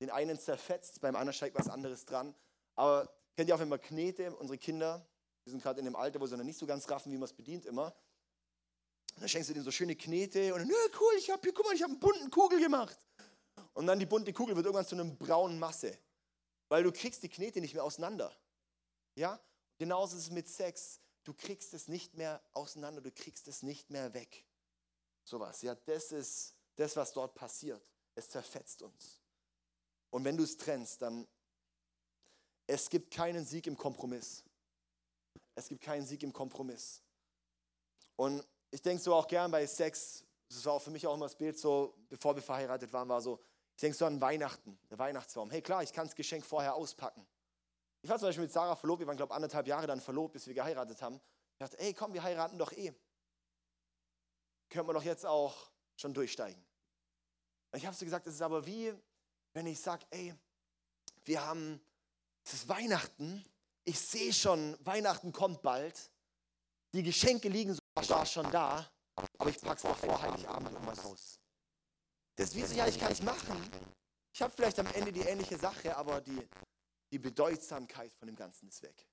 Den 0.00 0.10
einen 0.10 0.38
zerfetzt, 0.38 1.00
beim 1.00 1.14
anderen 1.14 1.34
steigt 1.34 1.58
was 1.58 1.68
anderes 1.68 2.04
dran. 2.04 2.34
Aber 2.74 3.12
kennt 3.36 3.48
ihr 3.48 3.54
auch, 3.54 3.64
man 3.64 3.80
Knete, 3.80 4.34
unsere 4.36 4.58
Kinder, 4.58 5.06
Wir 5.44 5.50
sind 5.50 5.62
gerade 5.62 5.78
in 5.78 5.84
dem 5.84 5.96
Alter, 5.96 6.20
wo 6.20 6.26
sie 6.26 6.36
noch 6.36 6.44
nicht 6.44 6.58
so 6.58 6.66
ganz 6.66 6.88
raffen, 6.90 7.12
wie 7.12 7.16
man 7.16 7.24
es 7.24 7.32
bedient 7.32 7.66
immer. 7.66 7.94
Dann 9.16 9.28
schenkst 9.28 9.50
du 9.50 9.54
denen 9.54 9.64
so 9.64 9.70
schöne 9.70 9.96
Knete 9.96 10.54
und 10.54 10.60
dann, 10.60 10.70
cool, 11.00 11.14
ich 11.18 11.30
habe 11.30 11.42
hier, 11.42 11.52
guck 11.52 11.66
mal, 11.66 11.74
ich 11.74 11.82
habe 11.82 11.92
einen 11.92 12.00
bunten 12.00 12.30
Kugel 12.30 12.60
gemacht. 12.60 12.98
Und 13.74 13.86
dann 13.86 13.98
die 13.98 14.06
bunte 14.06 14.32
Kugel 14.32 14.56
wird 14.56 14.66
irgendwann 14.66 14.86
zu 14.86 14.94
einer 14.94 15.04
braunen 15.04 15.58
Masse. 15.58 15.96
Weil 16.68 16.82
du 16.82 16.92
kriegst 16.92 17.22
die 17.22 17.28
Knete 17.28 17.60
nicht 17.60 17.74
mehr 17.74 17.84
auseinander. 17.84 18.34
Ja? 19.14 19.40
Genauso 19.78 20.16
ist 20.16 20.24
es 20.24 20.30
mit 20.30 20.48
Sex. 20.48 21.00
Du 21.24 21.34
kriegst 21.34 21.74
es 21.74 21.88
nicht 21.88 22.14
mehr 22.14 22.40
auseinander, 22.52 23.00
du 23.00 23.10
kriegst 23.10 23.48
es 23.48 23.62
nicht 23.62 23.90
mehr 23.90 24.14
weg. 24.14 24.44
Sowas. 25.24 25.62
Ja, 25.62 25.74
das 25.74 26.12
ist 26.12 26.54
das, 26.76 26.96
was 26.96 27.12
dort 27.12 27.34
passiert. 27.34 27.82
Es 28.14 28.28
zerfetzt 28.30 28.82
uns. 28.82 29.20
Und 30.10 30.24
wenn 30.24 30.36
du 30.36 30.44
es 30.44 30.56
trennst, 30.56 31.02
dann 31.02 31.26
es 32.66 32.88
gibt 32.88 33.12
keinen 33.12 33.44
Sieg 33.44 33.66
im 33.66 33.76
Kompromiss. 33.76 34.44
Es 35.54 35.68
gibt 35.68 35.82
keinen 35.82 36.06
Sieg 36.06 36.22
im 36.22 36.32
Kompromiss. 36.32 37.02
Und 38.16 38.44
ich 38.70 38.82
denke 38.82 39.02
so 39.02 39.14
auch 39.14 39.26
gern 39.26 39.50
bei 39.50 39.66
Sex, 39.66 40.24
das 40.48 40.64
war 40.64 40.74
auch 40.74 40.82
für 40.82 40.90
mich 40.90 41.06
auch 41.06 41.14
immer 41.14 41.26
das 41.26 41.36
Bild 41.36 41.58
so, 41.58 41.94
bevor 42.08 42.34
wir 42.34 42.42
verheiratet 42.42 42.92
waren, 42.92 43.08
war 43.08 43.20
so, 43.20 43.40
ich 43.74 43.80
denke 43.80 43.96
so 43.96 44.06
an 44.06 44.20
Weihnachten, 44.20 44.78
der 44.90 44.98
Weihnachtsbaum. 44.98 45.50
Hey 45.50 45.62
klar, 45.62 45.82
ich 45.82 45.92
kann 45.92 46.06
das 46.06 46.14
Geschenk 46.14 46.44
vorher 46.44 46.74
auspacken. 46.74 47.26
Ich 48.02 48.08
war 48.08 48.18
zum 48.18 48.28
Beispiel 48.28 48.44
mit 48.44 48.52
Sarah 48.52 48.76
verlobt, 48.76 49.00
wir 49.00 49.06
waren 49.06 49.16
glaube 49.16 49.32
ich 49.32 49.36
anderthalb 49.36 49.66
Jahre 49.66 49.86
dann 49.86 50.00
verlobt, 50.00 50.32
bis 50.32 50.46
wir 50.46 50.54
geheiratet 50.54 51.02
haben. 51.02 51.16
Ich 51.16 51.58
dachte, 51.58 51.78
ey 51.78 51.94
komm, 51.94 52.12
wir 52.12 52.22
heiraten 52.22 52.58
doch 52.58 52.72
eh. 52.72 52.94
Können 54.68 54.88
wir 54.88 54.92
doch 54.92 55.02
jetzt 55.02 55.26
auch 55.26 55.70
schon 55.96 56.14
durchsteigen. 56.14 56.62
Ich 57.74 57.86
habe 57.86 57.94
so 57.94 58.04
gesagt, 58.04 58.26
es 58.26 58.34
ist 58.34 58.42
aber 58.42 58.66
wie, 58.66 58.92
wenn 59.52 59.66
ich 59.66 59.80
sage, 59.80 60.04
ey, 60.10 60.34
wir 61.24 61.44
haben, 61.44 61.80
es 62.44 62.54
ist 62.54 62.68
Weihnachten, 62.68 63.44
ich 63.84 63.98
sehe 63.98 64.32
schon, 64.32 64.76
Weihnachten 64.84 65.32
kommt 65.32 65.62
bald, 65.62 66.10
die 66.92 67.02
Geschenke 67.02 67.48
liegen 67.48 67.74
so 67.74 67.79
schon 68.26 68.50
da, 68.50 68.88
aber 69.38 69.50
ich 69.50 69.60
packe 69.60 69.76
es 69.76 69.82
doch 69.82 69.96
vor 69.96 70.20
Heiligabend 70.20 70.72
irgendwann 70.72 70.98
aus. 71.00 71.38
Das 72.36 72.48
ist 72.48 72.56
wie 72.56 72.62
so, 72.64 72.74
ja, 72.74 72.86
ich 72.86 72.98
kann 72.98 73.12
es 73.12 73.22
machen. 73.22 73.70
Ich 74.32 74.40
habe 74.42 74.52
vielleicht 74.54 74.78
am 74.78 74.86
Ende 74.94 75.12
die 75.12 75.20
ähnliche 75.20 75.58
Sache, 75.58 75.96
aber 75.96 76.20
die, 76.20 76.48
die 77.12 77.18
Bedeutsamkeit 77.18 78.12
von 78.14 78.26
dem 78.26 78.36
Ganzen 78.36 78.68
ist 78.68 78.82
weg. 78.82 79.06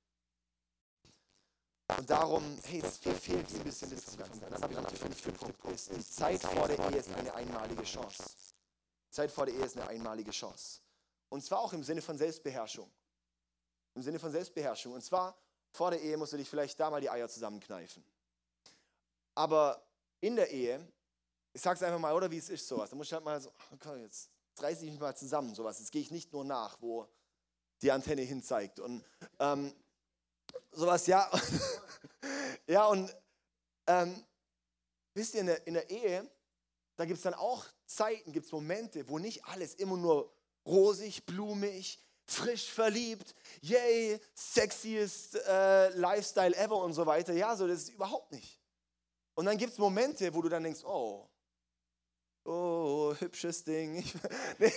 Und 1.98 2.10
darum, 2.10 2.44
hey, 2.66 2.82
es 2.82 2.98
fehlt 2.98 3.50
ein 3.54 3.64
bisschen 3.64 3.90
das 3.90 4.18
Ganze. 4.18 4.40
Dann 4.42 4.62
habe 4.62 4.74
ich 4.74 4.80
noch 4.80 4.88
den 4.88 4.98
fünften 4.98 5.34
Punkt. 5.34 5.90
Die 5.90 6.06
Zeit 6.06 6.42
vor 6.42 6.68
der 6.68 6.80
Ehe 6.80 6.98
ist 6.98 7.10
eine 7.12 7.34
einmalige 7.34 7.84
Chance. 7.84 8.24
Zeit 9.10 9.32
vor 9.32 9.46
der 9.46 9.56
Ehe 9.56 9.66
ist 9.66 9.78
eine 9.78 9.88
einmalige 9.88 10.32
Chance. 10.32 10.82
Und 11.30 11.44
zwar 11.44 11.60
auch 11.60 11.74
im 11.74 11.84
Sinne 11.84 12.02
von 12.02 12.18
Selbstbeherrschung. 12.18 12.92
Im 13.96 14.02
Sinne 14.02 14.20
von 14.20 14.32
Selbstbeherrschung. 14.32 14.94
Und 14.94 15.02
zwar 15.02 15.38
vor 15.72 15.92
der 15.92 16.02
Ehe 16.02 16.18
musst 16.18 16.34
du 16.34 16.38
dich 16.38 16.50
vielleicht 16.50 16.80
da 16.80 16.90
mal 16.90 17.02
die 17.02 17.10
Eier 17.10 17.30
zusammenkneifen. 17.30 18.04
Aber 19.38 19.88
in 20.20 20.36
der 20.36 20.50
Ehe, 20.50 20.84
ich 21.54 21.62
sag's 21.62 21.84
einfach 21.84 22.00
mal, 22.00 22.12
oder 22.12 22.30
wie 22.32 22.40
es 22.40 22.50
ist, 22.50 22.68
sowas. 22.68 22.90
Da 22.90 22.96
muss 22.96 23.06
ich 23.06 23.14
halt 23.14 23.24
mal 23.24 23.40
so, 23.40 23.52
okay, 23.72 24.02
jetzt 24.02 24.32
reiße 24.58 24.84
ich 24.84 24.92
mich 24.92 25.00
mal 25.00 25.16
zusammen, 25.16 25.54
sowas. 25.54 25.78
Jetzt 25.78 25.92
gehe 25.92 26.02
ich 26.02 26.10
nicht 26.10 26.34
nur 26.34 26.44
nach, 26.44 26.82
wo 26.82 27.08
die 27.84 27.92
Antenne 27.92 28.24
hin 28.24 28.42
zeigt. 28.42 28.80
Und 28.80 29.06
ähm, 29.38 29.72
sowas, 30.72 31.06
ja. 31.06 31.30
ja, 32.68 32.88
und 32.88 33.16
ähm, 33.86 34.26
wisst 35.14 35.36
ihr, 35.36 35.42
in 35.42 35.46
der, 35.46 35.68
in 35.68 35.74
der 35.76 35.88
Ehe, 35.92 36.28
da 36.96 37.06
gibt 37.06 37.18
es 37.18 37.24
dann 37.24 37.36
auch 37.36 37.64
Zeiten, 37.86 38.32
gibt 38.32 38.48
es 38.48 38.52
Momente, 38.52 39.08
wo 39.08 39.20
nicht 39.20 39.46
alles 39.46 39.76
immer 39.76 39.98
nur 39.98 40.34
rosig, 40.66 41.28
blumig, 41.28 42.00
frisch 42.26 42.72
verliebt, 42.72 43.36
yay, 43.62 44.20
sexiest 44.34 45.36
äh, 45.36 45.90
Lifestyle 45.90 46.56
ever 46.56 46.78
und 46.78 46.94
so 46.94 47.06
weiter. 47.06 47.34
Ja, 47.34 47.56
so 47.56 47.68
das 47.68 47.84
ist 47.84 47.90
überhaupt 47.90 48.32
nicht. 48.32 48.60
Und 49.38 49.46
dann 49.46 49.58
gibt 49.58 49.74
es 49.74 49.78
Momente, 49.78 50.34
wo 50.34 50.42
du 50.42 50.50
dann 50.50 50.64
denkst, 50.64 50.84
oh, 50.84 51.30
oh, 52.44 53.14
hübsches 53.20 53.64
Ding. 53.64 54.04
äh, 54.60 54.72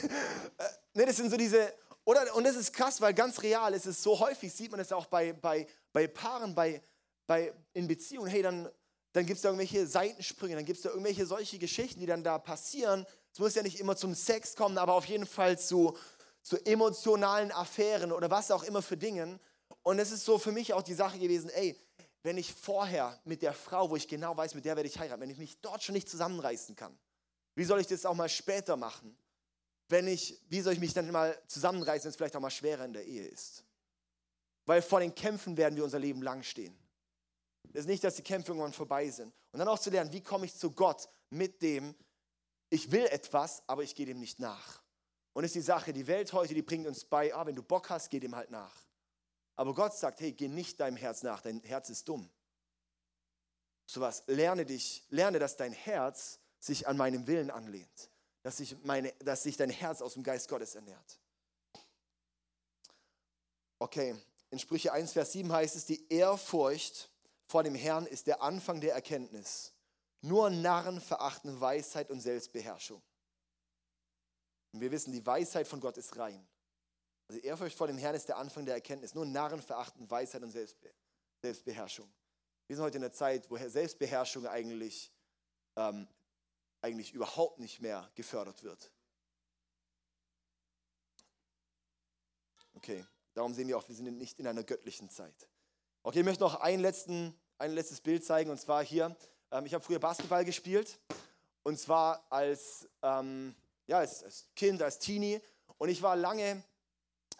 nee, 0.93 1.07
das 1.07 1.17
sind 1.17 1.31
so 1.31 1.37
diese, 1.37 1.73
oder, 2.05 2.35
und 2.35 2.45
das 2.45 2.57
ist 2.57 2.73
krass, 2.73 3.01
weil 3.01 3.15
ganz 3.15 3.43
real 3.43 3.73
ist 3.73 3.87
es 3.87 4.03
so 4.03 4.19
häufig, 4.21 4.53
sieht 4.53 4.71
man 4.71 4.81
es 4.81 4.93
auch 4.93 5.07
bei, 5.07 5.33
bei, 5.33 5.67
bei 5.93 6.07
Paaren, 6.07 6.55
bei, 6.55 6.83
bei, 7.27 7.55
in 7.73 7.87
Beziehungen, 7.87 8.29
hey, 8.29 8.43
dann 8.43 8.69
dann 9.13 9.27
gibt 9.27 9.39
es 9.39 9.43
da 9.43 9.49
irgendwelche 9.49 9.87
Seitensprünge, 9.87 10.55
dann 10.55 10.65
gibt 10.65 10.77
es 10.77 10.83
da 10.83 10.91
irgendwelche 10.91 11.27
solche 11.27 11.59
Geschichten, 11.59 12.01
die 12.01 12.07
dann 12.07 12.23
da 12.23 12.39
passieren. 12.39 13.05
Es 13.33 13.39
muss 13.41 13.55
ja 13.55 13.63
nicht 13.63 13.81
immer 13.81 13.97
zum 13.97 14.15
Sex 14.15 14.55
kommen, 14.55 14.79
aber 14.79 14.95
auf 14.95 15.07
jeden 15.07 15.27
Fall 15.27 15.59
zu, 15.59 15.97
zu 16.43 16.65
emotionalen 16.65 17.51
Affären 17.51 18.13
oder 18.13 18.31
was 18.31 18.51
auch 18.51 18.63
immer 18.63 18.83
für 18.83 18.97
Dingen. 18.97 19.41
Und 19.83 19.99
es 19.99 20.13
ist 20.13 20.25
so 20.25 20.39
für 20.39 20.53
mich 20.53 20.75
auch 20.75 20.83
die 20.83 20.95
Sache 20.95 21.19
gewesen, 21.19 21.51
ey, 21.51 21.77
wenn 22.23 22.37
ich 22.37 22.53
vorher 22.53 23.19
mit 23.25 23.43
der 23.43 23.55
Frau, 23.55 23.91
wo 23.91 23.97
ich 23.97 24.07
genau 24.07 24.37
weiß, 24.37 24.55
mit 24.55 24.65
der 24.65 24.77
werde 24.77 24.89
ich 24.89 24.99
heiraten, 24.99 25.23
wenn 25.23 25.31
ich 25.31 25.39
mich 25.39 25.61
dort 25.61 25.83
schon 25.83 25.95
nicht 25.95 26.09
zusammenreißen 26.09 26.77
kann, 26.77 26.97
wie 27.55 27.65
soll 27.65 27.81
ich 27.81 27.87
das 27.87 28.05
auch 28.07 28.15
mal 28.15 28.29
später 28.29 28.77
machen? 28.77 29.17
Wenn 29.89 30.07
ich, 30.07 30.41
wie 30.49 30.61
soll 30.61 30.75
ich 30.75 30.81
mich 30.81 30.95
dann 30.95 31.11
mal 31.11 31.37
zusammenreißen, 31.49 32.05
wenn 32.05 32.11
es 32.11 32.17
vielleicht 32.17 32.37
auch 32.37 32.41
mal 32.41 32.51
schwerer 32.51 32.85
in 32.85 32.93
der 32.93 33.05
Ehe 33.05 33.27
ist? 33.27 33.65
Weil 34.67 34.83
vor 34.83 35.01
den 35.01 35.15
Kämpfen 35.15 35.57
werden 35.57 35.75
wir 35.77 35.85
unser 35.85 35.99
Leben 35.99 36.23
lang 36.23 36.43
stehen. 36.43 36.77
Das 37.73 37.81
ist 37.81 37.89
nicht, 37.89 38.05
dass 38.05 38.17
die 38.17 38.23
Kämpfe 38.23 38.53
irgendwann 38.53 38.73
vorbei 38.73 39.09
sind. 39.11 39.33
Und 39.53 39.59
dann 39.59 39.69
auch 39.69 39.79
zu 39.79 39.91
lernen, 39.91 40.13
wie 40.13 40.23
komme 40.23 40.47
ich 40.47 40.55
zu 40.55 40.71
Gott 40.71 41.09
mit 41.31 41.61
dem, 41.63 41.95
ich 42.69 42.91
will 42.93 43.07
etwas, 43.07 43.63
aber 43.67 43.83
ich 43.83 43.95
gehe 43.95 44.07
dem 44.07 44.21
nicht 44.21 44.39
nach. 44.39 44.81
Und 45.33 45.45
ist 45.45 45.55
die 45.55 45.61
Sache, 45.61 45.93
die 45.93 46.07
Welt 46.07 46.33
heute, 46.33 46.55
die 46.55 46.63
bringt 46.63 46.87
uns 46.87 47.05
bei, 47.05 47.35
ah, 47.35 47.47
wenn 47.47 47.55
du 47.55 47.63
Bock 47.63 47.91
hast, 47.91 48.11
geh 48.11 48.21
dem 48.21 48.35
halt 48.35 48.51
nach. 48.51 48.75
Aber 49.57 49.75
Gott 49.75 49.95
sagt, 49.95 50.21
hey, 50.21 50.33
geh 50.33 50.49
nicht 50.49 50.81
deinem 50.81 50.97
Herz 50.97 51.23
nach, 51.23 51.41
dein 51.41 51.61
Herz 51.63 51.91
ist 51.91 52.09
dumm. 52.09 52.31
So 53.87 54.01
was, 54.01 54.23
lerne 54.27 54.65
dich, 54.65 55.05
lerne, 55.11 55.39
dass 55.39 55.57
dein 55.57 55.73
Herz 55.73 56.39
sich 56.61 56.87
an 56.87 56.97
meinem 56.97 57.27
Willen 57.27 57.51
anlehnt. 57.51 58.11
Dass 58.43 58.59
sich, 58.59 58.77
meine, 58.85 59.13
dass 59.19 59.43
sich 59.43 59.57
dein 59.57 59.71
Herz 59.71 60.01
aus 60.01 60.15
dem 60.15 60.23
Geist 60.23 60.49
Gottes 60.49 60.75
ernährt. 60.75 61.19
Okay, 63.79 64.17
in 64.51 64.59
Sprüche 64.59 64.93
1, 64.93 65.13
Vers 65.13 65.33
7 65.33 65.51
heißt 65.53 65.77
es, 65.77 65.87
die 65.87 66.07
Ehrfurcht 66.13 67.11
vor 67.47 67.63
dem 67.63 67.75
Herrn 67.75 68.07
ist 68.07 68.27
der 68.27 68.43
Anfang 68.43 68.81
der 68.81 68.95
Erkenntnis. 68.95 69.73
Nur 70.23 70.51
Narren 70.51 71.01
verachten 71.01 71.61
Weisheit 71.61 72.11
und 72.11 72.21
Selbstbeherrschung. 72.21 73.03
Und 74.73 74.81
wir 74.81 74.91
wissen, 74.91 75.13
die 75.13 75.25
Weisheit 75.25 75.67
von 75.67 75.81
Gott 75.81 75.97
ist 75.97 76.17
rein. 76.17 76.47
Also 77.31 77.43
Ehrfurcht 77.43 77.79
vor 77.79 77.87
dem 77.87 77.97
Herrn 77.97 78.17
ist 78.17 78.27
der 78.27 78.39
Anfang 78.39 78.67
der 78.67 78.75
Erkenntnis. 78.75 79.15
Nur 79.15 79.25
Narren 79.25 79.63
verachten 79.63 80.11
Weisheit 80.11 80.43
und 80.43 80.51
Selbstbe 80.51 80.93
Selbstbeherrschung. 81.41 82.13
Wir 82.67 82.75
sind 82.75 82.85
heute 82.85 82.97
in 82.97 83.05
einer 83.05 83.13
Zeit, 83.13 83.49
wo 83.49 83.57
Selbstbeherrschung 83.57 84.49
eigentlich, 84.49 85.13
ähm, 85.77 86.09
eigentlich 86.81 87.13
überhaupt 87.13 87.61
nicht 87.61 87.81
mehr 87.81 88.11
gefördert 88.17 88.65
wird. 88.65 88.91
Okay, 92.75 93.07
darum 93.35 93.55
sehen 93.55 93.69
wir 93.69 93.79
auch, 93.79 93.87
wir 93.87 93.95
sind 93.95 94.19
nicht 94.19 94.41
in 94.41 94.49
einer 94.49 94.65
göttlichen 94.65 95.09
Zeit. 95.09 95.49
Okay, 96.03 96.19
ich 96.19 96.25
möchte 96.25 96.43
noch 96.43 96.57
einen 96.57 96.83
letzten, 96.83 97.41
ein 97.59 97.71
letztes 97.71 98.01
Bild 98.01 98.25
zeigen 98.25 98.51
und 98.51 98.61
zwar 98.61 98.85
hier. 98.85 99.17
Ähm, 99.53 99.67
ich 99.67 99.75
habe 99.75 99.85
früher 99.85 100.01
Basketball 100.01 100.45
gespielt 100.45 100.99
und 101.63 101.79
zwar 101.79 102.27
als, 102.29 102.89
ähm, 103.03 103.55
ja, 103.87 103.99
als, 103.99 104.25
als, 104.25 104.49
Kind, 104.57 104.83
als 104.83 104.99
Teenie 104.99 105.41
und 105.79 105.91
ich 105.91 106.03
war 106.03 106.17
lange, 106.17 106.65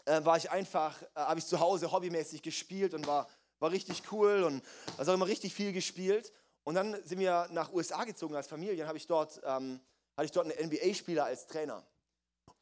äh, 0.07 0.25
war 0.25 0.37
ich 0.37 0.51
einfach, 0.51 1.01
äh, 1.03 1.07
habe 1.15 1.39
ich 1.39 1.47
zu 1.47 1.61
Hause 1.61 1.93
hobbymäßig 1.93 2.43
gespielt 2.43 2.95
und 2.95 3.07
war, 3.07 3.29
war 3.59 3.71
richtig 3.71 4.03
cool 4.13 4.43
und 4.43 4.63
also 4.97 5.13
immer 5.13 5.27
richtig 5.27 5.55
viel 5.55 5.73
gespielt. 5.73 6.33
Und 6.65 6.75
dann 6.75 6.97
sind 7.05 7.19
wir 7.19 7.49
nach 7.51 7.73
USA 7.73 8.05
gezogen 8.05 8.35
als 8.35 8.47
Familie, 8.47 8.87
habe 8.87 8.99
ich 8.99 9.07
dort, 9.07 9.41
ähm, 9.45 9.81
hatte 10.17 10.27
ich 10.27 10.33
dort 10.33 10.47
einen 10.47 10.69
NBA-Spieler 10.69 11.25
als 11.25 11.47
Trainer. 11.47 11.85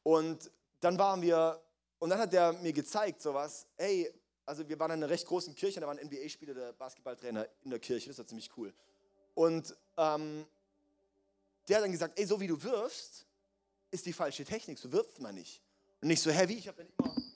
Und 0.02 0.50
dann 0.80 0.98
waren 0.98 1.20
wir, 1.22 1.60
und 1.98 2.10
dann 2.10 2.18
hat 2.18 2.32
der 2.32 2.52
mir 2.54 2.72
gezeigt, 2.72 3.20
sowas, 3.20 3.66
hey, 3.76 4.12
also 4.46 4.66
wir 4.68 4.78
waren 4.78 4.92
in 4.92 5.02
einer 5.02 5.10
recht 5.10 5.26
großen 5.26 5.54
Kirche, 5.54 5.80
da 5.80 5.86
war 5.86 5.94
ein 5.94 6.06
NBA-Spieler, 6.06 6.54
der 6.54 6.72
Basketballtrainer 6.72 7.46
in 7.64 7.70
der 7.70 7.80
Kirche, 7.80 8.08
das 8.08 8.18
war 8.18 8.26
ziemlich 8.26 8.50
cool. 8.56 8.72
Und 9.34 9.76
ähm, 9.96 10.46
der 11.68 11.76
hat 11.76 11.84
dann 11.84 11.92
gesagt, 11.92 12.18
ey, 12.18 12.24
so 12.24 12.40
wie 12.40 12.46
du 12.46 12.60
wirfst, 12.62 13.26
ist 13.90 14.06
die 14.06 14.12
falsche 14.12 14.44
Technik, 14.44 14.78
so 14.78 14.90
wirft 14.90 15.20
man 15.20 15.34
nicht. 15.34 15.62
Und 16.00 16.08
nicht 16.08 16.22
so 16.22 16.30
heavy, 16.30 16.54
ich 16.54 16.68
habe 16.68 16.78
dann 16.78 16.88
immer, 16.98 17.27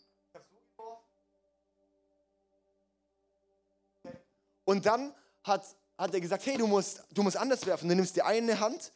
Und 4.72 4.86
dann 4.86 5.14
hat, 5.44 5.66
hat 5.98 6.14
er 6.14 6.20
gesagt, 6.22 6.46
hey, 6.46 6.56
du 6.56 6.66
musst, 6.66 7.02
du 7.10 7.22
musst 7.22 7.36
anders 7.36 7.66
werfen. 7.66 7.90
Du 7.90 7.94
nimmst 7.94 8.16
die 8.16 8.22
eine 8.22 8.58
Hand 8.58 8.90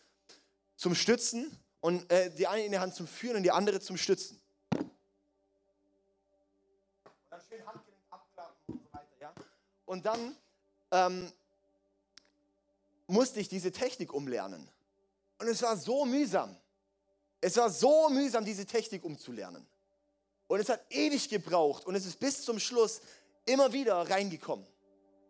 zum 0.75 0.95
Stützen 0.95 1.55
und 1.81 2.11
äh, 2.11 2.31
die 2.31 2.47
eine 2.47 2.81
Hand 2.81 2.95
zum 2.95 3.07
Führen 3.07 3.37
und 3.37 3.43
die 3.43 3.51
andere 3.51 3.79
zum 3.81 3.99
Stützen. 3.99 4.41
Und 4.73 4.89
dann 7.29 7.43
schön 7.47 7.67
Hand 7.67 7.83
und 9.85 10.07
dann 10.07 10.35
ähm, 10.93 11.31
musste 13.07 13.41
ich 13.41 13.51
diese 13.51 13.71
Technik 13.71 14.15
umlernen. 14.15 14.67
Und 15.39 15.47
es 15.47 15.61
war 15.61 15.77
so 15.77 16.07
mühsam. 16.07 16.57
Es 17.43 17.59
war 17.59 17.69
so 17.69 18.09
mühsam, 18.09 18.47
diese 18.47 18.65
Technik 18.65 19.05
umzulernen. 19.05 19.67
Und 20.47 20.59
es 20.59 20.71
hat 20.71 20.81
ewig 20.89 21.29
gebraucht 21.29 21.85
und 21.85 21.95
es 21.97 22.07
ist 22.07 22.19
bis 22.19 22.47
zum 22.47 22.59
Schluss 22.59 23.03
immer 23.45 23.75
wieder 23.75 24.09
reingekommen. 24.09 24.67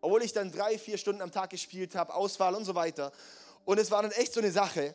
Obwohl 0.07 0.23
ich 0.23 0.33
dann 0.33 0.53
drei, 0.53 0.79
vier 0.79 0.99
Stunden 0.99 1.21
am 1.21 1.33
Tag 1.33 1.51
gespielt 1.51 1.97
habe, 1.97 2.15
Auswahl 2.15 2.55
und 2.55 2.65
so 2.65 2.77
weiter. 2.77 3.11
Und 3.65 3.81
es 3.81 3.91
war 3.91 4.03
dann 4.03 4.13
echt 4.13 4.33
so 4.33 4.39
eine 4.39 4.53
Sache. 4.53 4.95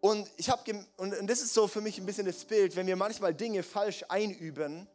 Und 0.00 0.28
ich 0.36 0.50
habe 0.50 0.84
und, 0.96 1.14
das 1.30 1.42
ist 1.42 1.54
so 1.54 1.68
für 1.68 1.80
mich 1.80 1.96
ein 1.98 2.06
bisschen 2.06 2.26
das 2.26 2.44
Bild, 2.44 2.74
wenn 2.74 2.88
wir 2.88 2.96
manchmal 2.96 3.32
Dinge 3.32 3.62
falsch 3.62 4.04
einüben, 4.08 4.88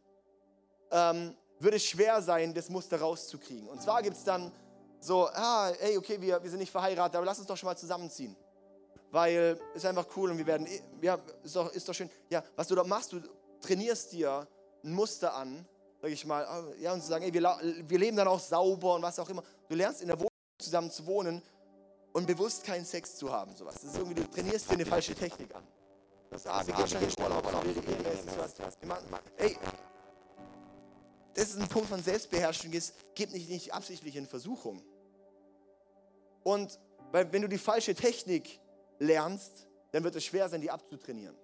ähm, 0.92 1.34
wird 1.60 1.76
es 1.76 1.86
schwer 1.86 2.22
sein, 2.22 2.54
das 2.54 2.70
Muster 2.70 3.00
rauszukriegen. 3.00 3.70
Und 3.70 3.82
zwar 3.82 4.02
gibt 4.02 4.18
es 4.18 4.26
dann 4.26 4.52
so, 5.00 5.28
ah, 5.28 5.72
ey, 5.80 5.98
okay, 5.98 6.20
wir, 6.20 6.44
wir 6.44 6.50
sind 6.50 6.60
nicht 6.60 6.72
verheiratet, 6.74 7.16
aber 7.16 7.26
lass 7.26 7.40
uns 7.40 7.48
doch 7.48 7.56
schon 7.56 7.68
mal 7.68 7.78
zusammenziehen. 7.78 8.36
Weil 9.12 9.58
es 9.72 9.78
ist 9.78 9.86
einfach 9.86 10.08
cool 10.18 10.32
und 10.32 10.40
wir 10.40 10.46
werden, 10.46 10.68
ja, 11.02 11.18
ist 11.42 11.56
doch, 11.56 11.72
ist 11.72 11.88
doch 11.88 11.94
schön. 11.94 12.10
Ja, 12.30 12.44
was 12.58 12.68
du 12.68 12.76
da 12.76 12.84
machst, 12.84 13.14
du 13.14 13.22
trainierst 13.62 14.12
dir 14.12 14.46
ein 14.84 14.92
Muster 14.92 15.34
an, 15.34 15.66
sag 16.02 16.12
ich 16.12 16.26
mal, 16.26 16.46
ah, 16.46 16.64
ja, 16.80 16.94
und 16.94 17.02
zu 17.02 17.08
sagen, 17.08 17.24
ey, 17.24 17.34
wir, 17.34 17.42
wir 17.88 18.00
leben 18.00 18.18
dann 18.18 18.28
auch 18.28 18.40
sauber 18.40 18.96
und 18.96 19.02
was 19.02 19.20
auch 19.20 19.30
immer. 19.30 19.44
Du 19.68 19.76
lernst 19.76 20.02
in 20.02 20.08
der 20.08 20.18
Wohnung 20.18 20.30
zusammen 20.60 20.92
zu 20.92 21.06
wohnen 21.06 21.42
und 22.14 22.28
bewusst 22.28 22.64
keinen 22.64 22.86
Sex 22.86 23.16
zu 23.16 23.32
haben. 23.32 23.56
Sowas. 23.56 23.76
Das 23.76 23.84
ist 23.86 23.98
irgendwie, 23.98 24.16
du 24.16 24.30
trainierst 24.30 24.70
dir 24.70 24.74
eine 24.74 24.86
falsche 24.86 25.16
Technik 25.16 25.54
an. 25.56 25.64
Das 26.30 26.44
schon 26.90 27.02
in 27.02 27.10
Urlaub, 27.22 27.46
Ey, 29.38 29.58
das 31.34 31.50
ist 31.50 31.62
ein 31.62 31.68
Punkt 31.68 31.90
von 31.90 32.02
Selbstbeherrschung, 32.02 32.74
ist, 32.74 32.96
gib 33.16 33.32
nicht, 33.32 33.50
nicht 33.50 33.74
absichtlich 33.74 34.16
in 34.16 34.26
Versuchung. 34.26 34.82
Und 36.44 36.80
weil, 37.12 37.32
wenn 37.32 37.44
du 37.44 37.48
die 37.48 37.58
falsche 37.58 37.96
Technik 37.96 38.60
lernst, 39.00 39.68
dann 39.92 40.04
wird 40.04 40.16
es 40.16 40.26
schwer 40.26 40.50
sein, 40.50 40.62
die 40.62 40.72
abzutrainieren. 40.72 41.36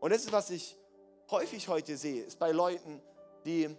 Und 0.00 0.12
das 0.12 0.24
ist, 0.24 0.32
was 0.32 0.50
ich 0.50 0.76
häufig 1.30 1.66
heute 1.68 1.96
sehe, 1.96 2.24
ist 2.24 2.38
bei 2.38 2.52
Leuten, 2.52 3.00
die, 3.46 3.74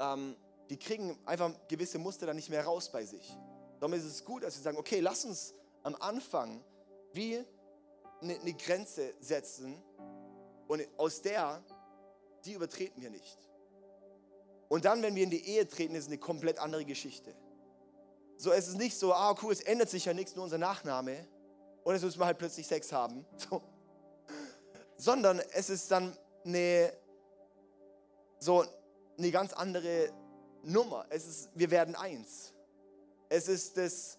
ähm, 0.00 0.36
die 0.70 0.78
kriegen 0.78 1.18
einfach 1.26 1.52
gewisse 1.68 1.98
Muster 1.98 2.26
dann 2.26 2.36
nicht 2.36 2.50
mehr 2.50 2.64
raus 2.64 2.90
bei 2.90 3.04
sich. 3.04 3.36
Darum 3.78 3.92
ist 3.92 4.04
es 4.04 4.24
gut, 4.24 4.42
dass 4.42 4.56
wir 4.56 4.62
sagen, 4.62 4.78
okay, 4.78 5.00
lass 5.00 5.24
uns 5.24 5.54
am 5.82 5.94
Anfang 5.96 6.64
wie 7.12 7.44
eine, 8.20 8.40
eine 8.40 8.54
Grenze 8.54 9.14
setzen 9.20 9.80
und 10.66 10.82
aus 10.96 11.20
der, 11.20 11.62
die 12.44 12.54
übertreten 12.54 13.02
wir 13.02 13.10
nicht. 13.10 13.38
Und 14.68 14.86
dann, 14.86 15.02
wenn 15.02 15.14
wir 15.14 15.24
in 15.24 15.30
die 15.30 15.46
Ehe 15.46 15.68
treten, 15.68 15.94
ist 15.94 16.04
es 16.04 16.08
eine 16.08 16.18
komplett 16.18 16.58
andere 16.58 16.84
Geschichte. 16.84 17.34
So, 18.36 18.50
es 18.50 18.66
ist 18.66 18.78
nicht 18.78 18.96
so, 18.96 19.12
ah 19.12 19.36
cool, 19.42 19.52
es 19.52 19.60
ändert 19.60 19.90
sich 19.90 20.06
ja 20.06 20.14
nichts, 20.14 20.34
nur 20.34 20.44
unser 20.44 20.58
Nachname 20.58 21.28
und 21.84 21.94
jetzt 21.94 22.02
müssen 22.02 22.18
wir 22.18 22.26
halt 22.26 22.38
plötzlich 22.38 22.66
Sex 22.66 22.92
haben. 22.92 23.24
So. 23.36 23.62
Sondern 24.96 25.40
es 25.52 25.70
ist 25.70 25.90
dann 25.90 26.16
eine, 26.44 26.92
so 28.38 28.64
eine 29.18 29.30
ganz 29.30 29.52
andere 29.52 30.10
Nummer. 30.62 31.06
Es 31.10 31.26
ist, 31.26 31.50
wir 31.54 31.70
werden 31.70 31.94
eins. 31.94 32.52
Es 33.28 33.48
ist 33.48 33.76
das, 33.76 34.18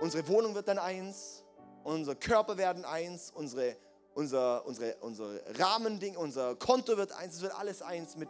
unsere 0.00 0.26
Wohnung 0.28 0.54
wird 0.54 0.68
dann 0.68 0.78
eins, 0.78 1.44
unser 1.84 2.14
Körper 2.14 2.56
werden 2.56 2.84
eins, 2.84 3.30
unsere, 3.30 3.76
unser, 4.14 4.64
unsere, 4.66 4.96
unsere 5.00 5.42
Rahmending, 5.58 6.16
unser 6.16 6.54
Konto 6.56 6.96
wird 6.96 7.12
eins, 7.12 7.36
es 7.36 7.42
wird 7.42 7.58
alles 7.58 7.82
eins 7.82 8.16
mit, 8.16 8.28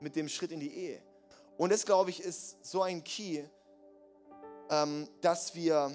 mit 0.00 0.16
dem 0.16 0.28
Schritt 0.28 0.52
in 0.52 0.60
die 0.60 0.72
Ehe. 0.72 1.02
Und 1.56 1.72
das, 1.72 1.86
glaube 1.86 2.10
ich, 2.10 2.20
ist 2.20 2.64
so 2.64 2.82
ein 2.82 3.02
Key, 3.02 3.44
ähm, 4.70 5.08
dass 5.20 5.54
wir 5.54 5.90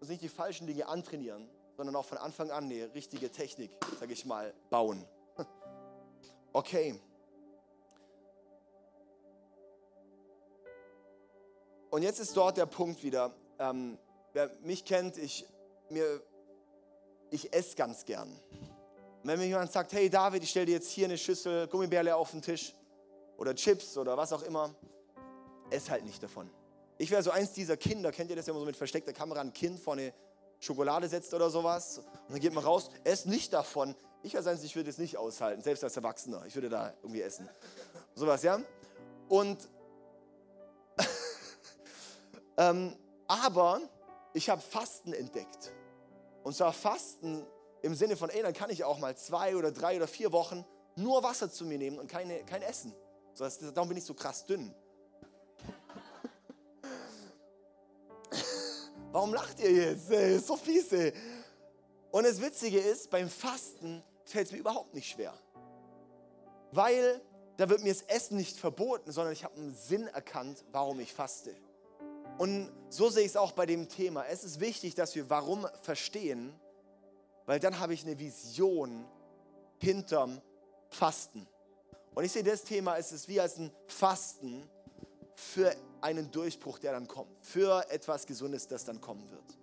uns 0.00 0.08
nicht 0.08 0.22
die 0.22 0.28
falschen 0.28 0.66
Dinge 0.66 0.86
antrainieren, 0.86 1.48
sondern 1.76 1.96
auch 1.96 2.04
von 2.04 2.18
Anfang 2.18 2.50
an 2.50 2.64
eine 2.64 2.92
richtige 2.94 3.30
Technik, 3.30 3.70
sage 4.00 4.12
ich 4.12 4.24
mal, 4.24 4.52
bauen. 4.70 5.04
Okay. 6.52 6.98
Und 11.96 12.02
jetzt 12.02 12.20
ist 12.20 12.36
dort 12.36 12.58
der 12.58 12.66
Punkt 12.66 13.02
wieder. 13.02 13.32
Ähm, 13.58 13.96
wer 14.34 14.50
mich 14.60 14.84
kennt, 14.84 15.16
ich, 15.16 15.46
ich 17.30 17.54
esse 17.54 17.74
ganz 17.74 18.04
gern. 18.04 18.28
Und 18.28 18.38
wenn 19.22 19.38
mir 19.38 19.46
jemand 19.46 19.72
sagt, 19.72 19.94
hey 19.94 20.10
David, 20.10 20.42
ich 20.42 20.50
stelle 20.50 20.66
dir 20.66 20.72
jetzt 20.72 20.90
hier 20.90 21.06
eine 21.06 21.16
Schüssel 21.16 21.66
Gummibärle 21.68 22.14
auf 22.14 22.32
den 22.32 22.42
Tisch 22.42 22.74
oder 23.38 23.54
Chips 23.54 23.96
oder 23.96 24.14
was 24.14 24.34
auch 24.34 24.42
immer, 24.42 24.74
ess 25.70 25.88
halt 25.88 26.04
nicht 26.04 26.22
davon. 26.22 26.50
Ich 26.98 27.10
wäre 27.10 27.22
so 27.22 27.30
eins 27.30 27.54
dieser 27.54 27.78
Kinder, 27.78 28.12
kennt 28.12 28.28
ihr 28.28 28.36
das, 28.36 28.46
wenn 28.46 28.52
man 28.52 28.60
so 28.60 28.66
mit 28.66 28.76
versteckter 28.76 29.14
Kamera 29.14 29.40
ein 29.40 29.54
Kind 29.54 29.80
vor 29.80 29.94
eine 29.94 30.12
Schokolade 30.60 31.08
setzt 31.08 31.32
oder 31.32 31.48
sowas 31.48 32.00
und 32.00 32.32
dann 32.32 32.40
geht 32.40 32.52
man 32.52 32.62
raus, 32.62 32.90
ess 33.04 33.24
nicht 33.24 33.54
davon. 33.54 33.94
Ich 34.22 34.34
wäre 34.34 34.46
eins, 34.50 34.62
ich 34.62 34.76
würde 34.76 34.90
es 34.90 34.98
nicht 34.98 35.16
aushalten, 35.16 35.62
selbst 35.62 35.82
als 35.82 35.96
Erwachsener. 35.96 36.44
Ich 36.44 36.56
würde 36.56 36.68
da 36.68 36.92
irgendwie 37.00 37.22
essen. 37.22 37.48
Sowas, 38.14 38.42
ja? 38.42 38.60
Und 39.30 39.66
ähm, 42.56 42.96
aber 43.26 43.80
ich 44.32 44.48
habe 44.48 44.60
Fasten 44.60 45.12
entdeckt. 45.12 45.72
Und 46.42 46.54
zwar 46.54 46.72
Fasten 46.72 47.44
im 47.82 47.94
Sinne 47.94 48.16
von, 48.16 48.30
ey, 48.30 48.42
dann 48.42 48.54
kann 48.54 48.70
ich 48.70 48.84
auch 48.84 48.98
mal 48.98 49.16
zwei 49.16 49.56
oder 49.56 49.72
drei 49.72 49.96
oder 49.96 50.06
vier 50.06 50.32
Wochen 50.32 50.64
nur 50.96 51.22
Wasser 51.22 51.50
zu 51.50 51.64
mir 51.64 51.78
nehmen 51.78 51.98
und 51.98 52.10
keine, 52.10 52.44
kein 52.44 52.62
Essen. 52.62 52.94
So, 53.34 53.44
das, 53.44 53.58
darum 53.58 53.88
bin 53.88 53.98
ich 53.98 54.04
so 54.04 54.14
krass 54.14 54.44
dünn. 54.46 54.74
Warum 59.12 59.34
lacht 59.34 59.60
ihr 59.60 59.72
jetzt? 59.72 60.10
Ey, 60.10 60.38
so 60.38 60.56
fies, 60.56 60.92
ey. 60.92 61.12
Und 62.10 62.24
das 62.24 62.40
Witzige 62.40 62.78
ist, 62.78 63.10
beim 63.10 63.28
Fasten 63.28 64.02
fällt 64.24 64.46
es 64.46 64.52
mir 64.52 64.58
überhaupt 64.58 64.94
nicht 64.94 65.10
schwer. 65.10 65.34
Weil 66.72 67.20
da 67.56 67.68
wird 67.68 67.82
mir 67.82 67.92
das 67.92 68.02
Essen 68.02 68.36
nicht 68.36 68.56
verboten, 68.58 69.12
sondern 69.12 69.32
ich 69.32 69.44
habe 69.44 69.56
einen 69.56 69.74
Sinn 69.74 70.06
erkannt, 70.08 70.64
warum 70.72 71.00
ich 71.00 71.12
faste. 71.12 71.54
Und 72.38 72.70
so 72.90 73.08
sehe 73.08 73.22
ich 73.22 73.30
es 73.30 73.36
auch 73.36 73.52
bei 73.52 73.66
dem 73.66 73.88
Thema. 73.88 74.24
Es 74.26 74.44
ist 74.44 74.60
wichtig, 74.60 74.94
dass 74.94 75.14
wir 75.14 75.30
warum 75.30 75.66
verstehen, 75.82 76.54
weil 77.46 77.60
dann 77.60 77.78
habe 77.78 77.94
ich 77.94 78.04
eine 78.04 78.18
Vision 78.18 79.06
hinterm 79.80 80.40
Fasten. 80.90 81.46
Und 82.14 82.24
ich 82.24 82.32
sehe 82.32 82.42
das 82.42 82.64
Thema, 82.64 82.96
es 82.96 83.12
ist 83.12 83.28
wie 83.28 83.40
als 83.40 83.58
ein 83.58 83.70
Fasten 83.86 84.68
für 85.34 85.74
einen 86.00 86.30
Durchbruch, 86.30 86.78
der 86.78 86.92
dann 86.92 87.08
kommt, 87.08 87.30
für 87.44 87.84
etwas 87.90 88.26
Gesundes, 88.26 88.66
das 88.66 88.84
dann 88.84 89.00
kommen 89.00 89.30
wird. 89.30 89.58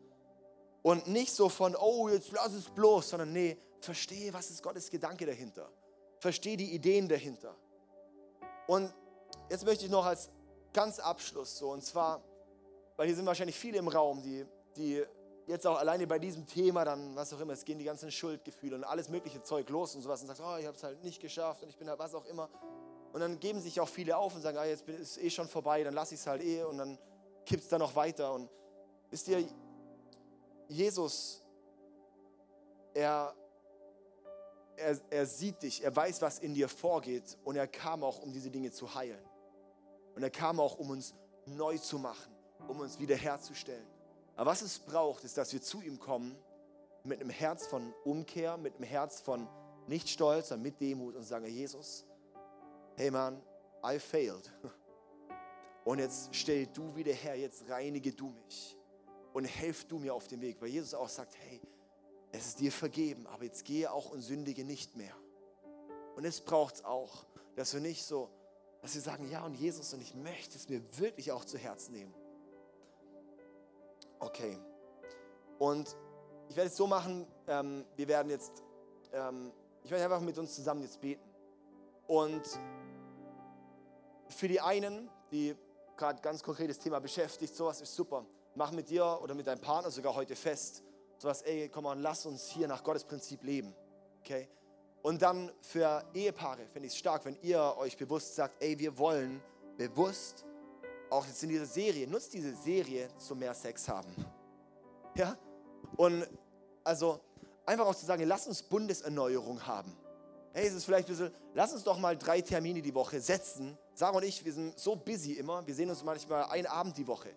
Und 0.82 1.08
nicht 1.08 1.34
so 1.34 1.50
von, 1.50 1.76
oh, 1.76 2.10
jetzt 2.10 2.32
lass 2.32 2.54
es 2.54 2.70
bloß, 2.70 3.10
sondern 3.10 3.32
nee, 3.34 3.58
verstehe, 3.80 4.34
was 4.34 4.50
ist 4.50 4.62
Gottes 4.62 4.90
Gedanke 4.90 5.26
dahinter. 5.26 5.70
Verstehe 6.20 6.58
die 6.58 6.74
Ideen 6.74 7.08
dahinter. 7.08 7.56
Und 8.68 8.94
jetzt 9.50 9.66
möchte 9.66 9.86
ich 9.86 9.92
noch 9.92 10.06
als 10.06 10.30
ganz 10.74 11.00
Abschluss 11.00 11.58
so, 11.58 11.72
und 11.72 11.84
zwar, 11.84 12.22
weil 12.96 13.08
hier 13.08 13.16
sind 13.16 13.26
wahrscheinlich 13.26 13.58
viele 13.58 13.78
im 13.78 13.88
Raum, 13.88 14.22
die, 14.22 14.46
die 14.76 15.04
jetzt 15.48 15.66
auch 15.68 15.78
alleine 15.78 16.08
bei 16.08 16.20
diesem 16.20 16.46
Thema 16.46 16.86
dann, 16.86 17.16
was 17.16 17.34
auch 17.34 17.40
immer, 17.40 17.54
es 17.54 17.66
gehen 17.66 17.80
die 17.80 17.86
ganzen 17.86 18.12
Schuldgefühle 18.12 18.76
und 18.76 18.84
alles 18.84 19.10
mögliche 19.10 19.42
Zeug 19.42 19.70
los 19.70 19.96
und 19.96 20.02
sowas 20.02 20.22
und 20.22 20.28
sagst, 20.28 20.42
oh, 20.42 20.58
ich 20.58 20.66
habe 20.66 20.78
es 20.78 20.84
halt 20.84 21.04
nicht 21.04 21.22
geschafft 21.22 21.64
und 21.64 21.70
ich 21.70 21.78
bin 21.78 21.90
halt 21.90 22.00
was 22.00 22.14
auch 22.14 22.26
immer. 22.26 22.50
Und 23.12 23.20
dann 23.20 23.40
geben 23.40 23.60
sich 23.60 23.80
auch 23.80 23.88
viele 23.90 24.18
auf 24.18 24.36
und 24.36 24.42
sagen, 24.42 24.58
ah, 24.58 24.66
jetzt 24.66 24.88
ist 24.88 25.12
es 25.12 25.18
eh 25.18 25.30
schon 25.30 25.48
vorbei, 25.48 25.84
dann 25.84 25.94
lasse 25.94 26.16
ich 26.16 26.22
es 26.22 26.28
halt 26.28 26.44
eh 26.44 26.64
und 26.64 26.78
dann 26.78 26.98
kippt 27.46 27.64
es 27.64 27.70
dann 27.70 27.80
noch 27.80 27.96
weiter. 27.96 28.34
Und 28.34 28.50
wisst 29.10 29.28
ihr, 29.28 29.46
Jesus, 30.68 31.44
er, 32.94 33.34
er, 34.76 35.00
er 35.10 35.26
sieht 35.26 35.62
dich, 35.62 35.84
er 35.84 35.96
weiß, 35.96 36.22
was 36.22 36.40
in 36.40 36.54
dir 36.54 36.70
vorgeht 36.70 37.38
und 37.44 37.56
er 37.56 37.68
kam 37.68 38.04
auch, 38.04 38.20
um 38.20 38.32
diese 38.32 38.50
Dinge 38.50 38.72
zu 38.72 38.96
heilen. 38.96 39.24
Und 40.16 40.24
er 40.24 40.32
kam 40.32 40.60
auch, 40.60 40.78
um 40.78 40.92
uns 40.92 41.14
neu 41.46 41.78
zu 41.78 42.00
machen 42.00 42.33
um 42.68 42.80
uns 42.80 43.00
wiederherzustellen. 43.00 43.86
Aber 44.36 44.52
was 44.52 44.62
es 44.62 44.80
braucht, 44.80 45.24
ist, 45.24 45.38
dass 45.38 45.54
wir 45.54 45.62
zu 45.62 45.82
ihm 45.82 46.00
kommen 46.00 46.36
mit 47.04 47.20
einem 47.20 47.30
Herz 47.30 47.68
von 47.68 47.94
Umkehr, 48.04 48.58
mit 48.58 48.76
einem 48.76 48.86
Herz 48.86 49.22
von 49.22 49.48
nicht 49.88 50.10
Stolz, 50.10 50.50
sondern 50.50 50.64
mit 50.64 50.80
Demut 50.80 51.16
und 51.16 51.24
sagen, 51.24 51.46
Jesus, 51.46 52.06
hey 52.96 53.12
Mann, 53.12 53.42
I 53.86 54.00
failed. 54.00 54.52
Und 55.84 56.00
jetzt 56.00 56.34
stell 56.34 56.68
du 56.68 56.96
wieder 56.96 57.12
her, 57.12 57.38
jetzt 57.38 57.70
reinige 57.70 58.14
du 58.14 58.30
mich 58.30 58.78
und 59.34 59.44
helf 59.44 59.86
du 59.86 60.00
mir 60.00 60.14
auf 60.14 60.28
dem 60.28 60.40
Weg. 60.40 60.62
Weil 60.62 60.70
Jesus 60.70 60.94
auch 60.94 61.10
sagt, 61.10 61.36
hey, 61.38 61.60
es 62.32 62.48
ist 62.48 62.60
dir 62.60 62.72
vergeben, 62.72 63.28
aber 63.28 63.44
jetzt 63.44 63.66
gehe 63.66 63.92
auch 63.92 64.12
und 64.12 64.22
sündige 64.22 64.64
nicht 64.64 64.96
mehr. 64.96 65.14
Und 66.16 66.24
es 66.24 66.40
braucht 66.40 66.76
es 66.76 66.86
auch, 66.86 67.26
dass 67.56 67.74
wir 67.74 67.82
nicht 67.82 68.06
so, 68.06 68.30
dass 68.82 68.96
wir 68.96 69.02
sagen, 69.02 69.30
ja 69.30 69.44
und 69.44 69.56
Jesus 69.56 69.94
und 69.94 70.02
ich 70.02 70.16
möchte 70.16 70.56
es 70.56 70.70
mir 70.70 70.82
wirklich 70.98 71.32
auch 71.32 71.44
zu 71.44 71.58
Herzen 71.58 71.94
nehmen. 71.94 72.14
Okay. 74.24 74.58
Und 75.60 75.98
ich 76.48 76.56
werde 76.56 76.70
es 76.70 76.78
so 76.78 76.88
machen, 76.88 77.28
ähm, 77.46 77.86
wir 77.98 78.08
werden 78.08 78.30
jetzt, 78.30 78.64
ähm, 79.12 79.52
ich 79.84 79.92
werde 79.92 80.06
einfach 80.06 80.22
mit 80.22 80.38
uns 80.38 80.56
zusammen 80.56 80.82
jetzt 80.82 81.02
beten. 81.02 81.30
Und 82.08 82.42
für 84.30 84.48
die 84.48 84.62
einen, 84.62 85.10
die 85.30 85.56
gerade 85.98 86.22
ganz 86.22 86.42
konkretes 86.42 86.80
Thema 86.80 87.00
beschäftigt, 87.00 87.54
sowas 87.54 87.82
ist 87.82 87.94
super. 87.94 88.26
Mach 88.56 88.72
mit 88.72 88.90
dir 88.90 89.20
oder 89.22 89.36
mit 89.36 89.46
deinem 89.46 89.60
Partner 89.60 89.92
sogar 89.92 90.16
heute 90.16 90.38
fest. 90.38 90.84
Sowas, 91.18 91.42
ey, 91.42 91.68
komm 91.68 91.84
mal, 91.84 92.00
lass 92.00 92.26
uns 92.26 92.48
hier 92.48 92.70
nach 92.70 92.82
Gottes 92.82 93.04
Prinzip 93.04 93.44
leben. 93.44 93.76
Okay? 94.22 94.48
Und 95.02 95.22
dann 95.22 95.52
für 95.60 96.02
Ehepaare 96.14 96.66
finde 96.68 96.88
ich 96.88 96.94
es 96.94 96.98
stark, 96.98 97.26
wenn 97.26 97.38
ihr 97.42 97.76
euch 97.78 97.98
bewusst 97.98 98.36
sagt, 98.36 98.64
ey, 98.64 98.80
wir 98.80 98.98
wollen 98.98 99.44
bewusst 99.76 100.46
auch 101.14 101.26
jetzt 101.26 101.42
in 101.44 101.50
dieser 101.50 101.66
Serie, 101.66 102.08
nutzt 102.08 102.34
diese 102.34 102.56
Serie 102.56 103.08
zum 103.18 103.40
mehr 103.40 103.54
Sex 103.54 103.88
haben. 103.88 104.14
Ja? 105.16 105.38
Und 105.96 106.28
also 106.84 107.20
einfach 107.66 107.86
auch 107.86 107.96
zu 107.96 108.06
sagen, 108.06 108.24
lass 108.24 108.48
uns 108.48 108.64
Bundeserneuerung 108.64 109.66
haben. 109.66 109.96
Hey, 110.54 110.68
es 110.68 110.74
ist 110.74 110.86
vielleicht 110.86 111.08
ein 111.08 111.16
bisschen, 111.16 111.32
lass 111.54 111.74
uns 111.74 111.84
doch 111.84 111.98
mal 111.98 112.18
drei 112.18 112.42
Termine 112.42 112.82
die 112.82 112.94
Woche 112.94 113.20
setzen. 113.22 113.78
Sarah 113.94 114.18
und 114.18 114.24
ich, 114.24 114.44
wir 114.44 114.54
sind 114.54 114.78
so 114.78 114.96
busy 114.96 115.34
immer, 115.34 115.66
wir 115.66 115.74
sehen 115.74 115.90
uns 115.90 116.04
manchmal 116.04 116.46
einen 116.46 116.68
Abend 116.68 116.98
die 116.98 117.08
Woche, 117.08 117.30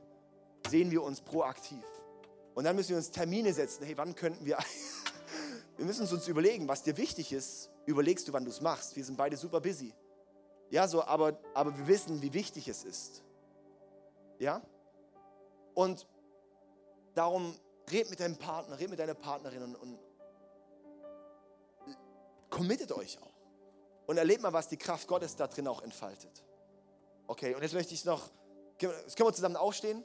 sehen 0.68 0.90
wir 0.90 1.02
uns 1.02 1.20
proaktiv. 1.20 1.84
Und 2.54 2.64
dann 2.64 2.76
müssen 2.76 2.90
wir 2.90 2.96
uns 2.96 3.10
Termine 3.10 3.52
setzen. 3.52 3.84
Hey, 3.84 3.96
wann 3.96 4.14
könnten 4.14 4.44
wir, 4.44 4.58
wir 5.76 5.84
müssen 5.84 6.06
uns 6.06 6.28
überlegen, 6.28 6.66
was 6.68 6.82
dir 6.82 6.96
wichtig 6.96 7.32
ist, 7.32 7.70
überlegst 7.84 8.26
du, 8.28 8.32
wann 8.32 8.44
du 8.44 8.50
es 8.50 8.60
machst. 8.60 8.96
Wir 8.96 9.04
sind 9.04 9.16
beide 9.16 9.36
super 9.36 9.60
busy. 9.60 9.92
Ja, 10.70 10.88
so, 10.88 11.04
aber, 11.04 11.38
aber 11.54 11.76
wir 11.76 11.86
wissen, 11.86 12.20
wie 12.22 12.32
wichtig 12.32 12.68
es 12.68 12.84
ist. 12.84 13.22
Ja? 14.38 14.62
Und 15.74 16.06
darum 17.14 17.54
red 17.90 18.10
mit 18.10 18.20
deinem 18.20 18.36
Partner, 18.36 18.78
red 18.78 18.90
mit 18.90 18.98
deiner 18.98 19.14
Partnerin 19.14 19.62
und, 19.62 19.76
und 19.76 19.98
committet 22.50 22.92
euch 22.92 23.18
auch. 23.22 23.34
Und 24.06 24.18
erlebt 24.18 24.42
mal, 24.42 24.52
was 24.52 24.68
die 24.68 24.76
Kraft 24.76 25.08
Gottes 25.08 25.36
da 25.36 25.46
drin 25.46 25.66
auch 25.66 25.82
entfaltet. 25.82 26.44
Okay, 27.26 27.54
und 27.54 27.62
jetzt 27.62 27.74
möchte 27.74 27.92
ich 27.92 28.04
noch, 28.04 28.30
jetzt 28.80 29.16
können 29.16 29.28
wir 29.28 29.34
zusammen 29.34 29.56
aufstehen 29.56 30.04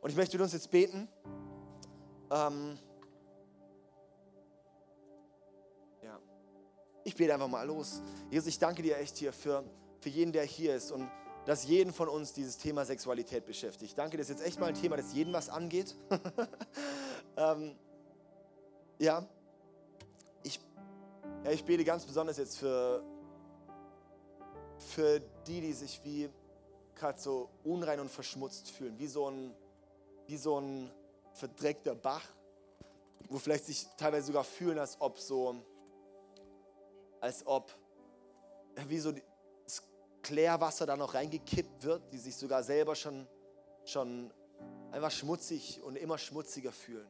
und 0.00 0.10
ich 0.10 0.16
möchte 0.16 0.36
mit 0.36 0.42
uns 0.42 0.52
jetzt 0.52 0.70
beten. 0.70 1.06
Ähm, 2.30 2.78
ja, 6.02 6.18
ich 7.04 7.14
bete 7.14 7.34
einfach 7.34 7.48
mal 7.48 7.66
los. 7.66 8.00
Jesus, 8.30 8.48
ich 8.48 8.58
danke 8.58 8.82
dir 8.82 8.96
echt 8.96 9.18
hier 9.18 9.34
für, 9.34 9.64
für 10.00 10.08
jeden, 10.08 10.32
der 10.32 10.44
hier 10.44 10.74
ist 10.74 10.90
und 10.90 11.10
dass 11.44 11.64
jeden 11.66 11.92
von 11.92 12.08
uns 12.08 12.32
dieses 12.32 12.58
Thema 12.58 12.84
Sexualität 12.84 13.44
beschäftigt. 13.44 13.98
Danke, 13.98 14.16
das 14.16 14.28
ist 14.30 14.38
jetzt 14.38 14.46
echt 14.46 14.60
mal 14.60 14.66
ein 14.66 14.74
Thema, 14.74 14.96
das 14.96 15.12
jeden 15.12 15.32
was 15.32 15.48
angeht. 15.48 15.94
ähm, 17.36 17.76
ja, 18.98 19.26
ich, 20.44 20.60
ja, 21.44 21.50
ich 21.50 21.64
bete 21.64 21.84
ganz 21.84 22.04
besonders 22.04 22.36
jetzt 22.36 22.58
für, 22.58 23.02
für 24.78 25.20
die, 25.46 25.60
die 25.60 25.72
sich 25.72 26.00
wie 26.04 26.30
gerade 26.94 27.20
so 27.20 27.48
unrein 27.64 27.98
und 27.98 28.10
verschmutzt 28.10 28.70
fühlen, 28.70 28.96
wie 28.98 29.08
so 29.08 29.28
ein, 29.28 29.54
wie 30.26 30.36
so 30.36 30.60
ein 30.60 30.90
verdreckter 31.32 31.96
Bach, 31.96 32.24
wo 33.28 33.38
vielleicht 33.38 33.64
sich 33.64 33.88
teilweise 33.96 34.28
sogar 34.28 34.44
fühlen, 34.44 34.78
als 34.78 35.00
ob 35.00 35.18
so, 35.18 35.56
als 37.20 37.44
ob, 37.46 37.72
wie 38.86 38.98
so 38.98 39.10
das 39.10 39.22
Klärwasser 40.22 40.86
da 40.86 40.96
noch 40.96 41.14
reingekippt 41.14 41.84
wird, 41.84 42.12
die 42.12 42.18
sich 42.18 42.36
sogar 42.36 42.62
selber 42.62 42.94
schon, 42.94 43.26
schon 43.84 44.32
einfach 44.90 45.10
schmutzig 45.10 45.82
und 45.82 45.96
immer 45.96 46.18
schmutziger 46.18 46.72
fühlen. 46.72 47.08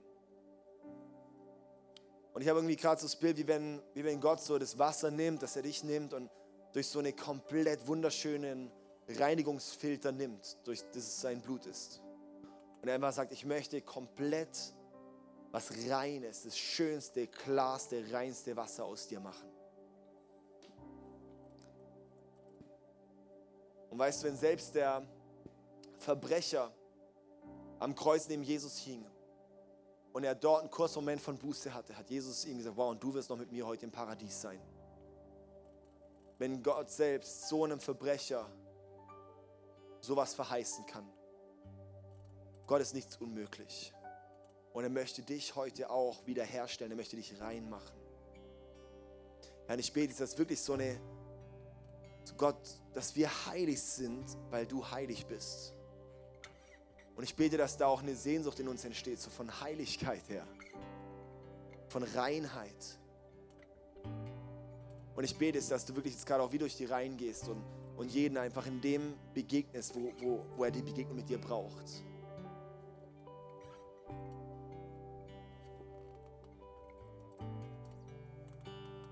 Und 2.35 2.41
ich 2.41 2.49
habe 2.49 2.61
irgendwie 2.61 2.77
gerade 2.77 3.01
so 3.01 3.07
das 3.07 3.17
Bild, 3.17 3.37
wie 3.37 3.47
wenn, 3.47 3.83
wie 3.95 4.05
wenn 4.05 4.21
Gott 4.21 4.41
so 4.41 4.59
das 4.59 4.79
Wasser 4.79 5.11
nimmt, 5.11 5.43
dass 5.43 5.57
er 5.57 5.63
dich 5.63 5.85
nimmt 5.85 6.15
und 6.15 6.31
durch 6.73 6.89
so 6.89 6.99
einen 6.99 7.15
komplett 7.15 7.87
wunderschönen 7.87 8.71
Reinigungsfilter 9.09 10.13
nimmt, 10.13 10.57
durch 10.65 10.83
das 10.93 11.03
es 11.03 11.21
sein 11.21 11.43
Blut 11.43 11.67
ist. 11.67 12.01
Und 12.81 12.89
er 12.89 12.95
einfach 12.95 13.13
sagt, 13.13 13.33
ich 13.33 13.45
möchte 13.45 13.83
komplett 13.83 14.75
was 15.51 15.71
Reines, 15.89 16.45
das 16.45 16.57
schönste, 16.57 17.27
klarste, 17.27 18.03
reinste 18.11 18.57
Wasser 18.57 18.87
aus 18.87 19.07
dir 19.07 19.21
machen. 19.21 19.52
Und 23.93 23.99
weißt 23.99 24.23
du, 24.23 24.29
wenn 24.29 24.37
selbst 24.39 24.75
der 24.75 25.03
Verbrecher 25.99 26.73
am 27.79 27.95
Kreuz 27.95 28.27
neben 28.27 28.43
Jesus 28.43 28.79
hing 28.79 29.05
und 30.15 30.25
er 30.25 30.35
dort 30.35 30.63
einen 30.63 30.71
kurzen 30.71 31.01
Moment 31.01 31.21
von 31.21 31.37
Buße 31.37 31.75
hatte, 31.75 31.95
hat 31.95 32.09
Jesus 32.09 32.47
ihm 32.47 32.57
gesagt, 32.57 32.75
wow, 32.75 32.93
und 32.93 33.03
du 33.03 33.13
wirst 33.13 33.29
noch 33.29 33.37
mit 33.37 33.53
mir 33.53 33.67
heute 33.67 33.85
im 33.85 33.93
Paradies 33.93 34.41
sein. 34.41 34.59
Wenn 36.39 36.63
Gott 36.63 36.89
selbst 36.91 37.51
so 37.51 37.65
einem 37.65 37.81
Verbrecher 37.81 38.49
sowas 40.01 40.33
verheißen 40.33 40.87
kann. 40.87 41.07
Gott 42.67 42.81
ist 42.81 42.95
nichts 42.95 43.19
unmöglich. 43.19 43.93
Und 44.73 44.85
er 44.85 44.91
möchte 44.91 45.21
dich 45.21 45.55
heute 45.55 45.91
auch 45.91 46.27
wiederherstellen. 46.27 46.93
Er 46.93 46.97
möchte 46.97 47.17
dich 47.17 47.39
reinmachen. 47.39 47.95
Herr, 49.67 49.79
ich 49.79 49.93
bete, 49.93 50.15
dass 50.15 50.39
wirklich 50.39 50.63
so 50.63 50.73
eine, 50.73 50.99
so 52.25 52.35
Gott, 52.37 52.61
dass 52.95 53.17
wir 53.17 53.29
heilig 53.47 53.81
sind, 53.81 54.25
weil 54.51 54.67
du 54.67 54.89
heilig 54.91 55.27
bist. 55.27 55.75
Und 57.17 57.25
ich 57.25 57.35
bete, 57.35 57.57
dass 57.57 57.77
da 57.77 57.87
auch 57.87 58.03
eine 58.03 58.15
Sehnsucht 58.15 58.59
in 58.61 58.69
uns 58.69 58.85
entsteht, 58.85 59.21
so 59.21 59.31
von 59.31 59.61
Heiligkeit 59.61 60.23
her, 60.29 60.47
von 61.89 62.03
Reinheit. 62.03 62.99
Und 65.15 65.25
ich 65.25 65.37
bete, 65.37 65.61
dass 65.61 65.85
du 65.85 65.95
wirklich 65.95 66.15
jetzt 66.15 66.27
gerade 66.27 66.43
auch 66.43 66.53
wie 66.53 66.59
durch 66.59 66.77
die 66.77 66.87
Reihen 66.87 67.17
gehst 67.17 67.49
und 67.49 67.63
und 67.97 68.13
jeden 68.13 68.37
einfach 68.37 68.67
in 68.67 68.81
dem 68.81 69.15
begegnest, 69.35 69.95
wo, 69.95 70.13
wo, 70.21 70.45
wo 70.57 70.65
er 70.65 70.71
die 70.71 70.83
Begegnung 70.83 71.17
mit 71.17 71.29
dir 71.29 71.39
braucht. 71.39 72.03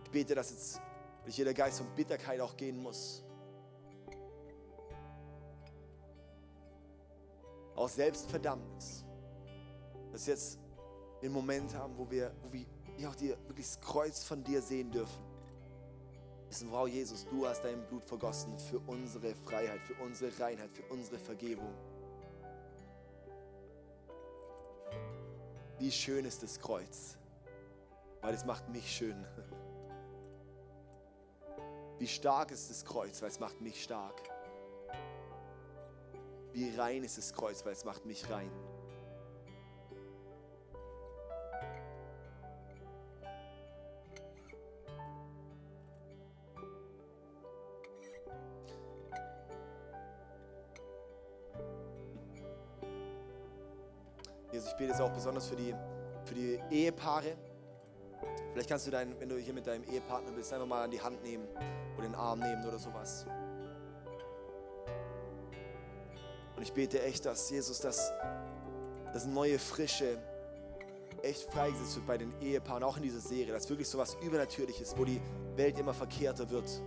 Ich 0.04 0.10
bete, 0.10 0.34
dass 0.34 0.50
jetzt 0.50 0.80
durch 1.24 1.36
jeder 1.36 1.54
Geist 1.54 1.78
von 1.78 1.88
Bitterkeit 1.94 2.40
auch 2.40 2.56
gehen 2.56 2.82
muss. 2.82 3.22
Aus 7.74 7.94
Selbstverdammnis. 7.94 9.04
Dass 10.12 10.26
wir 10.26 10.34
jetzt 10.34 10.58
den 11.22 11.32
Moment 11.32 11.74
haben, 11.74 11.96
wo 11.96 12.10
wir, 12.10 12.32
wo 12.42 12.52
wir 12.52 12.66
auch 13.08 13.14
dir, 13.14 13.36
wirklich 13.46 13.66
das 13.66 13.80
Kreuz 13.80 14.24
von 14.24 14.42
dir 14.44 14.60
sehen 14.60 14.90
dürfen 14.90 15.30
wissen, 16.50 16.70
wow, 16.72 16.88
Jesus, 16.88 17.24
du 17.30 17.46
hast 17.46 17.62
dein 17.62 17.80
Blut 17.86 18.04
vergossen 18.04 18.58
für 18.58 18.80
unsere 18.80 19.34
Freiheit, 19.34 19.80
für 19.82 19.94
unsere 20.02 20.36
Reinheit, 20.40 20.70
für 20.72 20.82
unsere 20.92 21.18
Vergebung. 21.18 21.72
Wie 25.78 25.92
schön 25.92 26.24
ist 26.24 26.42
das 26.42 26.58
Kreuz, 26.58 27.16
weil 28.20 28.34
es 28.34 28.44
macht 28.44 28.68
mich 28.68 28.90
schön. 28.90 29.24
Wie 32.00 32.08
stark 32.08 32.50
ist 32.50 32.70
das 32.70 32.82
Kreuz, 32.82 33.20
weil 33.20 33.28
es 33.28 33.38
macht 33.40 33.60
mich 33.60 33.84
stark. 33.84 34.22
Wie 36.54 36.74
rein 36.74 37.04
ist 37.04 37.18
das 37.18 37.30
Kreuz, 37.34 37.62
weil 37.66 37.74
es 37.74 37.84
macht 37.84 38.06
mich 38.06 38.30
rein. 38.30 38.50
Jesus, 54.50 54.70
ich 54.70 54.76
bete 54.78 54.92
jetzt 54.92 55.02
auch 55.02 55.12
besonders 55.12 55.46
für 55.48 55.56
die, 55.56 55.74
für 56.24 56.34
die 56.34 56.58
Ehepaare. 56.70 57.36
Vielleicht 58.54 58.70
kannst 58.70 58.86
du, 58.86 58.90
dein, 58.90 59.20
wenn 59.20 59.28
du 59.28 59.36
hier 59.36 59.52
mit 59.52 59.66
deinem 59.66 59.84
Ehepartner 59.84 60.32
bist, 60.32 60.50
einfach 60.50 60.66
mal 60.66 60.84
an 60.84 60.90
die 60.90 61.00
Hand 61.02 61.22
nehmen 61.22 61.46
oder 62.00 62.08
den 62.08 62.14
Arm 62.14 62.40
nehmen 62.40 62.64
oder 62.66 62.78
sowas. 62.78 63.26
Und 66.56 66.62
ich 66.62 66.72
bete 66.72 67.02
echt, 67.02 67.24
dass 67.24 67.50
Jesus, 67.50 67.80
dass 67.80 68.12
das 69.12 69.26
neue 69.26 69.58
Frische 69.58 70.18
echt 71.22 71.52
freigesetzt 71.52 71.96
wird 71.96 72.06
bei 72.06 72.18
den 72.18 72.32
Ehepaaren, 72.40 72.82
auch 72.82 72.96
in 72.96 73.02
dieser 73.02 73.20
Serie, 73.20 73.52
dass 73.52 73.68
wirklich 73.68 73.88
so 73.88 73.98
was 73.98 74.16
Übernatürliches, 74.22 74.96
wo 74.96 75.04
die 75.04 75.20
Welt 75.56 75.78
immer 75.78 75.94
verkehrter 75.94 76.48
wird, 76.50 76.82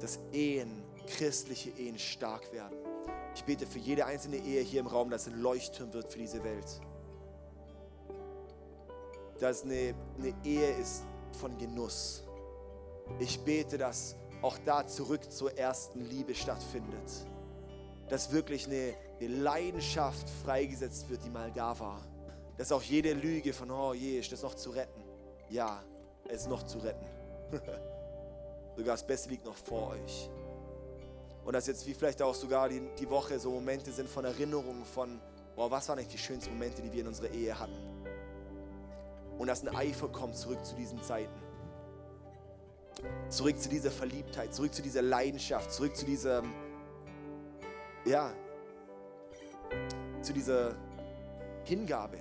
dass 0.00 0.18
Ehen, 0.32 0.82
christliche 1.06 1.70
Ehen 1.70 1.98
stark 1.98 2.52
werden. 2.52 2.76
Ich 3.34 3.44
bete 3.44 3.66
für 3.66 3.78
jede 3.78 4.06
einzelne 4.06 4.36
Ehe 4.36 4.62
hier 4.62 4.80
im 4.80 4.86
Raum, 4.86 5.10
dass 5.10 5.26
ein 5.26 5.40
Leuchtturm 5.40 5.92
wird 5.92 6.08
für 6.08 6.18
diese 6.18 6.42
Welt. 6.44 6.80
Dass 9.40 9.64
eine, 9.64 9.94
eine 10.18 10.34
Ehe 10.44 10.70
ist 10.76 11.04
von 11.32 11.58
Genuss. 11.58 12.24
Ich 13.18 13.40
bete, 13.40 13.78
dass 13.78 14.16
auch 14.42 14.58
da 14.64 14.86
zurück 14.86 15.30
zur 15.30 15.56
ersten 15.56 16.04
Liebe 16.04 16.34
stattfindet. 16.34 17.10
Dass 18.08 18.32
wirklich 18.32 18.66
eine, 18.66 18.94
eine 19.18 19.28
Leidenschaft 19.28 20.28
freigesetzt 20.44 21.08
wird, 21.08 21.24
die 21.24 21.30
mal 21.30 21.50
da 21.52 21.78
war. 21.78 22.02
Dass 22.58 22.70
auch 22.70 22.82
jede 22.82 23.14
Lüge 23.14 23.52
von, 23.52 23.70
oh 23.70 23.94
je, 23.94 24.18
ist 24.18 24.32
das 24.32 24.42
noch 24.42 24.54
zu 24.54 24.70
retten? 24.70 25.02
Ja, 25.48 25.82
es 26.28 26.42
ist 26.42 26.48
noch 26.48 26.62
zu 26.62 26.78
retten. 26.78 27.06
Sogar 28.76 28.94
das 28.94 29.06
Beste 29.06 29.30
liegt 29.30 29.44
noch 29.44 29.56
vor 29.56 29.90
euch. 29.90 30.30
Und 31.44 31.52
dass 31.52 31.66
jetzt 31.66 31.86
wie 31.86 31.94
vielleicht 31.94 32.22
auch 32.22 32.34
sogar 32.34 32.68
die, 32.68 32.82
die 32.98 33.08
Woche 33.08 33.38
so 33.38 33.50
Momente 33.50 33.92
sind 33.92 34.08
von 34.08 34.24
Erinnerungen 34.24 34.84
von, 34.84 35.20
boah, 35.54 35.70
was 35.70 35.88
waren 35.88 35.98
eigentlich 35.98 36.12
die 36.12 36.18
schönsten 36.18 36.52
Momente, 36.52 36.82
die 36.82 36.92
wir 36.92 37.02
in 37.02 37.08
unserer 37.08 37.30
Ehe 37.30 37.58
hatten. 37.58 37.76
Und 39.38 39.46
dass 39.46 39.62
ein 39.62 39.74
Eifer 39.74 40.08
kommt 40.08 40.36
zurück 40.36 40.64
zu 40.64 40.74
diesen 40.74 41.02
Zeiten. 41.02 41.43
Zurück 43.28 43.58
zu 43.58 43.68
dieser 43.68 43.90
Verliebtheit, 43.90 44.54
zurück 44.54 44.74
zu 44.74 44.82
dieser 44.82 45.02
Leidenschaft, 45.02 45.72
zurück 45.72 45.96
zu 45.96 46.04
dieser, 46.04 46.42
ja, 48.04 48.32
zu 50.22 50.32
dieser 50.32 50.74
Hingabe. 51.64 52.18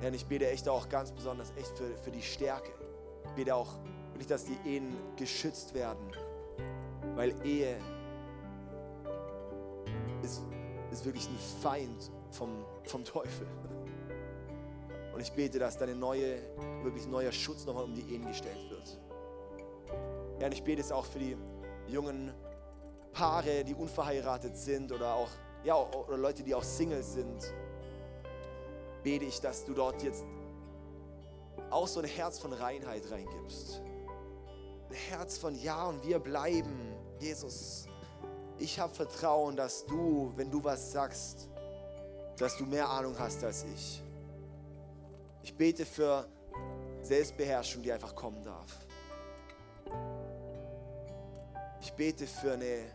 Ja, 0.00 0.08
und 0.08 0.14
ich 0.14 0.26
bete 0.26 0.48
echt 0.48 0.68
auch 0.68 0.88
ganz 0.88 1.10
besonders 1.10 1.52
echt 1.56 1.76
für, 1.76 1.96
für 1.98 2.10
die 2.10 2.22
Stärke. 2.22 2.70
Ich 3.26 3.32
bete 3.32 3.54
auch 3.54 3.78
wirklich, 4.12 4.28
dass 4.28 4.44
die 4.44 4.56
Ehen 4.64 4.96
geschützt 5.16 5.74
werden. 5.74 6.12
Weil 7.16 7.34
Ehe 7.44 7.78
ist, 10.22 10.42
ist 10.90 11.04
wirklich 11.04 11.28
ein 11.28 11.38
Feind 11.62 12.10
vom, 12.30 12.64
vom 12.84 13.04
Teufel. 13.04 13.46
Und 15.18 15.22
ich 15.22 15.32
bete, 15.32 15.58
dass 15.58 15.76
deine 15.76 15.96
neue, 15.96 16.38
wirklich 16.84 17.08
neuer 17.08 17.32
Schutz 17.32 17.66
nochmal 17.66 17.82
um 17.82 17.92
die 17.92 18.14
Ehen 18.14 18.24
gestellt 18.24 18.70
wird. 18.70 19.00
Ja, 20.38 20.46
und 20.46 20.52
ich 20.52 20.62
bete 20.62 20.80
es 20.80 20.92
auch 20.92 21.04
für 21.04 21.18
die 21.18 21.36
jungen 21.88 22.32
Paare, 23.12 23.64
die 23.64 23.74
unverheiratet 23.74 24.56
sind 24.56 24.92
oder 24.92 25.12
auch 25.12 25.28
ja, 25.64 25.74
oder 25.74 26.16
Leute, 26.16 26.44
die 26.44 26.54
auch 26.54 26.62
Single 26.62 27.02
sind. 27.02 27.52
Bete 29.02 29.24
ich, 29.24 29.40
dass 29.40 29.64
du 29.64 29.74
dort 29.74 30.04
jetzt 30.04 30.24
auch 31.68 31.88
so 31.88 31.98
ein 31.98 32.06
Herz 32.06 32.38
von 32.38 32.52
Reinheit 32.52 33.10
reingibst. 33.10 33.82
Ein 34.88 34.94
Herz 34.94 35.36
von 35.36 35.56
Ja 35.56 35.86
und 35.86 36.06
wir 36.06 36.20
bleiben, 36.20 36.94
Jesus. 37.18 37.88
Ich 38.60 38.78
habe 38.78 38.94
Vertrauen, 38.94 39.56
dass 39.56 39.84
du, 39.84 40.32
wenn 40.36 40.48
du 40.48 40.62
was 40.62 40.92
sagst, 40.92 41.48
dass 42.36 42.56
du 42.56 42.66
mehr 42.66 42.88
Ahnung 42.88 43.18
hast 43.18 43.42
als 43.42 43.64
ich. 43.64 44.04
Ich 45.48 45.54
bete 45.54 45.86
für 45.86 46.28
Selbstbeherrschung, 47.00 47.82
die 47.82 47.90
einfach 47.90 48.14
kommen 48.14 48.44
darf. 48.44 48.86
Ich 51.80 51.90
bete 51.94 52.26
für 52.26 52.52
eine 52.52 52.92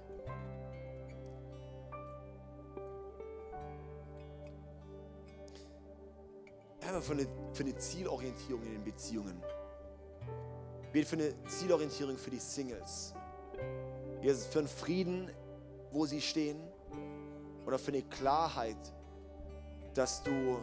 für 7.02 7.14
eine, 7.14 7.28
für 7.54 7.64
eine 7.64 7.76
Zielorientierung 7.76 8.62
in 8.62 8.74
den 8.74 8.84
Beziehungen. 8.84 9.42
Ich 10.84 10.90
bete 10.90 11.08
für 11.08 11.16
eine 11.16 11.34
Zielorientierung 11.48 12.16
für 12.18 12.30
die 12.30 12.38
Singles. 12.38 13.16
Jesus, 14.22 14.46
für 14.46 14.60
einen 14.60 14.68
Frieden, 14.68 15.32
wo 15.92 16.06
sie 16.06 16.22
stehen. 16.22 16.62
Oder 17.66 17.80
für 17.80 17.92
eine 17.92 18.04
Klarheit, 18.04 18.94
dass 19.96 20.22
du, 20.22 20.60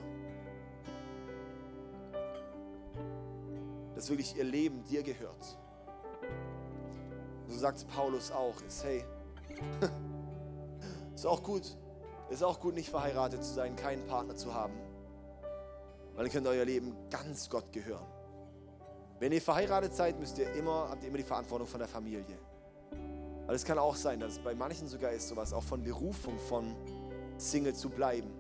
dass 4.01 4.09
wirklich 4.09 4.35
ihr 4.35 4.45
Leben 4.45 4.83
dir 4.85 5.03
gehört. 5.03 5.59
So 7.49 7.59
sagt 7.59 7.87
Paulus 7.89 8.31
auch, 8.31 8.55
ist 8.67 8.83
hey, 8.83 9.05
ist 11.15 11.27
auch 11.27 11.43
gut, 11.43 11.77
ist 12.31 12.43
auch 12.43 12.59
gut, 12.59 12.77
nicht 12.77 12.89
verheiratet 12.89 13.45
zu 13.45 13.53
sein, 13.53 13.77
keinen 13.77 14.07
Partner 14.07 14.35
zu 14.35 14.55
haben, 14.55 14.73
weil 16.15 16.25
dann 16.25 16.33
könnt 16.33 16.47
ihr 16.47 16.51
euer 16.51 16.65
Leben 16.65 16.97
ganz 17.11 17.51
Gott 17.51 17.71
gehören. 17.73 18.07
Wenn 19.19 19.33
ihr 19.33 19.43
verheiratet 19.43 19.95
seid, 19.95 20.19
müsst 20.19 20.39
ihr 20.39 20.51
immer, 20.55 20.89
habt 20.89 21.03
ihr 21.03 21.09
immer 21.11 21.19
die 21.19 21.25
Verantwortung 21.25 21.69
von 21.69 21.81
der 21.81 21.89
Familie. 21.89 22.39
Aber 23.45 23.53
es 23.53 23.67
kann 23.67 23.77
auch 23.77 23.97
sein, 23.97 24.19
dass 24.19 24.33
es 24.33 24.39
bei 24.39 24.55
manchen 24.55 24.89
sogar 24.89 25.11
ist, 25.11 25.29
sowas 25.29 25.53
auch 25.53 25.63
von 25.63 25.83
Berufung 25.83 26.39
von 26.39 26.75
Single 27.37 27.75
zu 27.75 27.91
bleiben. 27.91 28.31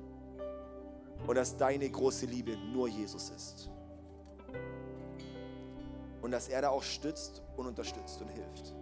Und 1.26 1.34
dass 1.34 1.54
deine 1.54 1.90
große 1.90 2.24
Liebe 2.24 2.56
nur 2.56 2.88
Jesus 2.88 3.28
ist. 3.28 3.70
Und 6.31 6.35
dass 6.35 6.47
er 6.47 6.62
da 6.62 6.68
auch 6.68 6.85
stützt 6.85 7.43
und 7.57 7.66
unterstützt 7.66 8.22
und 8.22 8.28
hilft. 8.28 8.72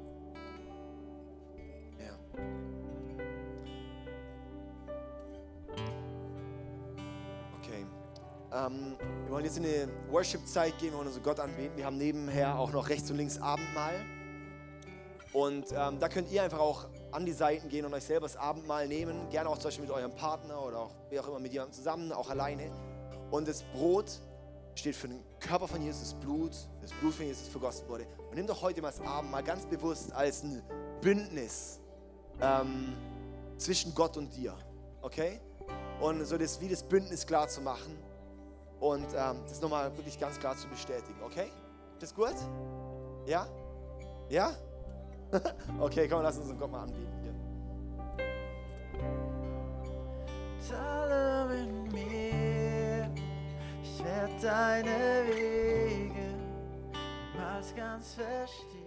Ja. 1.99 2.13
Okay. 7.59 7.87
Ähm, 8.53 8.99
wir 9.25 9.33
wollen 9.33 9.47
jetzt 9.47 9.57
in 9.57 9.65
eine 9.65 9.89
Worship-Zeit 10.11 10.77
gehen, 10.77 10.91
wir 10.91 10.99
wollen 10.99 11.07
unseren 11.07 11.23
Gott 11.23 11.41
anbeten. 11.41 11.75
Wir 11.75 11.87
haben 11.87 11.97
nebenher 11.97 12.59
auch 12.59 12.71
noch 12.71 12.91
rechts 12.91 13.11
und 13.11 13.17
links 13.17 13.41
Abendmahl. 13.41 13.95
Und 15.33 15.73
ähm, 15.73 15.99
da 16.01 16.11
könnt 16.11 16.31
ihr 16.31 16.43
einfach 16.43 16.61
auch 16.61 16.85
an 17.13 17.25
die 17.25 17.33
Seiten 17.33 17.71
gehen 17.71 17.87
und 17.87 17.95
euch 17.95 18.05
selber 18.05 18.27
das 18.27 18.37
Abendmahl 18.37 18.87
nehmen. 18.87 19.31
Gerne 19.31 19.49
auch 19.49 19.57
zum 19.57 19.69
Beispiel 19.69 19.87
mit 19.87 19.95
eurem 19.95 20.15
Partner 20.15 20.63
oder 20.63 20.81
auch 20.81 20.95
wie 21.09 21.19
auch 21.19 21.29
immer 21.29 21.41
mit 21.41 21.55
jemandem 21.55 21.75
zusammen, 21.75 22.13
auch 22.13 22.29
alleine. 22.29 22.71
Und 23.31 23.49
das 23.49 23.63
Brot 23.73 24.21
steht 24.79 24.97
für 24.97 25.09
den 25.09 25.22
Körper 25.41 25.66
von 25.68 25.83
Jesus, 25.83 26.14
Blut, 26.14 26.53
das 26.81 26.93
Blut 26.93 27.14
von 27.14 27.26
Jesus 27.26 27.49
vergossen 27.49 27.89
wurde. 27.89 28.07
Und 28.31 28.37
nimm 28.37 28.47
doch 28.47 28.62
heute 28.62 28.81
mal 28.81 28.91
das 28.91 29.01
Abendmahl 29.01 29.43
ganz 29.43 29.66
bewusst 29.66 30.12
als 30.12 30.43
ein 30.43 30.62
Bündnis 31.01 31.81
ähm, 32.41 32.95
zwischen 33.57 33.95
Gott 33.95 34.16
und 34.16 34.35
dir. 34.35 34.55
Okay? 35.03 35.41
Und 36.01 36.24
so 36.24 36.39
das, 36.39 36.61
wie 36.61 36.68
das 36.68 36.83
Bündnis 36.83 37.26
klar 37.26 37.49
zu 37.49 37.61
machen 37.61 37.99
und 38.81 39.07
ähm, 39.14 39.43
das 39.49 39.61
nochmal 39.61 39.95
wirklich 39.97 40.18
ganz 40.18 40.39
klar 40.39 40.57
zu 40.57 40.68
bestätigen. 40.68 41.20
Okay? 41.24 41.51
Ist 41.95 42.03
das 42.03 42.14
gut? 42.14 42.35
Ja? 43.26 43.47
Ja? 44.29 44.53
okay, 45.81 46.09
komm, 46.09 46.22
lass 46.22 46.39
uns 46.39 46.57
Gott 46.59 46.70
mal 46.70 46.83
anbieten. 46.83 47.12
Ja. 50.70 51.38
Deine 54.43 55.25
Wege 55.29 56.29
niemals 57.33 57.75
ganz 57.75 58.14
verstehen. 58.14 58.78